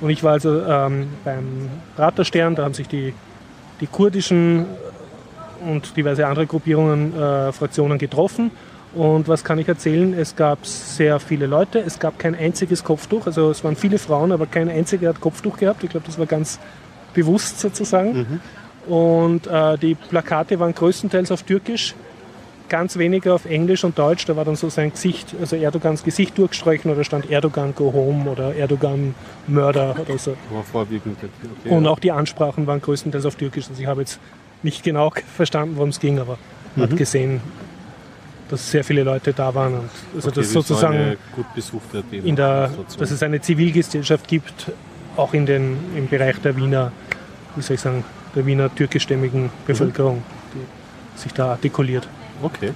Und 0.02 0.10
ich 0.10 0.24
war 0.24 0.34
also 0.34 0.62
ähm, 0.64 1.08
beim 1.24 1.70
Praterstern, 1.96 2.56
da 2.56 2.64
haben 2.64 2.74
sich 2.74 2.88
die, 2.88 3.14
die 3.82 3.88
kurdischen 3.88 4.66
und 5.70 5.96
diverse 5.98 6.28
andere 6.28 6.46
Gruppierungen, 6.46 7.20
äh, 7.20 7.52
Fraktionen 7.52 7.98
getroffen. 7.98 8.52
Und 8.94 9.28
was 9.28 9.44
kann 9.44 9.58
ich 9.58 9.68
erzählen? 9.68 10.14
Es 10.14 10.36
gab 10.36 10.66
sehr 10.66 11.20
viele 11.20 11.48
Leute, 11.48 11.80
es 11.80 11.98
gab 12.00 12.20
kein 12.20 12.36
einziges 12.36 12.84
Kopftuch, 12.84 13.26
also 13.26 13.50
es 13.50 13.64
waren 13.64 13.76
viele 13.76 13.98
Frauen, 13.98 14.32
aber 14.32 14.46
kein 14.46 14.70
einziger 14.70 15.10
hat 15.10 15.20
Kopftuch 15.20 15.58
gehabt. 15.58 15.84
Ich 15.84 15.90
glaube, 15.90 16.06
das 16.06 16.20
war 16.20 16.28
ganz 16.28 16.60
bewusst 17.14 17.60
sozusagen. 17.60 18.40
Und 18.88 19.48
äh, 19.48 19.78
die 19.78 19.96
Plakate 19.96 20.60
waren 20.60 20.76
größtenteils 20.76 21.32
auf 21.32 21.44
Türkisch, 21.44 21.96
ganz 22.70 22.98
wenige 22.98 23.34
auf 23.34 23.46
Englisch 23.46 23.84
und 23.84 23.98
Deutsch. 23.98 24.26
Da 24.26 24.36
war 24.36 24.46
dann 24.46 24.56
so 24.56 24.70
sein 24.70 24.92
Gesicht, 24.92 25.34
also 25.40 25.56
Erdogans 25.56 26.04
Gesicht 26.04 26.38
durchgestrichen 26.38 26.92
oder 26.92 27.04
stand 27.04 27.32
Erdogan 27.32 27.74
go 27.74 27.94
home 27.94 28.30
oder 28.30 28.54
Erdogan 28.56 29.16
Mörder 29.48 29.96
oder 30.00 30.18
so. 30.18 30.36
Aber 30.52 30.64
vorwiegend. 30.64 31.18
Okay, 31.18 31.70
Und 31.70 31.88
auch 31.88 32.00
die 32.00 32.12
Ansprachen 32.12 32.68
waren 32.68 32.82
größtenteils 32.82 33.26
auf 33.26 33.36
Türkisch. 33.36 33.70
Also 33.70 33.82
ich 33.82 33.88
habe 33.88 34.02
jetzt 34.02 34.20
nicht 34.64 34.84
genau 34.84 35.12
verstanden, 35.36 35.76
worum 35.76 35.90
es 35.90 36.00
ging, 36.00 36.20
aber 36.20 36.38
man 36.76 36.88
Mhm. 36.88 36.92
hat 36.92 36.98
gesehen, 36.98 37.42
dass 38.50 38.70
sehr 38.72 38.84
viele 38.84 39.04
Leute 39.04 39.34
da 39.34 39.54
waren. 39.54 39.74
Und 39.74 39.90
also 40.16 40.30
Okay, 40.30 40.40
das 40.40 40.48
so 40.52 40.62
sozusagen 40.62 40.96
eine 40.98 41.18
gut 41.36 41.46
besuchte 41.54 42.04
Demo- 42.12 42.26
in 42.28 42.36
der, 42.36 42.70
dass 42.98 43.12
es 43.12 43.24
eine 43.24 43.42
Zivilgesellschaft 43.42 44.28
gibt, 44.28 44.72
auch 45.18 45.34
in 45.34 45.46
den, 45.46 45.78
im 45.96 46.08
Bereich 46.08 46.40
der 46.42 46.56
Wiener, 46.56 46.92
wie 47.56 47.62
soll 47.62 47.76
ich 47.76 47.82
sagen, 47.82 48.04
der 48.36 48.46
Wiener 48.46 48.74
türkischstämmigen 48.74 49.50
Bevölkerung, 49.68 50.24
die 50.54 51.20
sich 51.22 51.34
da 51.34 51.52
artikuliert. 51.52 52.08
Okay, 52.42 52.72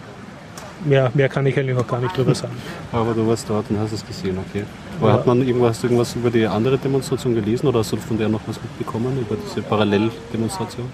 Mehr, 0.86 1.10
mehr 1.16 1.28
kann 1.28 1.44
ich 1.48 1.58
eigentlich 1.58 1.76
noch 1.76 1.88
gar 1.88 2.00
nicht 2.00 2.16
drüber 2.16 2.36
sagen. 2.36 2.54
aber 2.92 3.12
du 3.16 3.28
warst 3.28 3.50
dort 3.50 3.66
und 3.72 3.80
hast 3.80 3.94
es 3.94 4.06
gesehen, 4.06 4.38
okay. 4.38 4.64
Aber 5.00 5.08
Ja. 5.10 5.14
hat 5.16 5.26
man 5.26 5.42
irgendwas, 5.42 5.84
irgendwas 5.84 6.16
über 6.16 6.30
die 6.30 6.46
andere 6.46 6.78
Demonstration 6.78 7.34
gelesen 7.34 7.66
oder 7.68 7.80
hast 7.80 7.92
du 7.94 7.98
von 7.98 8.16
der 8.16 8.30
noch 8.30 8.42
was 8.46 8.62
mitbekommen, 8.62 9.18
über 9.20 9.36
diese 9.44 9.64
Paralleldemonstration? 9.64 10.86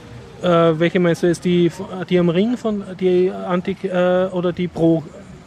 Äh, 0.43 0.79
welche 0.79 0.99
meinst 0.99 1.23
du, 1.23 1.27
ist 1.27 1.45
die, 1.45 1.71
die 2.09 2.19
am 2.19 2.29
Ring 2.29 2.57
von 2.57 2.83
die 2.99 3.31
Antik 3.31 3.83
äh, 3.83 4.27
oder 4.31 4.51
die 4.51 4.67
Pro? 4.67 5.03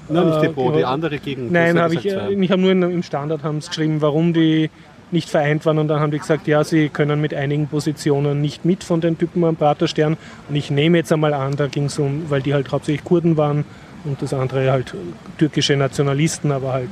Nein, 0.08 0.26
nicht 0.26 0.42
die 0.42 0.46
äh, 0.46 0.50
Pro, 0.50 0.72
die 0.72 0.84
andere 0.84 1.18
gegen. 1.18 1.52
Nein, 1.52 1.78
habe 1.78 1.94
ich, 1.94 2.06
äh, 2.06 2.32
ich 2.32 2.50
habe 2.50 2.62
nur 2.62 2.72
in, 2.72 2.82
im 2.82 3.02
Standard 3.02 3.42
haben 3.42 3.60
geschrieben, 3.60 4.00
warum 4.00 4.32
die 4.32 4.70
nicht 5.10 5.28
vereint 5.28 5.64
waren 5.66 5.78
und 5.78 5.88
dann 5.88 6.00
haben 6.00 6.10
die 6.10 6.18
gesagt, 6.18 6.48
ja, 6.48 6.64
sie 6.64 6.88
können 6.88 7.20
mit 7.20 7.32
einigen 7.32 7.68
Positionen 7.68 8.40
nicht 8.40 8.64
mit 8.64 8.82
von 8.82 9.00
den 9.00 9.18
Typen 9.18 9.44
am 9.44 9.54
Praterstern 9.54 10.16
und 10.48 10.56
ich 10.56 10.70
nehme 10.70 10.98
jetzt 10.98 11.12
einmal 11.12 11.32
an, 11.32 11.54
da 11.56 11.68
ging 11.68 11.84
es 11.84 11.98
um, 11.98 12.28
weil 12.28 12.42
die 12.42 12.54
halt 12.54 12.72
hauptsächlich 12.72 13.04
Kurden 13.04 13.36
waren 13.36 13.64
und 14.04 14.20
das 14.20 14.34
andere 14.34 14.70
halt 14.72 14.94
türkische 15.38 15.76
Nationalisten, 15.76 16.50
aber 16.50 16.72
halt 16.72 16.90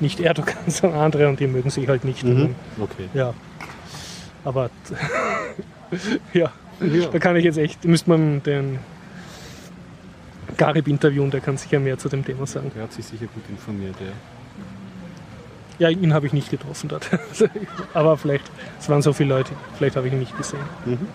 nicht 0.00 0.20
Erdogan, 0.20 0.56
sondern 0.66 1.00
andere 1.00 1.28
und 1.28 1.40
die 1.40 1.46
mögen 1.46 1.70
sich 1.70 1.88
halt 1.88 2.04
nicht. 2.04 2.22
Mhm. 2.24 2.54
Okay. 2.80 3.08
Ja, 3.14 3.32
aber 4.44 4.70
ja, 6.34 6.52
da 6.80 7.18
kann 7.18 7.36
ich 7.36 7.44
jetzt 7.44 7.58
echt, 7.58 7.84
müsste 7.84 8.10
man 8.10 8.42
den 8.42 8.78
Garib 10.56 10.88
interviewen, 10.88 11.30
der 11.30 11.40
kann 11.40 11.56
sicher 11.56 11.78
mehr 11.78 11.98
zu 11.98 12.08
dem 12.08 12.24
Thema 12.24 12.46
sagen. 12.46 12.70
Der 12.74 12.84
hat 12.84 12.92
sich 12.92 13.04
sicher 13.04 13.26
gut 13.26 13.44
informiert, 13.48 13.94
ja. 14.00 14.12
Ja, 15.78 15.90
ihn 15.90 16.12
habe 16.12 16.26
ich 16.26 16.32
nicht 16.32 16.50
getroffen 16.50 16.88
dort. 16.88 17.08
Aber 17.94 18.16
vielleicht, 18.16 18.44
es 18.80 18.88
waren 18.88 19.00
so 19.00 19.12
viele 19.12 19.28
Leute, 19.28 19.52
vielleicht 19.76 19.96
habe 19.96 20.08
ich 20.08 20.12
ihn 20.12 20.18
nicht 20.18 20.36
gesehen. 20.36 20.58
Mhm. 20.84 21.06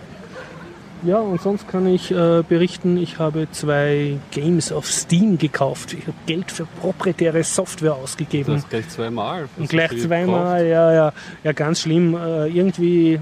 Ja, 1.05 1.18
und 1.18 1.41
sonst 1.41 1.68
kann 1.68 1.86
ich 1.86 2.11
äh, 2.11 2.43
berichten, 2.47 2.95
ich 2.95 3.20
habe 3.20 3.47
zwei 3.51 4.20
Games 4.32 4.72
auf 4.72 4.89
Steam 4.89 5.38
gekauft. 5.38 5.93
Ich 5.93 6.07
habe 6.07 6.16
Geld 6.26 6.49
für 6.49 6.66
proprietäre 6.66 7.43
Software 7.43 7.95
ausgegeben. 7.95 8.55
hast 8.55 8.70
gleich 8.70 8.88
zweimal. 8.88 9.49
Und 9.57 9.68
gleich 9.68 10.01
zweimal, 10.01 10.66
ja, 10.66 10.93
ja, 10.93 11.14
ja, 11.43 11.51
ganz 11.51 11.82
schlimm. 11.82 12.16
Äh, 12.16 12.47
irgendwie 12.47 13.20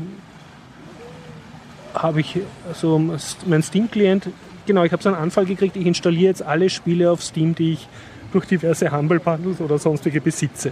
habe 1.94 2.22
ich 2.22 2.40
so 2.74 3.00
mein 3.46 3.64
Steam-Klient, 3.64 4.30
genau, 4.66 4.84
ich 4.84 4.92
habe 4.92 5.04
so 5.04 5.10
einen 5.10 5.18
Anfall 5.18 5.46
gekriegt, 5.46 5.76
ich 5.76 5.86
installiere 5.86 6.30
jetzt 6.30 6.44
alle 6.44 6.70
Spiele 6.70 7.12
auf 7.12 7.24
Steam, 7.24 7.56
die 7.56 7.74
ich 7.74 7.88
durch 8.32 8.46
diverse 8.46 8.92
Humble 8.92 9.20
Bundles 9.20 9.60
oder 9.60 9.78
sonstige 9.78 10.22
besitze. 10.22 10.72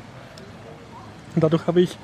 Und 1.35 1.43
dadurch 1.43 1.67
habe 1.67 1.81
ich 1.81 1.97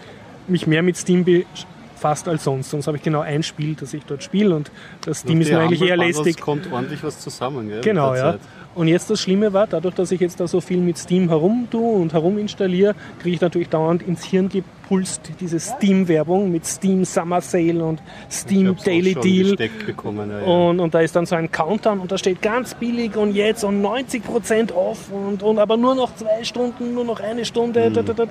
mich 0.48 0.68
mehr 0.68 0.84
mit 0.84 0.98
Steam 0.98 1.24
befasst 1.24 2.28
als 2.28 2.44
sonst. 2.44 2.70
Sonst 2.70 2.88
habe 2.88 2.98
ich 2.98 3.04
genau 3.04 3.22
ein 3.22 3.44
Spiel, 3.44 3.76
das 3.76 3.94
ich 3.94 4.04
dort 4.06 4.24
spiele 4.24 4.56
und 4.56 4.72
das 5.02 5.20
Steam 5.20 5.42
ist 5.42 5.50
mir 5.50 5.60
eigentlich 5.60 5.82
eher 5.82 5.98
lästig. 5.98 6.40
kommt 6.40 6.72
ordentlich 6.72 7.04
was 7.04 7.20
zusammen, 7.20 7.70
gell? 7.70 7.82
Genau, 7.82 8.14
ja. 8.16 8.34
Zeit. 8.34 8.42
Und 8.76 8.90
jetzt 8.90 9.10
das 9.10 9.22
Schlimme 9.22 9.54
war, 9.54 9.68
dadurch, 9.68 9.96
dass 9.96 10.12
ich 10.12 10.20
jetzt 10.20 10.42
da 10.42 10.48
so 10.48 10.60
viel 10.60 10.80
mit 10.80 10.98
Steam 10.98 11.30
herum 11.30 11.68
tue 11.72 11.96
und 11.96 12.12
herum 12.12 12.38
installiere, 12.38 12.94
kriege 13.20 13.36
ich 13.36 13.42
natürlich 13.42 13.70
dauernd 13.70 14.04
ins 14.04 14.26
Hirn 14.26 14.50
gepulst 14.50 15.22
diese 15.40 15.62
Steam-Werbung 15.62 16.52
mit 16.52 16.66
Steam 16.66 17.06
Summer 17.06 17.40
Sale 17.40 17.84
und 17.84 18.02
Steam 18.30 18.76
Daily 18.84 19.16
Deal. 19.16 19.56
bekommen, 19.86 20.30
ja, 20.30 20.42
ja. 20.42 20.46
Und, 20.46 20.82
und 20.82 20.94
da 20.94 21.00
ist 21.00 21.16
dann 21.16 21.26
so 21.26 21.36
ein 21.36 21.50
Countdown 21.50 22.02
und 22.02 22.12
da 22.12 22.18
steht 22.18 22.42
ganz 22.42 22.74
billig 22.74 23.16
und 23.16 23.34
jetzt 23.34 23.64
und 23.64 23.82
90% 23.82 24.74
off 24.74 25.10
und, 25.10 25.42
und 25.42 25.58
aber 25.58 25.78
nur 25.78 25.96
noch 25.96 26.14
zwei 26.16 26.44
Stunden, 26.44 26.94
nur 26.94 27.06
noch 27.06 27.22
eine 27.22 27.46
Stunde. 27.46 27.92
da. 27.92 28.26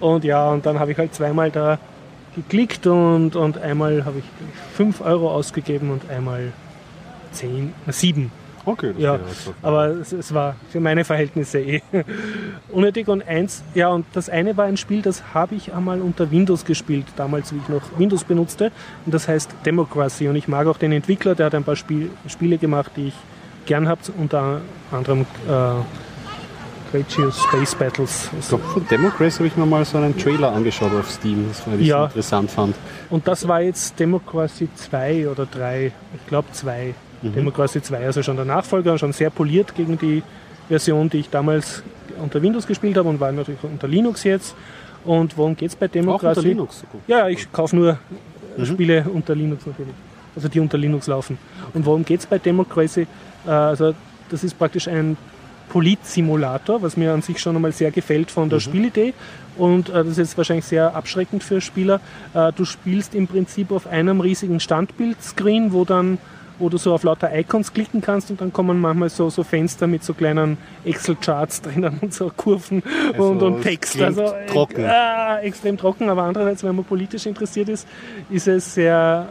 Und 0.00 0.24
ja, 0.24 0.50
und 0.50 0.66
dann 0.66 0.80
habe 0.80 0.90
ich 0.90 0.98
halt 0.98 1.14
zweimal 1.14 1.52
da 1.52 1.78
geklickt 2.34 2.88
und, 2.88 3.36
und 3.36 3.58
einmal 3.58 4.04
habe 4.04 4.18
ich 4.18 4.24
5 4.74 5.00
Euro 5.00 5.30
ausgegeben 5.30 5.90
und 5.90 6.10
einmal 6.10 6.52
10, 7.32 7.72
7. 7.86 8.32
Okay, 8.66 8.92
das 8.92 9.02
Ja, 9.02 9.18
aber 9.62 9.86
es, 9.90 10.12
es 10.12 10.34
war 10.34 10.56
für 10.68 10.80
meine 10.80 11.04
Verhältnisse 11.04 11.60
eh 11.60 11.82
unnötig. 12.72 13.06
Und 13.08 13.26
eins, 13.26 13.62
ja, 13.74 13.88
und 13.88 14.04
das 14.12 14.28
eine 14.28 14.56
war 14.56 14.64
ein 14.66 14.76
Spiel, 14.76 15.02
das 15.02 15.22
habe 15.32 15.54
ich 15.54 15.72
einmal 15.72 16.00
unter 16.00 16.30
Windows 16.30 16.64
gespielt, 16.64 17.06
damals, 17.16 17.54
wie 17.54 17.58
ich 17.58 17.68
noch 17.68 17.82
Windows 17.96 18.24
benutzte. 18.24 18.72
Und 19.04 19.14
das 19.14 19.28
heißt 19.28 19.50
Democracy. 19.64 20.28
Und 20.28 20.34
ich 20.36 20.48
mag 20.48 20.66
auch 20.66 20.78
den 20.78 20.90
Entwickler, 20.92 21.36
der 21.36 21.46
hat 21.46 21.54
ein 21.54 21.64
paar 21.64 21.76
Spiel, 21.76 22.10
Spiele 22.26 22.58
gemacht, 22.58 22.90
die 22.96 23.08
ich 23.08 23.14
gern 23.66 23.86
habe, 23.88 24.00
unter 24.18 24.60
anderem 24.90 25.22
äh, 25.48 25.82
Gratius 26.92 27.42
Space 27.44 27.74
Battles. 27.74 28.30
Ich 28.38 28.48
glaube, 28.48 28.64
von 28.64 28.86
Democracy 28.88 29.38
habe 29.38 29.46
ich 29.48 29.56
mir 29.56 29.66
mal 29.66 29.84
so 29.84 29.98
einen 29.98 30.16
Trailer 30.16 30.52
angeschaut 30.52 30.92
auf 30.92 31.10
Steam, 31.10 31.46
das 31.48 31.62
ich 31.78 31.86
Ja. 31.88 32.06
interessant 32.06 32.50
fand. 32.50 32.74
Und 33.10 33.26
das 33.28 33.46
war 33.46 33.60
jetzt 33.60 33.98
Democracy 33.98 34.68
2 34.74 35.28
oder 35.28 35.46
3, 35.46 35.92
ich 36.14 36.26
glaube 36.26 36.48
2. 36.52 36.94
Democracy 37.22 37.82
2, 37.82 38.04
also 38.06 38.22
schon 38.22 38.36
der 38.36 38.44
Nachfolger, 38.44 38.98
schon 38.98 39.12
sehr 39.12 39.30
poliert 39.30 39.74
gegen 39.74 39.98
die 39.98 40.22
Version, 40.68 41.08
die 41.10 41.18
ich 41.18 41.30
damals 41.30 41.82
unter 42.22 42.40
Windows 42.42 42.66
gespielt 42.66 42.96
habe 42.96 43.08
und 43.08 43.20
war 43.20 43.32
natürlich 43.32 43.62
unter 43.62 43.88
Linux 43.88 44.24
jetzt. 44.24 44.54
Und 45.04 45.36
worum 45.36 45.56
geht 45.56 45.70
es 45.70 45.76
bei 45.76 45.86
Auch 45.86 45.90
Democracy? 45.92 46.38
unter 46.38 46.48
Linux. 46.48 46.84
Ja, 47.06 47.28
ich 47.28 47.50
kaufe 47.52 47.76
nur 47.76 47.98
äh, 48.58 48.64
Spiele 48.66 49.06
unter 49.12 49.34
Linux 49.34 49.64
natürlich. 49.66 49.94
Also 50.34 50.48
die 50.48 50.60
unter 50.60 50.76
Linux 50.78 51.06
laufen. 51.06 51.38
Und 51.74 51.86
worum 51.86 52.04
geht 52.04 52.20
es 52.20 52.26
bei 52.26 52.38
Democracy? 52.38 53.06
Äh, 53.46 53.50
Also 53.50 53.94
das 54.30 54.42
ist 54.44 54.58
praktisch 54.58 54.88
ein 54.88 55.16
Polit-Simulator, 55.68 56.82
was 56.82 56.96
mir 56.96 57.12
an 57.12 57.22
sich 57.22 57.38
schon 57.38 57.54
einmal 57.56 57.72
sehr 57.72 57.90
gefällt 57.90 58.30
von 58.30 58.48
der 58.48 58.60
Spielidee. 58.60 59.14
Und 59.56 59.88
äh, 59.88 59.92
das 59.92 60.08
ist 60.08 60.18
jetzt 60.18 60.36
wahrscheinlich 60.36 60.64
sehr 60.64 60.94
abschreckend 60.94 61.42
für 61.44 61.60
Spieler. 61.60 62.00
Äh, 62.34 62.52
du 62.52 62.64
spielst 62.64 63.14
im 63.14 63.26
Prinzip 63.28 63.70
auf 63.70 63.86
einem 63.86 64.20
riesigen 64.20 64.58
Standbildscreen, 64.60 65.72
wo 65.72 65.84
dann 65.84 66.18
wo 66.58 66.68
du 66.68 66.76
so 66.78 66.94
auf 66.94 67.02
lauter 67.02 67.36
Icons 67.36 67.72
klicken 67.72 68.00
kannst 68.00 68.30
und 68.30 68.40
dann 68.40 68.52
kommen 68.52 68.80
manchmal 68.80 69.08
so, 69.08 69.30
so 69.30 69.42
Fenster 69.42 69.86
mit 69.86 70.02
so 70.04 70.14
kleinen 70.14 70.58
Excel-Charts 70.84 71.62
drinnen 71.62 71.98
und 72.00 72.14
so 72.14 72.30
Kurven 72.34 72.82
Also, 73.12 73.30
und, 73.30 73.42
und 73.42 73.62
Text. 73.62 74.00
Also 74.00 74.32
trocken. 74.46 74.84
äh, 74.84 75.40
extrem 75.42 75.76
trocken, 75.76 76.08
aber 76.08 76.22
andererseits, 76.22 76.64
wenn 76.64 76.76
man 76.76 76.84
politisch 76.84 77.26
interessiert 77.26 77.68
ist, 77.68 77.86
ist 78.30 78.48
es 78.48 78.74
sehr 78.74 79.28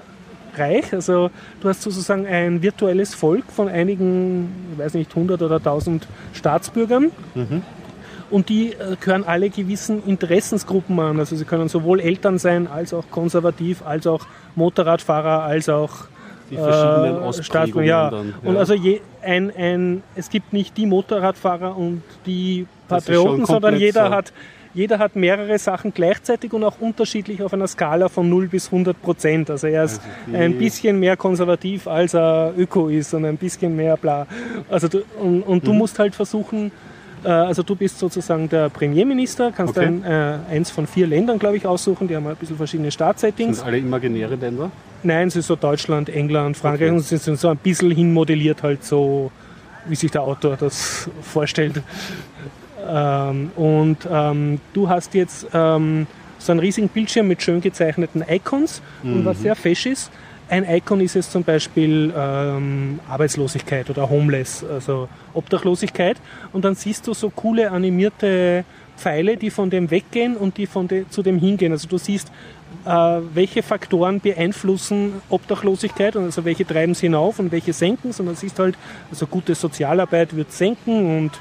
Reich. 0.58 0.94
Also 0.94 1.32
du 1.62 1.70
hast 1.70 1.82
sozusagen 1.82 2.26
ein 2.26 2.62
virtuelles 2.62 3.14
Volk 3.14 3.46
von 3.52 3.68
einigen, 3.68 4.50
ich 4.74 4.80
weiß 4.80 4.94
nicht, 4.94 5.10
100 5.12 5.42
oder 5.42 5.58
1000 5.58 6.08
Staatsbürgern. 6.34 7.12
Und 8.32 8.50
die 8.50 8.74
äh, 8.74 8.96
gehören 9.00 9.24
alle 9.24 9.50
gewissen 9.50 10.04
Interessensgruppen 10.06 11.00
an. 11.00 11.20
Also 11.20 11.36
sie 11.36 11.46
können 11.46 11.70
sowohl 11.70 12.00
Eltern 12.00 12.38
sein, 12.40 12.68
als 12.68 12.94
auch 12.94 13.06
konservativ, 13.12 13.86
als 13.86 14.08
auch 14.08 14.26
Motorradfahrer, 14.56 15.44
als 15.44 15.70
auch 15.70 16.08
Die 16.52 16.56
verschiedenen 16.58 17.16
äh, 17.18 17.26
Ausprägungen 17.26 17.88
ja. 17.88 18.10
dann, 18.12 18.34
Und 18.44 18.54
ja. 18.54 18.60
also 18.60 18.74
je, 18.74 19.02
ein, 19.22 19.52
ein, 19.56 20.04
es 20.16 20.30
gibt 20.30 20.54
nicht 20.54 20.78
die 20.78 20.86
Motorradfahrer 20.86 21.76
und 21.76 22.04
die 22.26 22.68
Patrioten, 22.88 23.46
sondern 23.46 23.76
jeder 23.78 24.10
hat, 24.12 24.32
jeder 24.76 25.00
hat 25.00 25.16
mehrere 25.16 25.58
Sachen 25.58 25.94
gleichzeitig 25.94 26.52
und 26.54 26.64
auch 26.64 26.80
unterschiedlich 26.80 27.42
auf 27.42 27.54
einer 27.54 27.68
Skala 27.68 28.10
von 28.10 28.30
0 28.30 28.48
bis 28.50 28.68
100 28.68 29.02
Prozent. 29.02 29.50
Also 29.50 29.68
er 29.68 29.86
ist 29.86 30.02
Also 30.28 30.38
ein 30.38 30.58
bisschen 30.58 31.00
mehr 31.00 31.16
konservativ, 31.18 31.88
als 31.88 32.14
er 32.14 32.54
Öko 32.58 32.90
ist 32.90 33.14
und 33.14 33.26
ein 33.26 33.38
bisschen 33.38 33.76
mehr 33.76 33.96
bla. 33.98 34.28
Also 34.70 34.88
du, 34.88 35.00
und, 35.20 35.42
und 35.44 35.64
Mhm. 35.64 35.68
du 35.68 35.74
musst 35.74 35.98
halt 35.98 36.14
versuchen, 36.14 36.72
also 37.30 37.64
du 37.64 37.76
bist 37.76 38.00
sozusagen 38.00 38.48
der 38.50 38.70
Premierminister, 38.70 39.52
kannst 39.52 39.78
Okay. 39.78 39.88
ein, 39.88 40.04
äh, 40.04 40.38
eins 40.52 40.70
von 40.72 40.88
vier 40.88 41.08
Ländern, 41.08 41.40
glaube 41.40 41.58
ich, 41.58 41.66
aussuchen, 41.66 42.08
die 42.08 42.16
haben 42.16 42.28
ein 42.28 42.36
bisschen 42.36 42.58
verschiedene 42.58 42.92
Startsettings. 42.92 43.58
Sind 43.58 43.66
alle 43.68 43.78
imaginäre 43.80 44.36
Länder? 44.36 44.72
Nein, 45.04 45.28
es 45.28 45.36
ist 45.36 45.48
so 45.48 45.56
Deutschland, 45.56 46.10
England, 46.10 46.58
Frankreich 46.58 46.88
Okay. 46.90 46.96
und 46.98 47.02
sie 47.04 47.18
sind 47.18 47.40
so 47.40 47.50
ein 47.50 47.58
bisschen 47.58 47.92
hinmodelliert 47.92 48.64
halt 48.64 48.84
so, 48.84 49.32
wie 49.88 49.96
sich 49.96 50.12
der 50.12 50.22
Autor 50.24 50.58
das 50.58 51.10
vorstellt. 51.22 51.82
Ähm, 52.88 53.52
und 53.56 53.98
ähm, 54.12 54.60
du 54.74 54.90
hast 54.90 55.14
jetzt 55.14 55.48
ähm, 55.54 56.08
so 56.38 56.52
einen 56.52 56.60
riesigen 56.60 56.90
Bildschirm 56.90 57.28
mit 57.28 57.42
schön 57.42 57.62
gezeichneten 57.62 58.24
Icons 58.28 58.82
und 59.04 59.26
was 59.26 59.40
sehr 59.42 59.56
fesch 59.56 59.86
ist, 59.88 60.12
ein 60.50 60.66
Icon 60.70 61.02
ist 61.02 61.16
jetzt 61.16 61.32
zum 61.32 61.44
Beispiel 61.44 62.14
ähm, 62.16 63.00
Arbeitslosigkeit 63.10 63.90
oder 63.90 64.10
Homeless, 64.10 64.64
also 64.64 65.10
Obdachlosigkeit. 65.34 66.18
Und 66.54 66.66
dann 66.66 66.76
siehst 66.76 67.08
du 67.08 67.14
so 67.14 67.30
coole 67.30 67.72
animierte 67.72 68.64
Pfeile, 68.98 69.38
die 69.38 69.50
von 69.50 69.70
dem 69.70 69.92
weggehen 69.92 70.38
und 70.38 70.58
die 70.58 70.68
von 70.68 70.88
de, 70.88 71.08
zu 71.10 71.24
dem 71.24 71.40
hingehen. 71.40 71.72
Also 71.72 71.88
du 71.88 71.98
siehst, 71.98 72.32
äh, 72.86 72.90
welche 73.34 73.64
Faktoren 73.64 74.20
beeinflussen 74.20 75.22
Obdachlosigkeit 75.30 76.16
und 76.16 76.26
also 76.26 76.46
welche 76.46 76.66
treiben 76.66 76.94
sie 76.94 77.08
hinauf 77.08 77.40
und 77.40 77.52
welche 77.52 77.74
senken 77.74 78.12
es. 78.12 78.20
Und 78.20 78.28
dann 78.28 78.36
siehst 78.36 78.60
du 78.60 78.64
halt, 78.64 78.78
also 79.10 79.28
gute 79.28 79.56
Sozialarbeit 79.56 80.36
wird 80.36 80.52
senken 80.52 81.18
und 81.18 81.32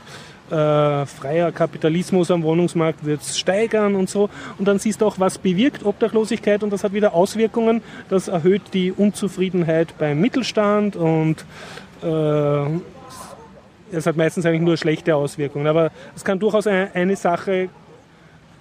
äh, 0.50 1.06
freier 1.06 1.52
Kapitalismus 1.52 2.30
am 2.30 2.42
Wohnungsmarkt 2.42 3.04
wird 3.04 3.22
es 3.22 3.38
steigern 3.38 3.94
und 3.94 4.10
so. 4.10 4.28
Und 4.58 4.68
dann 4.68 4.78
siehst 4.78 5.00
du 5.00 5.06
auch, 5.06 5.18
was 5.18 5.38
bewirkt 5.38 5.84
Obdachlosigkeit 5.84 6.62
und 6.62 6.70
das 6.70 6.84
hat 6.84 6.92
wieder 6.92 7.14
Auswirkungen. 7.14 7.82
Das 8.08 8.28
erhöht 8.28 8.62
die 8.72 8.92
Unzufriedenheit 8.92 9.96
beim 9.98 10.20
Mittelstand 10.20 10.96
und 10.96 11.44
äh, 12.02 12.66
es 13.92 14.06
hat 14.06 14.16
meistens 14.16 14.44
eigentlich 14.44 14.62
nur 14.62 14.76
schlechte 14.76 15.14
Auswirkungen. 15.16 15.66
Aber 15.66 15.90
es 16.14 16.24
kann 16.24 16.38
durchaus 16.38 16.66
eine, 16.66 16.90
eine 16.94 17.16
Sache 17.16 17.68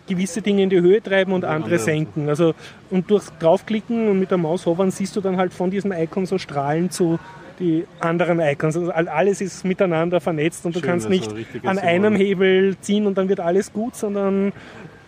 gewisse 0.08 0.42
Dinge 0.42 0.64
in 0.64 0.70
die 0.70 0.82
Höhe 0.82 1.02
treiben 1.02 1.34
und 1.34 1.46
andere 1.46 1.80
senken. 1.80 2.30
Also 2.30 2.54
und 2.90 3.10
durch 3.10 3.30
draufklicken 3.40 4.10
und 4.10 4.20
mit 4.20 4.32
der 4.32 4.38
Maus 4.38 4.66
hovern 4.66 4.92
siehst 4.92 5.16
du 5.16 5.22
dann 5.22 5.38
halt 5.38 5.54
von 5.54 5.72
diesem 5.72 5.92
Icon 5.92 6.26
so 6.26 6.38
Strahlen 6.38 6.90
zu 6.90 7.20
die 7.60 7.86
anderen 8.00 8.40
Icons. 8.40 8.76
Also 8.78 8.92
all- 8.92 9.08
alles 9.08 9.42
ist 9.42 9.64
miteinander 9.66 10.20
vernetzt 10.22 10.66
und 10.66 10.76
du 10.76 10.80
Schön, 10.80 10.90
kannst 10.90 11.08
also 11.08 11.36
nicht 11.36 11.66
an 11.66 11.78
einem 11.80 12.16
Hebel 12.16 12.76
ziehen 12.82 13.06
und 13.08 13.18
dann 13.18 13.30
wird 13.30 13.40
alles 13.40 13.72
gut, 13.74 13.96
sondern 13.96 14.52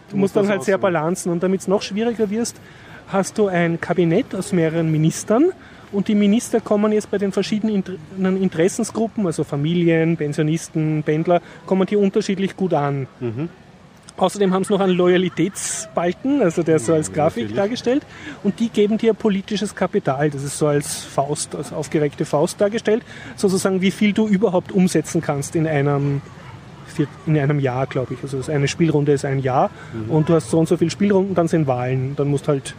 du 0.10 0.18
musst 0.18 0.36
dann 0.36 0.44
das 0.44 0.52
halt 0.52 0.64
sehr 0.64 0.76
auswählen. 0.76 0.94
balancen. 0.94 1.32
Und 1.32 1.42
damit 1.44 1.62
es 1.62 1.68
noch 1.68 1.82
schwieriger 1.82 2.30
wirst, 2.30 2.58
hast 3.08 3.38
du 3.38 3.48
ein 3.48 3.80
Kabinett 3.82 4.34
aus 4.36 4.52
mehreren 4.54 4.92
Ministern 4.92 5.52
und 5.92 6.08
die 6.08 6.16
Minister 6.16 6.60
kommen 6.62 6.92
jetzt 6.92 7.12
bei 7.12 7.18
den 7.18 7.32
verschiedenen 7.32 7.76
Inter- 7.76 7.94
Interessensgruppen, 8.42 9.26
also 9.26 9.44
Familien, 9.44 10.18
Pensionisten, 10.18 11.04
Pendler, 11.04 11.42
kommen 11.66 11.88
hier 11.88 12.00
unterschiedlich 12.00 12.56
gut 12.56 12.74
an. 12.74 13.08
Mhm. 13.20 13.50
Außerdem 14.18 14.54
haben 14.54 14.64
sie 14.64 14.72
noch 14.72 14.80
einen 14.80 14.94
Loyalitätsbalken, 14.94 16.42
also 16.42 16.64
der 16.64 16.78
ist 16.78 16.86
so 16.86 16.94
als 16.94 17.12
Grafik 17.12 17.44
natürlich. 17.44 17.56
dargestellt. 17.58 18.06
Und 18.44 18.60
die 18.60 18.70
geben 18.70 18.98
dir 18.98 19.14
politisches 19.14 19.76
Kapital. 19.76 20.30
Das 20.30 20.44
ist 20.44 20.58
so 20.58 20.68
als 20.68 21.04
Faust, 21.04 21.54
als 21.56 21.74
aufgereckte 21.74 22.24
Faust 22.24 22.62
dargestellt. 22.62 23.04
Sozusagen, 23.36 23.82
wie 23.82 23.92
viel 23.92 24.14
du 24.14 24.28
überhaupt 24.28 24.72
umsetzen 24.72 25.22
kannst 25.22 25.56
in 25.56 25.68
einem, 25.68 26.22
in 27.26 27.38
einem 27.38 27.60
Jahr, 27.60 27.88
glaube 27.88 28.14
ich. 28.14 28.24
Also 28.24 28.50
eine 28.50 28.70
Spielrunde 28.70 29.12
ist 29.12 29.26
ein 29.26 29.40
Jahr. 29.40 29.70
Mhm. 29.94 30.10
Und 30.10 30.30
du 30.30 30.34
hast 30.34 30.50
so 30.50 30.60
und 30.60 30.70
so 30.70 30.78
viele 30.78 30.92
Spielrunden, 30.92 31.36
dann 31.36 31.50
sind 31.50 31.68
Wahlen. 31.68 32.16
Dann 32.16 32.30
musst 32.30 32.46
du 32.46 32.54
halt 32.54 32.74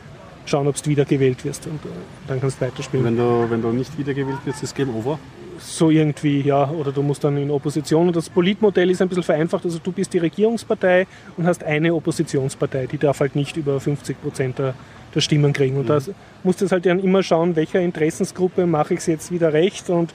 schauen, 0.46 0.66
ob 0.66 0.82
du 0.82 0.88
wiedergewählt 0.88 1.44
wirst. 1.44 1.66
Und 1.66 1.84
äh, 1.84 1.88
dann 2.28 2.40
kannst 2.40 2.62
du 2.62 2.64
weiterspielen. 2.64 3.04
Wenn 3.04 3.16
du, 3.16 3.46
wenn 3.50 3.60
du 3.60 3.72
nicht 3.72 3.98
wiedergewählt 3.98 4.38
wirst, 4.46 4.62
ist 4.62 4.74
Game 4.74 4.94
Over. 4.94 5.18
So 5.58 5.90
irgendwie, 5.90 6.40
ja, 6.42 6.70
oder 6.70 6.92
du 6.92 7.02
musst 7.02 7.24
dann 7.24 7.36
in 7.36 7.50
Opposition. 7.50 8.08
Und 8.08 8.16
das 8.16 8.28
Politmodell 8.28 8.90
ist 8.90 9.02
ein 9.02 9.08
bisschen 9.08 9.22
vereinfacht. 9.22 9.64
Also 9.64 9.78
du 9.82 9.92
bist 9.92 10.12
die 10.12 10.18
Regierungspartei 10.18 11.06
und 11.36 11.46
hast 11.46 11.64
eine 11.64 11.94
Oppositionspartei, 11.94 12.86
die 12.86 12.98
darf 12.98 13.20
halt 13.20 13.36
nicht 13.36 13.56
über 13.56 13.80
50 13.80 14.20
Prozent 14.22 14.58
der, 14.58 14.74
der 15.14 15.20
Stimmen 15.20 15.52
kriegen. 15.52 15.76
Und 15.76 15.88
da 15.88 15.98
musst 16.42 16.60
du 16.60 16.68
halt 16.68 16.86
dann 16.86 17.00
immer 17.00 17.22
schauen, 17.22 17.56
welcher 17.56 17.80
Interessensgruppe 17.80 18.66
mache 18.66 18.94
ich 18.94 19.00
es 19.00 19.06
jetzt 19.06 19.32
wieder 19.32 19.52
recht 19.52 19.90
und 19.90 20.12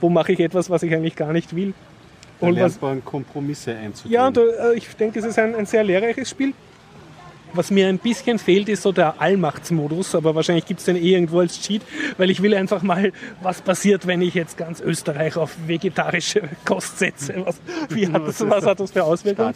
wo 0.00 0.08
mache 0.08 0.32
ich 0.32 0.40
etwas, 0.40 0.68
was 0.70 0.82
ich 0.82 0.92
eigentlich 0.94 1.16
gar 1.16 1.32
nicht 1.32 1.54
will. 1.54 1.74
Da 2.40 2.48
Und 2.48 2.54
lernt 2.54 2.74
was, 2.74 2.80
man 2.80 3.04
Kompromisse 3.04 3.74
einzugehen. 3.76 4.14
ja, 4.14 4.26
und 4.26 4.36
äh, 4.36 4.74
ich 4.74 4.88
denke, 4.96 5.18
es 5.20 5.24
ist 5.24 5.38
ein, 5.38 5.54
ein 5.54 5.66
sehr 5.66 5.84
lehrreiches 5.84 6.30
Spiel. 6.30 6.54
Was 7.54 7.70
mir 7.70 7.86
ein 7.88 7.98
bisschen 7.98 8.38
fehlt, 8.38 8.68
ist 8.68 8.82
so 8.82 8.92
der 8.92 9.20
Allmachtsmodus, 9.20 10.14
aber 10.14 10.34
wahrscheinlich 10.34 10.64
gibt 10.64 10.80
es 10.80 10.86
den 10.86 10.96
eh 10.96 11.12
irgendwo 11.12 11.40
als 11.40 11.60
Cheat, 11.60 11.82
weil 12.16 12.30
ich 12.30 12.40
will 12.42 12.54
einfach 12.54 12.82
mal, 12.82 13.12
was 13.42 13.60
passiert, 13.60 14.06
wenn 14.06 14.22
ich 14.22 14.34
jetzt 14.34 14.56
ganz 14.56 14.80
Österreich 14.80 15.36
auf 15.36 15.54
vegetarische 15.66 16.42
Kost 16.64 16.98
setze. 16.98 17.34
Was, 17.44 17.60
wie 17.90 18.08
hat 18.08 18.22
das, 18.26 18.40
was 18.48 18.64
hat 18.64 18.80
das 18.80 18.90
für 18.90 19.04
Auswirkungen? 19.04 19.52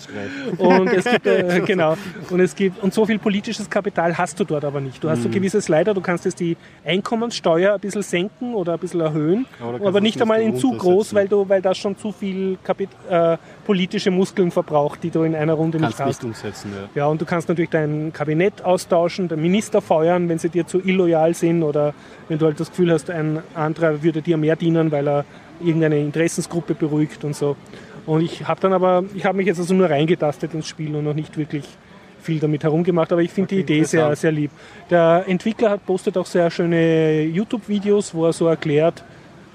Und 0.59 0.89
es 0.93 1.05
gibt, 1.05 1.27
äh, 1.27 1.61
genau, 1.67 1.97
und 2.31 2.41
es 2.41 2.55
gibt, 2.55 2.83
und 2.83 2.93
so 2.93 3.07
viel 3.07 3.19
politisches 3.19 3.69
Kapital 3.71 4.17
hast 4.19 4.39
du 4.39 4.45
dort 4.45 4.65
aber 4.65 4.81
nicht. 4.81 5.03
Du 5.03 5.07
Mhm. 5.09 5.13
hast 5.13 5.23
so 5.23 5.29
gewisse 5.29 5.61
Slider, 5.63 5.95
du 5.95 6.01
kannst 6.01 6.25
jetzt 6.27 6.39
die 6.41 6.57
Einkommenssteuer 6.85 7.75
ein 7.75 7.81
bisschen 7.81 8.03
senken 8.03 8.55
oder 8.55 8.75
ein 8.75 8.79
bisschen 8.79 9.01
erhöhen, 9.01 9.47
Aber 9.61 9.79
da 9.79 9.87
aber 9.87 10.01
nicht 10.01 10.21
einmal 10.21 10.41
in 10.43 10.57
zu 10.57 10.73
groß, 10.73 11.15
weil 11.15 11.29
du, 11.29 11.49
weil 11.49 11.63
das 11.63 11.79
schon 11.79 11.97
zu 11.97 12.13
viel 12.13 12.59
Kapit 12.63 12.91
äh, 13.09 13.37
politische 13.67 14.13
Muskeln 14.13 14.53
verbraucht, 14.53 15.03
die 15.03 15.11
du 15.11 15.25
in 15.25 15.35
einer 15.35 15.55
Runde 15.55 15.79
Kannst 15.79 15.99
nicht 15.99 16.07
hast. 16.07 16.23
nicht 16.23 16.37
umsetzen, 16.37 16.71
ja. 16.73 17.03
Ja, 17.03 17.07
und 17.09 17.21
du 17.21 17.25
kannst 17.25 17.49
natürlich 17.49 17.71
dein 17.71 18.13
Kabinett 18.13 18.65
austauschen, 18.65 19.27
den 19.27 19.43
Minister 19.43 19.83
feuern, 19.83 20.29
wenn 20.29 20.39
sie 20.39 20.51
dir 20.51 20.69
zu 20.69 20.81
illoyal 20.81 21.35
sind 21.35 21.65
oder 21.65 21.93
wenn 22.29 22.39
du 22.39 22.47
halt 22.47 22.61
das 22.61 22.71
Gefühl 22.71 22.93
hast, 22.93 23.11
ein 23.11 23.41
anderer 23.55 24.05
würde 24.05 24.23
dir 24.23 24.37
mehr 24.37 24.55
dienen, 24.55 24.93
weil 24.93 25.09
er 25.09 25.25
irgendeine 25.61 25.99
Interessensgruppe 25.99 26.75
beruhigt 26.75 27.25
und 27.25 27.35
so. 27.35 27.57
Und 28.07 28.23
ich 28.23 28.47
habe 28.47 28.61
dann 28.61 28.73
aber, 28.73 29.03
ich 29.15 29.25
habe 29.25 29.37
mich 29.37 29.49
jetzt 29.49 29.59
also 29.59 29.75
nur 29.75 29.91
reingetastet 29.91 30.55
ins 30.55 30.69
Spiel 30.69 30.95
und 30.95 31.03
noch 31.03 31.15
nicht 31.15 31.37
wirklich 31.37 31.65
viel 32.23 32.39
damit 32.39 32.63
herumgemacht, 32.63 33.11
aber 33.13 33.23
ich 33.23 33.33
finde 33.33 33.57
die 33.57 33.61
Idee 33.61 33.83
sehr, 33.83 34.15
sehr 34.15 34.31
lieb. 34.33 34.53
Der 34.91 35.25
Entwickler 35.27 35.71
hat 35.71 35.87
postet 35.87 36.17
auch 36.17 36.27
sehr 36.27 36.51
schöne 36.51 37.23
YouTube-Videos, 37.23 38.15
wo 38.15 38.27
er 38.27 38.33
so 38.33 38.47
erklärt, 38.47 39.03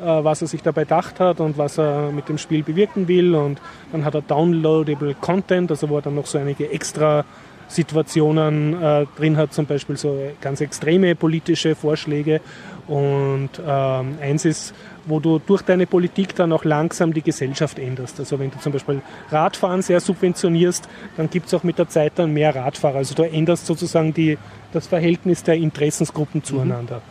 was 0.01 0.41
er 0.41 0.47
sich 0.47 0.61
dabei 0.61 0.83
gedacht 0.83 1.19
hat 1.19 1.39
und 1.39 1.57
was 1.57 1.77
er 1.77 2.11
mit 2.11 2.29
dem 2.29 2.37
Spiel 2.37 2.63
bewirken 2.63 3.07
will. 3.07 3.35
Und 3.35 3.61
dann 3.91 4.05
hat 4.05 4.15
er 4.15 4.21
downloadable 4.21 5.15
Content, 5.15 5.71
also 5.71 5.89
wo 5.89 5.97
er 5.97 6.01
dann 6.01 6.15
noch 6.15 6.25
so 6.25 6.37
einige 6.37 6.69
extra 6.71 7.25
Situationen 7.67 8.81
äh, 8.81 9.05
drin 9.17 9.37
hat, 9.37 9.53
zum 9.53 9.65
Beispiel 9.65 9.95
so 9.95 10.17
ganz 10.41 10.61
extreme 10.61 11.15
politische 11.15 11.75
Vorschläge. 11.75 12.41
Und 12.87 13.49
ähm, 13.65 14.17
eins 14.21 14.43
ist, 14.43 14.73
wo 15.05 15.19
du 15.19 15.39
durch 15.39 15.61
deine 15.61 15.87
Politik 15.87 16.35
dann 16.35 16.51
auch 16.51 16.65
langsam 16.65 17.13
die 17.13 17.21
Gesellschaft 17.21 17.79
änderst. 17.79 18.19
Also 18.19 18.37
wenn 18.39 18.51
du 18.51 18.59
zum 18.59 18.73
Beispiel 18.73 19.01
Radfahren 19.29 19.81
sehr 19.81 19.99
subventionierst, 19.99 20.87
dann 21.17 21.29
gibt 21.29 21.47
es 21.47 21.53
auch 21.53 21.63
mit 21.63 21.79
der 21.79 21.87
Zeit 21.87 22.13
dann 22.15 22.33
mehr 22.33 22.53
Radfahrer. 22.53 22.97
Also 22.97 23.15
du 23.15 23.23
änderst 23.23 23.65
sozusagen 23.65 24.13
die, 24.13 24.37
das 24.73 24.87
Verhältnis 24.87 25.43
der 25.43 25.55
Interessensgruppen 25.55 26.43
zueinander. 26.43 27.01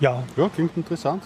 Ja, 0.00 0.22
Ja, 0.36 0.48
klingt 0.48 0.76
interessant. 0.76 1.22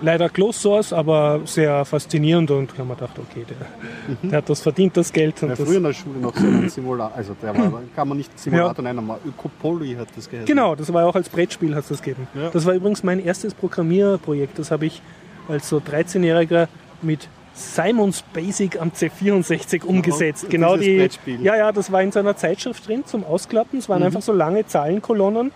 Leider 0.00 0.28
Closed 0.28 0.60
Source, 0.60 0.92
aber 0.92 1.40
sehr 1.44 1.84
faszinierend 1.84 2.50
und 2.50 2.72
ich 2.72 2.78
habe 2.78 2.88
mir 2.88 2.94
gedacht, 2.94 3.18
okay, 3.18 3.44
der, 3.48 4.28
der 4.30 4.38
hat 4.38 4.48
das 4.50 4.60
verdient, 4.60 4.96
das 4.96 5.12
Geld. 5.12 5.42
Und 5.42 5.50
Ja, 5.50 5.54
das, 5.56 5.66
früher 5.66 5.76
in 5.78 5.82
der 5.84 5.92
Schule 5.92 6.18
noch 6.18 6.34
so 6.34 6.46
ein 6.46 6.68
Simulator, 6.68 7.16
also 7.16 7.34
der 7.42 7.56
war, 7.56 7.82
kann 7.96 8.08
man 8.08 8.18
nicht 8.18 8.38
Simulator 8.38 8.82
nennen, 8.82 8.98
aber 8.98 9.18
Ökopoly 9.26 9.94
hat 9.94 10.08
das 10.16 10.28
geheißen. 10.28 10.46
Genau, 10.46 10.74
das 10.74 10.92
war 10.92 11.06
auch 11.06 11.14
als 11.14 11.28
Brettspiel 11.28 11.74
hat 11.74 11.82
es 11.84 11.88
das 11.88 12.02
gegeben. 12.02 12.26
Ja. 12.34 12.50
Das 12.50 12.64
war 12.66 12.74
übrigens 12.74 13.02
mein 13.02 13.18
erstes 13.24 13.54
Programmierprojekt. 13.54 14.58
Das 14.58 14.70
habe 14.70 14.86
ich 14.86 15.00
als 15.48 15.68
so 15.68 15.78
13-Jähriger 15.78 16.68
mit 17.02 17.28
Simons 17.56 18.22
Basic 18.32 18.80
am 18.80 18.90
C64 18.90 19.84
umgesetzt. 19.84 20.50
genau 20.50 20.76
dieses 20.76 20.86
die. 20.88 20.98
Brettspiel. 20.98 21.42
Ja, 21.42 21.54
ja, 21.56 21.70
das 21.72 21.92
war 21.92 22.02
in 22.02 22.10
so 22.10 22.18
einer 22.18 22.36
Zeitschrift 22.36 22.88
drin 22.88 23.04
zum 23.06 23.24
Ausklappen. 23.24 23.78
Es 23.78 23.88
waren 23.88 24.00
Mhm. 24.00 24.06
einfach 24.06 24.22
so 24.22 24.32
lange 24.32 24.66
Zahlenkolonnen. 24.66 25.52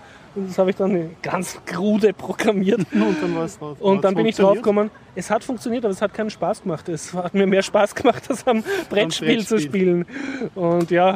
Das 0.47 0.59
habe 0.59 0.71
ich 0.71 0.77
dann 0.77 1.11
ganz 1.23 1.59
krude 1.67 2.13
programmiert. 2.13 2.81
Und 2.93 3.17
dann, 3.23 3.35
war's, 3.37 3.59
Und 3.81 4.05
dann 4.05 4.15
bin 4.15 4.27
ich 4.27 4.37
funktioniert. 4.37 4.39
draufgekommen, 4.65 4.91
es 5.15 5.31
hat 5.31 5.43
funktioniert, 5.45 5.85
aber 5.85 5.93
es 5.93 6.01
hat 6.03 6.15
keinen 6.15 6.31
Spaß 6.31 6.63
gemacht. 6.63 6.89
Es 6.89 7.13
hat 7.15 7.35
mir 7.35 7.47
mehr 7.47 7.63
Spaß 7.63 7.95
gemacht, 7.95 8.23
das 8.29 8.47
am 8.47 8.63
Brettspiel 8.89 9.45
zu 9.47 9.57
Brettspiel. 9.57 9.61
spielen. 10.05 10.07
Und 10.55 10.91
ja, 10.91 11.09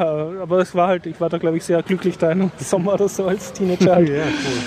aber 0.42 0.58
es 0.58 0.74
war 0.74 0.88
halt, 0.88 1.06
ich 1.06 1.20
war 1.20 1.28
da 1.28 1.38
glaube 1.38 1.56
ich 1.56 1.64
sehr 1.64 1.82
glücklich 1.82 2.18
da 2.18 2.32
im 2.32 2.50
Sommer 2.58 2.94
oder 2.94 3.08
so 3.08 3.26
als 3.26 3.52
Teenager. 3.52 3.94
halt. 3.96 4.08
Ja, 4.12 4.24
cool. 4.24 4.62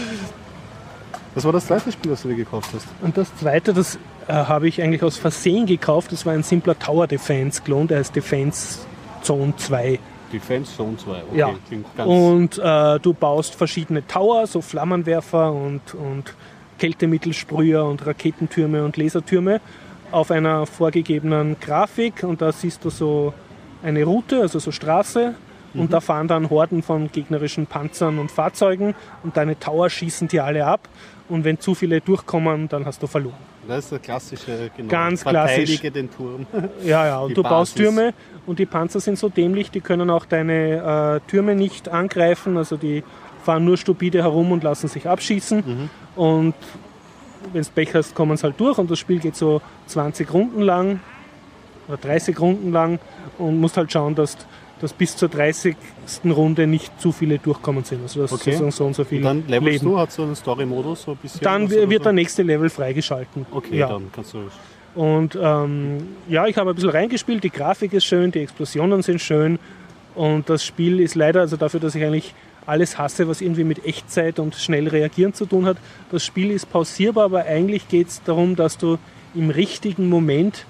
Was 1.34 1.44
war 1.44 1.52
das 1.52 1.66
zweite 1.68 1.92
Spiel, 1.92 2.12
das 2.12 2.22
du 2.22 2.30
dir 2.30 2.36
gekauft 2.36 2.70
hast? 2.74 2.88
Und 3.02 3.18
das 3.18 3.36
zweite, 3.36 3.74
das 3.74 4.00
äh, 4.28 4.34
habe 4.34 4.70
ich 4.70 4.82
eigentlich 4.82 5.04
aus 5.04 5.18
Versehen 5.18 5.66
gekauft. 5.66 6.14
Das 6.14 6.26
war 6.26 6.32
ein 6.34 6.44
simpler 6.44 6.80
Tower 6.80 7.08
Defense 7.08 7.62
Klon, 7.62 7.88
der 7.90 8.00
heißt 8.00 8.16
Defense 8.16 8.80
Zone 9.22 9.54
2. 9.58 10.00
Defense 10.36 10.76
Zone 10.76 10.98
2, 10.98 11.12
okay. 11.12 11.84
Ja. 11.98 12.04
Und 12.04 12.58
äh, 12.58 13.00
du 13.00 13.14
baust 13.14 13.56
verschiedene 13.56 14.06
Tower, 14.06 14.48
so 14.48 14.62
Flammenwerfer 14.62 15.52
und, 15.52 15.94
und 15.94 16.34
Kältemittelsprüher 16.78 17.86
und 17.86 18.06
Raketentürme 18.06 18.84
und 18.84 18.98
Lasertürme 18.98 19.62
auf 20.12 20.32
einer 20.32 20.66
vorgegebenen 20.66 21.58
Grafik 21.60 22.24
und 22.24 22.42
da 22.42 22.52
siehst 22.52 22.84
du 22.84 22.90
so 22.90 23.34
eine 23.82 24.04
Route, 24.04 24.42
also 24.42 24.60
so 24.60 24.72
Straße 24.72 25.36
und 25.74 25.92
da 25.92 26.00
fahren 26.00 26.28
dann 26.28 26.50
Horden 26.50 26.84
von 26.84 27.12
gegnerischen 27.12 27.66
Panzern 27.66 28.20
und 28.20 28.32
Fahrzeugen 28.32 28.94
und 29.24 29.36
deine 29.38 29.60
Tower 29.60 29.90
schießen 29.90 30.28
die 30.28 30.40
alle 30.40 30.66
ab 30.66 30.88
und 31.30 31.44
wenn 31.44 31.60
zu 31.60 31.76
viele 31.76 32.02
durchkommen, 32.02 32.68
dann 32.70 32.86
hast 32.86 33.02
du 33.02 33.08
verloren. 33.08 33.55
Das 33.68 33.86
ist 33.86 33.92
der 33.92 34.00
klassische, 34.00 34.70
genau. 34.76 34.90
Ganz 34.90 35.24
Verteidige 35.24 35.92
den 35.92 36.10
Turm. 36.12 36.46
Ja, 36.84 37.06
ja, 37.06 37.20
und 37.20 37.30
Die 37.30 37.34
du 37.34 37.44
baust 37.44 37.76
Basis. 37.76 37.76
Türme 37.76 38.14
und 38.46 38.60
die 38.60 38.66
Panzer 38.66 39.00
sind 39.00 39.18
so 39.18 39.30
dämlich, 39.30 39.72
die 39.72 39.82
können 39.82 40.10
auch 40.10 40.26
deine 40.26 41.22
äh, 41.26 41.30
Türme 41.30 41.56
nicht 41.56 41.90
angreifen, 41.90 42.58
also 42.58 42.78
die 42.78 43.04
fahren 43.44 43.66
nur 43.66 43.78
stupide 43.78 44.24
herum 44.24 44.52
und 44.52 44.64
lassen 44.64 44.88
sich 44.88 45.08
abschießen. 45.08 45.64
Mhm. 45.66 45.90
Und 46.16 46.56
wenn 47.54 47.62
du 47.64 47.70
Pech 47.74 47.94
hast, 47.94 48.16
kommen 48.16 48.38
sie 48.38 48.44
halt 48.44 48.60
durch 48.60 48.78
und 48.78 48.90
das 48.90 49.00
Spiel 49.00 49.20
geht 49.20 49.36
so 49.36 49.62
20 49.88 50.32
Runden 50.34 50.62
lang 50.62 51.00
oder 51.88 51.98
30 51.98 52.40
Runden 52.40 52.72
lang 52.72 53.00
und 53.38 53.60
musst 53.60 53.78
halt 53.78 53.92
schauen, 53.92 54.16
dass, 54.16 54.38
dass 54.82 54.94
bis 54.94 55.16
zur 55.16 55.30
30. 55.30 55.76
Runde 56.26 56.68
nicht 56.68 57.00
zu 57.00 57.12
viele 57.12 57.40
durchkommen 57.40 57.84
sind. 57.84 58.02
Also 58.02 58.22
dass 58.22 58.32
Okay. 58.34 58.52
sozusagen 58.52 58.72
so 58.72 58.86
und 58.86 58.96
so 58.96 59.04
viel 59.04 59.20
Und 59.20 59.24
dann 59.24 59.48
levelst 59.48 59.84
Leben. 59.84 59.94
du, 59.94 60.00
hat 60.00 60.12
so 60.12 60.24
einen 60.24 60.36
Story-Modus 60.36 61.04
so 61.04 61.12
ein 61.12 61.18
bisschen? 61.18 61.42
Dann 61.42 61.70
wird 61.70 61.90
so? 61.92 62.04
der 62.04 62.14
nächste 62.14 62.44
Level 62.44 62.70
freigeschalten. 62.70 63.46
Okay, 63.52 63.78
ja. 63.78 63.88
dann 63.88 64.12
kannst 64.12 64.34
du. 64.34 64.40
Und 64.96 65.38
ähm, 65.42 65.98
ja, 66.30 66.48
ich 66.48 66.58
habe 66.58 66.70
ein 66.70 66.76
bisschen 66.76 66.90
reingespielt. 66.90 67.44
Die 67.44 67.50
Grafik 67.50 67.94
ist 67.94 68.06
schön, 68.06 68.32
die 68.32 68.40
Explosionen 68.40 69.02
sind 69.02 69.22
schön. 69.22 69.60
Und 70.14 70.50
das 70.50 70.66
Spiel 70.66 71.02
ist 71.02 71.16
leider, 71.16 71.42
also 71.42 71.58
dafür, 71.58 71.82
dass 71.82 71.96
ich 71.96 72.04
eigentlich 72.04 72.34
alles 72.66 72.98
hasse, 72.98 73.28
was 73.28 73.42
irgendwie 73.42 73.64
mit 73.64 73.86
Echtzeit 73.86 74.40
und 74.40 74.56
schnell 74.56 74.88
reagieren 74.88 75.34
zu 75.34 75.46
tun 75.46 75.66
hat, 75.66 75.78
das 76.12 76.26
Spiel 76.26 76.50
ist 76.52 76.72
pausierbar, 76.72 77.26
aber 77.26 77.44
eigentlich 77.46 77.88
geht 77.90 78.08
es 78.08 78.24
darum, 78.24 78.56
dass 78.56 78.78
du 78.78 78.98
im 79.36 79.50
richtigen 79.50 80.10
Moment 80.10 80.66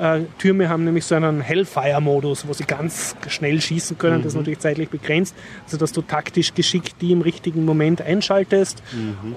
äh, 0.00 0.20
Türme 0.38 0.68
haben 0.68 0.84
nämlich 0.84 1.04
so 1.04 1.14
einen 1.14 1.40
Hellfire-Modus, 1.40 2.46
wo 2.46 2.52
sie 2.52 2.64
ganz 2.64 3.16
schnell 3.28 3.60
schießen 3.60 3.98
können. 3.98 4.22
Das 4.22 4.32
ist 4.32 4.36
natürlich 4.38 4.58
zeitlich 4.60 4.88
begrenzt. 4.88 5.34
Also 5.64 5.76
dass 5.76 5.92
du 5.92 6.02
taktisch 6.02 6.54
geschickt 6.54 6.96
die 7.00 7.12
im 7.12 7.20
richtigen 7.22 7.64
Moment 7.64 8.02
einschaltest. 8.02 8.82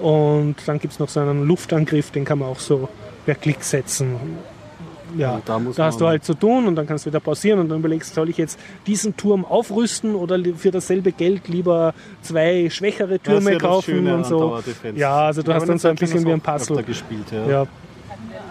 Und 0.00 0.56
dann 0.66 0.78
gibt 0.78 0.92
es 0.94 0.98
noch 0.98 1.08
so 1.08 1.20
einen 1.20 1.46
Luftangriff, 1.46 2.10
den 2.10 2.24
kann 2.24 2.38
man 2.38 2.48
auch 2.48 2.58
so 2.58 2.88
per 3.26 3.34
Klick 3.34 3.62
setzen. 3.62 4.16
Ja, 5.18 5.34
Und 5.34 5.46
da 5.46 5.60
da 5.76 5.84
hast 5.84 6.00
du 6.00 6.06
halt 6.06 6.24
zu 6.24 6.32
tun 6.32 6.66
und 6.66 6.74
dann 6.74 6.86
kannst 6.86 7.04
du 7.04 7.10
wieder 7.10 7.20
pausieren 7.20 7.58
und 7.60 7.68
dann 7.68 7.80
überlegst, 7.80 8.14
soll 8.14 8.30
ich 8.30 8.38
jetzt 8.38 8.58
diesen 8.86 9.14
Turm 9.14 9.44
aufrüsten 9.44 10.14
oder 10.14 10.38
für 10.56 10.70
dasselbe 10.70 11.12
Geld 11.12 11.48
lieber 11.48 11.92
zwei 12.22 12.70
schwächere 12.70 13.18
Türme 13.18 13.52
ja 13.52 13.58
kaufen 13.58 14.08
und 14.10 14.24
so. 14.24 14.58
Ja, 14.94 15.26
also 15.26 15.42
du 15.42 15.50
Ich 15.50 15.56
hast 15.56 15.68
dann 15.68 15.78
so 15.78 15.88
ein 15.88 15.96
bisschen 15.96 16.24
wie 16.24 16.32
ein 16.32 16.40
Puzzle. 16.40 16.82
gespielt, 16.82 17.30
ja. 17.30 17.46
Ja, 17.46 17.66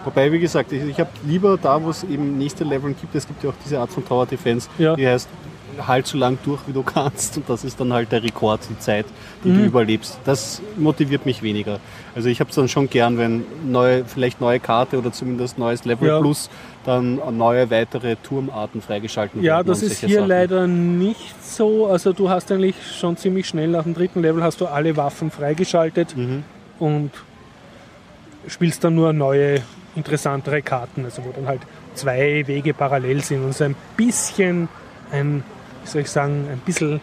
Wobei, 0.04 0.32
wie 0.32 0.38
gesagt, 0.40 0.72
ich, 0.72 0.82
ich 0.82 0.98
habe 0.98 1.10
lieber 1.26 1.56
da, 1.56 1.82
wo 1.82 1.90
es 1.90 2.02
eben 2.04 2.36
nächste 2.38 2.64
Level 2.64 2.92
gibt, 2.94 3.14
es 3.14 3.26
gibt 3.26 3.42
ja 3.44 3.50
auch 3.50 3.54
diese 3.64 3.78
Art 3.78 3.90
von 3.90 4.04
Tower 4.04 4.26
Defense, 4.26 4.68
Ja. 4.78 4.96
die 4.96 5.06
heißt, 5.06 5.28
halt 5.86 6.06
so 6.06 6.18
lang 6.18 6.36
durch, 6.44 6.60
wie 6.66 6.72
du 6.72 6.82
kannst 6.94 7.36
und 7.38 7.48
das 7.48 7.64
ist 7.64 7.80
dann 7.80 7.92
halt 7.94 8.12
der 8.12 8.22
Rekord, 8.22 8.60
die 8.68 8.78
Zeit, 8.78 9.06
die 9.42 9.48
Mhm. 9.48 9.54
du 9.58 9.64
überlebst. 9.64 10.18
Das 10.24 10.60
motiviert 10.76 11.24
mich 11.24 11.42
weniger. 11.42 11.78
Also 12.14 12.28
ich 12.28 12.40
habe 12.40 12.50
es 12.50 12.56
dann 12.56 12.68
schon 12.68 12.90
gern, 12.90 13.16
wenn 13.16 13.44
neue, 13.66 14.04
vielleicht 14.04 14.38
neue 14.40 14.60
Karte 14.60 14.98
oder 14.98 15.12
zumindest 15.12 15.56
neues 15.58 15.84
Level 15.86 16.08
Ja. 16.08 16.20
plus 16.20 16.50
dann 16.84 17.20
neue 17.38 17.70
weitere 17.70 18.16
Turmarten 18.16 18.82
freigeschalten 18.82 19.40
ja 19.42 19.56
werden 19.58 19.68
das 19.68 19.82
und 19.82 19.92
ist 19.92 20.00
hier 20.04 20.16
Sachen. 20.18 20.28
leider 20.28 20.66
nicht 20.66 21.42
so. 21.42 21.86
Also 21.86 22.12
du 22.12 22.28
hast 22.28 22.50
eigentlich 22.52 22.74
schon 22.98 23.16
ziemlich 23.16 23.46
schnell 23.48 23.68
nach 23.68 23.84
dem 23.84 23.94
dritten 23.94 24.20
Level 24.20 24.42
hast 24.42 24.60
du 24.60 24.66
alle 24.66 24.94
Waffen 24.98 25.30
freigeschaltet 25.30 26.14
Mhm. 26.16 26.42
und 26.80 27.12
spielst 28.48 28.82
dann 28.84 28.94
nur 28.94 29.12
neue, 29.12 29.60
interessantere 29.96 30.62
Karten, 30.62 31.04
also 31.04 31.24
wo 31.24 31.32
dann 31.32 31.46
halt 31.46 31.60
zwei 31.94 32.46
Wege 32.46 32.74
parallel 32.74 33.22
sind 33.22 33.44
und 33.44 33.54
so 33.54 33.64
ein 33.64 33.76
bisschen 33.96 34.68
ein, 35.10 35.44
wie 35.82 35.88
soll 35.88 36.02
ich 36.02 36.10
sagen, 36.10 36.46
ein 36.50 36.58
bisschen 36.58 37.00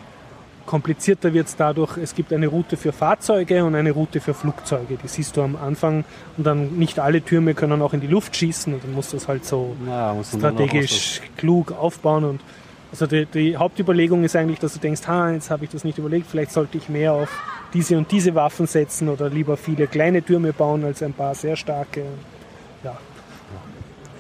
komplizierter 0.65 1.33
wird 1.33 1.47
es 1.47 1.55
dadurch, 1.55 1.97
es 1.97 2.13
gibt 2.13 2.31
eine 2.31 2.45
Route 2.45 2.77
für 2.77 2.91
Fahrzeuge 2.91 3.65
und 3.65 3.73
eine 3.73 3.89
Route 3.89 4.19
für 4.19 4.35
Flugzeuge. 4.35 4.97
Die 5.01 5.07
siehst 5.07 5.35
du 5.35 5.41
am 5.41 5.55
Anfang 5.55 6.03
und 6.37 6.45
dann 6.45 6.77
nicht 6.77 6.99
alle 6.99 7.23
Türme 7.23 7.55
können 7.55 7.81
auch 7.81 7.93
in 7.93 8.01
die 8.01 8.07
Luft 8.07 8.35
schießen 8.35 8.73
und 8.75 8.83
dann 8.83 8.93
musst 8.93 9.11
du 9.11 9.17
es 9.17 9.27
halt 9.27 9.45
so 9.45 9.75
Ja, 9.87 10.15
strategisch 10.23 11.21
klug 11.37 11.71
aufbauen 11.71 12.23
und 12.23 12.41
also 12.91 13.07
die, 13.07 13.25
die 13.25 13.57
Hauptüberlegung 13.57 14.23
ist 14.23 14.35
eigentlich, 14.35 14.59
dass 14.59 14.73
du 14.73 14.79
denkst, 14.79 15.07
ha, 15.07 15.31
jetzt 15.31 15.49
habe 15.49 15.63
ich 15.63 15.71
das 15.71 15.83
nicht 15.83 15.97
überlegt, 15.97 16.27
vielleicht 16.29 16.51
sollte 16.51 16.77
ich 16.77 16.87
mehr 16.87 17.13
auf 17.13 17.29
diese 17.73 17.97
und 17.97 18.11
diese 18.11 18.35
Waffen 18.35 18.67
setzen 18.67 19.09
oder 19.09 19.29
lieber 19.29 19.57
viele 19.57 19.87
kleine 19.87 20.21
Türme 20.23 20.53
bauen 20.53 20.83
als 20.83 21.01
ein 21.03 21.13
paar 21.13 21.35
sehr 21.35 21.55
starke. 21.55 22.03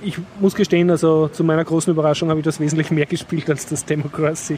Ich 0.01 0.17
muss 0.39 0.55
gestehen, 0.55 0.89
also 0.89 1.27
zu 1.27 1.43
meiner 1.43 1.63
großen 1.65 1.91
Überraschung 1.91 2.29
habe 2.29 2.39
ich 2.39 2.45
das 2.45 2.59
wesentlich 2.59 2.89
mehr 2.91 3.05
gespielt 3.07 3.49
als 3.49 3.65
das 3.65 3.83
Democracy, 3.85 4.57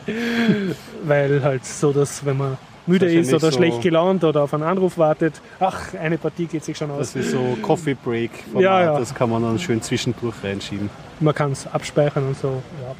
weil 1.04 1.42
halt 1.44 1.66
so, 1.66 1.92
dass 1.92 2.26
wenn 2.26 2.38
man 2.38 2.58
müde 2.88 3.06
Das 3.06 3.14
ist 3.16 3.28
ist 3.28 3.34
oder 3.34 3.52
so- 3.52 3.58
schlecht 3.58 3.82
gelaunt 3.82 4.24
oder 4.24 4.44
auf 4.44 4.54
einen 4.54 4.64
Anruf 4.64 4.98
wartet, 4.98 5.42
ach, 5.60 5.94
eine 5.94 6.18
Partie 6.18 6.46
geht 6.46 6.64
sich 6.64 6.78
schon 6.78 6.92
aus. 6.92 7.14
Das 7.14 7.16
ist 7.26 7.32
so 7.32 7.58
Coffee 7.62 7.96
Break 7.96 8.32
Ja, 8.58 8.82
ja. 8.82 9.00
das 9.00 9.14
kann 9.16 9.30
man 9.30 9.42
dann 9.44 9.58
schön 9.60 9.82
zwischendurch 9.82 10.36
reinschieben. 10.44 10.90
Man 11.20 11.34
kann 11.36 11.52
es 11.52 11.68
abspeichern 11.68 12.28
und 12.28 12.38
so. 12.38 12.62
Ja. 12.82 12.96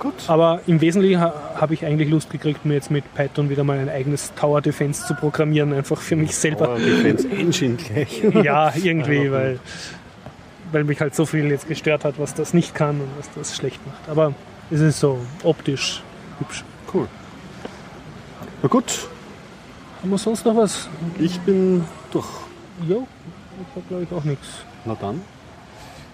Gut. 0.00 0.14
Aber 0.26 0.60
im 0.66 0.80
Wesentlichen 0.80 1.20
ha 1.20 1.32
habe 1.54 1.72
ich 1.74 1.84
eigentlich 1.86 2.10
Lust 2.10 2.28
gekriegt, 2.28 2.64
mir 2.66 2.74
jetzt 2.74 2.90
mit 2.90 3.04
Python 3.14 3.48
wieder 3.48 3.62
mal 3.64 3.78
ein 3.78 3.88
eigenes 3.88 4.32
Tower 4.34 4.60
Defense 4.60 5.06
zu 5.06 5.14
programmieren, 5.14 5.72
einfach 5.72 6.00
für 6.00 6.16
mich 6.16 6.34
selber. 6.36 6.66
Tower 6.66 6.78
Defense 6.78 7.28
Engine 7.28 7.76
gleich. 7.76 8.22
Ja, 8.44 8.72
irgendwie, 8.82 9.30
weil, 9.32 9.60
weil 10.74 10.84
mich 10.84 11.00
halt 11.00 11.14
so 11.14 11.24
viel 11.24 11.46
jetzt 11.50 11.68
gestört 11.68 12.04
hat, 12.04 12.18
was 12.18 12.34
das 12.34 12.52
nicht 12.52 12.74
kann 12.74 13.00
und 13.00 13.08
was 13.16 13.30
das 13.34 13.56
schlecht 13.56 13.80
macht. 13.86 14.08
Aber 14.08 14.34
es 14.70 14.80
ist 14.80 14.98
so 15.00 15.18
optisch 15.44 16.02
hübsch. 16.40 16.64
Cool. 16.92 17.06
Na 18.62 18.68
gut, 18.68 19.08
Haben 20.02 20.10
wir 20.10 20.18
sonst 20.18 20.44
noch 20.44 20.56
was? 20.56 20.88
ich 21.18 21.38
bin 21.40 21.84
durch. 22.10 22.26
Jo, 22.88 23.06
ich 23.60 23.76
habe 23.76 23.86
glaube 23.88 24.02
ich 24.02 24.12
auch 24.12 24.24
nichts. 24.24 24.48
Na 24.84 24.96
dann 25.00 25.20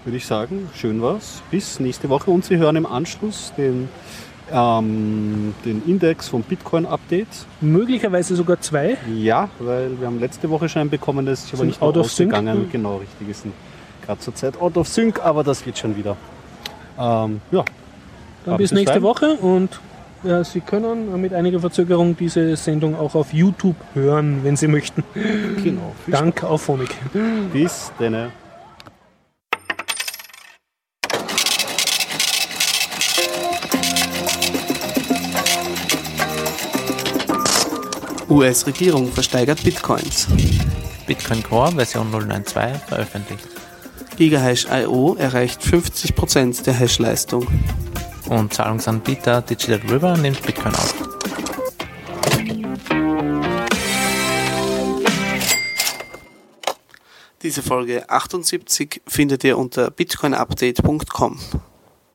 würde 0.04 0.16
ich 0.16 0.26
sagen, 0.26 0.68
schön 0.74 1.00
war's. 1.02 1.42
Bis 1.50 1.80
nächste 1.80 2.08
Woche 2.08 2.30
und 2.30 2.44
Sie 2.44 2.56
hören 2.56 2.76
im 2.76 2.86
Anschluss 2.86 3.52
den, 3.56 3.88
ähm, 4.50 5.54
den 5.64 5.82
Index 5.86 6.28
vom 6.28 6.42
Bitcoin 6.42 6.86
Update. 6.86 7.28
Möglicherweise 7.60 8.34
sogar 8.36 8.60
zwei. 8.60 8.96
Ja, 9.14 9.48
weil 9.58 9.98
wir 10.00 10.06
haben 10.06 10.18
letzte 10.20 10.48
Woche 10.50 10.68
schon 10.68 10.80
einen 10.80 10.90
bekommen, 10.90 11.26
das 11.26 11.44
ist 11.44 11.54
aber 11.54 11.64
nicht 11.64 11.80
mehr 11.80 11.88
out 11.88 11.96
of 11.98 12.10
sync? 12.10 12.32
ausgegangen. 12.32 12.68
Genau, 12.72 12.96
richtig. 12.96 13.26
Wir 13.26 13.34
sind 13.34 13.52
gerade 14.10 14.20
zur 14.20 14.34
Zeit 14.34 14.60
out 14.60 14.76
of 14.76 14.88
sync, 14.88 15.24
aber 15.24 15.44
das 15.44 15.64
wird 15.64 15.78
schon 15.78 15.96
wieder. 15.96 16.16
Ähm, 16.98 17.40
ja, 17.52 17.64
Dann 18.44 18.56
bis 18.56 18.72
nächste 18.72 18.94
Stein? 18.94 19.02
Woche 19.02 19.34
und 19.36 19.80
ja, 20.24 20.42
Sie 20.42 20.60
können 20.60 21.18
mit 21.20 21.32
einiger 21.32 21.60
Verzögerung 21.60 22.16
diese 22.16 22.56
Sendung 22.56 22.98
auch 22.98 23.14
auf 23.14 23.32
YouTube 23.32 23.76
hören, 23.94 24.40
wenn 24.42 24.56
Sie 24.56 24.66
möchten. 24.66 25.04
genau. 25.62 25.94
Dank 26.08 26.42
auf. 26.42 26.64
Spaß. 26.64 26.78
Bis 27.52 27.92
dann. 27.98 28.32
US-Regierung 38.28 39.10
versteigert 39.10 39.62
Bitcoins. 39.64 40.28
Bitcoin 41.06 41.42
Core 41.42 41.72
Version 41.72 42.10
092 42.12 42.80
veröffentlicht. 42.86 43.48
Gigahash.io 44.20 45.14
erreicht 45.14 45.62
50% 45.62 46.64
der 46.64 46.74
Hashleistung. 46.74 47.46
Und 48.28 48.52
Zahlungsanbieter 48.52 49.40
Digital 49.40 49.80
River 49.90 50.14
nimmt 50.18 50.42
Bitcoin 50.42 50.74
auf. 50.74 50.94
Diese 57.40 57.62
Folge 57.62 58.10
78 58.10 59.00
findet 59.06 59.42
ihr 59.42 59.56
unter 59.56 59.90
bitcoinupdate.com. 59.90 61.38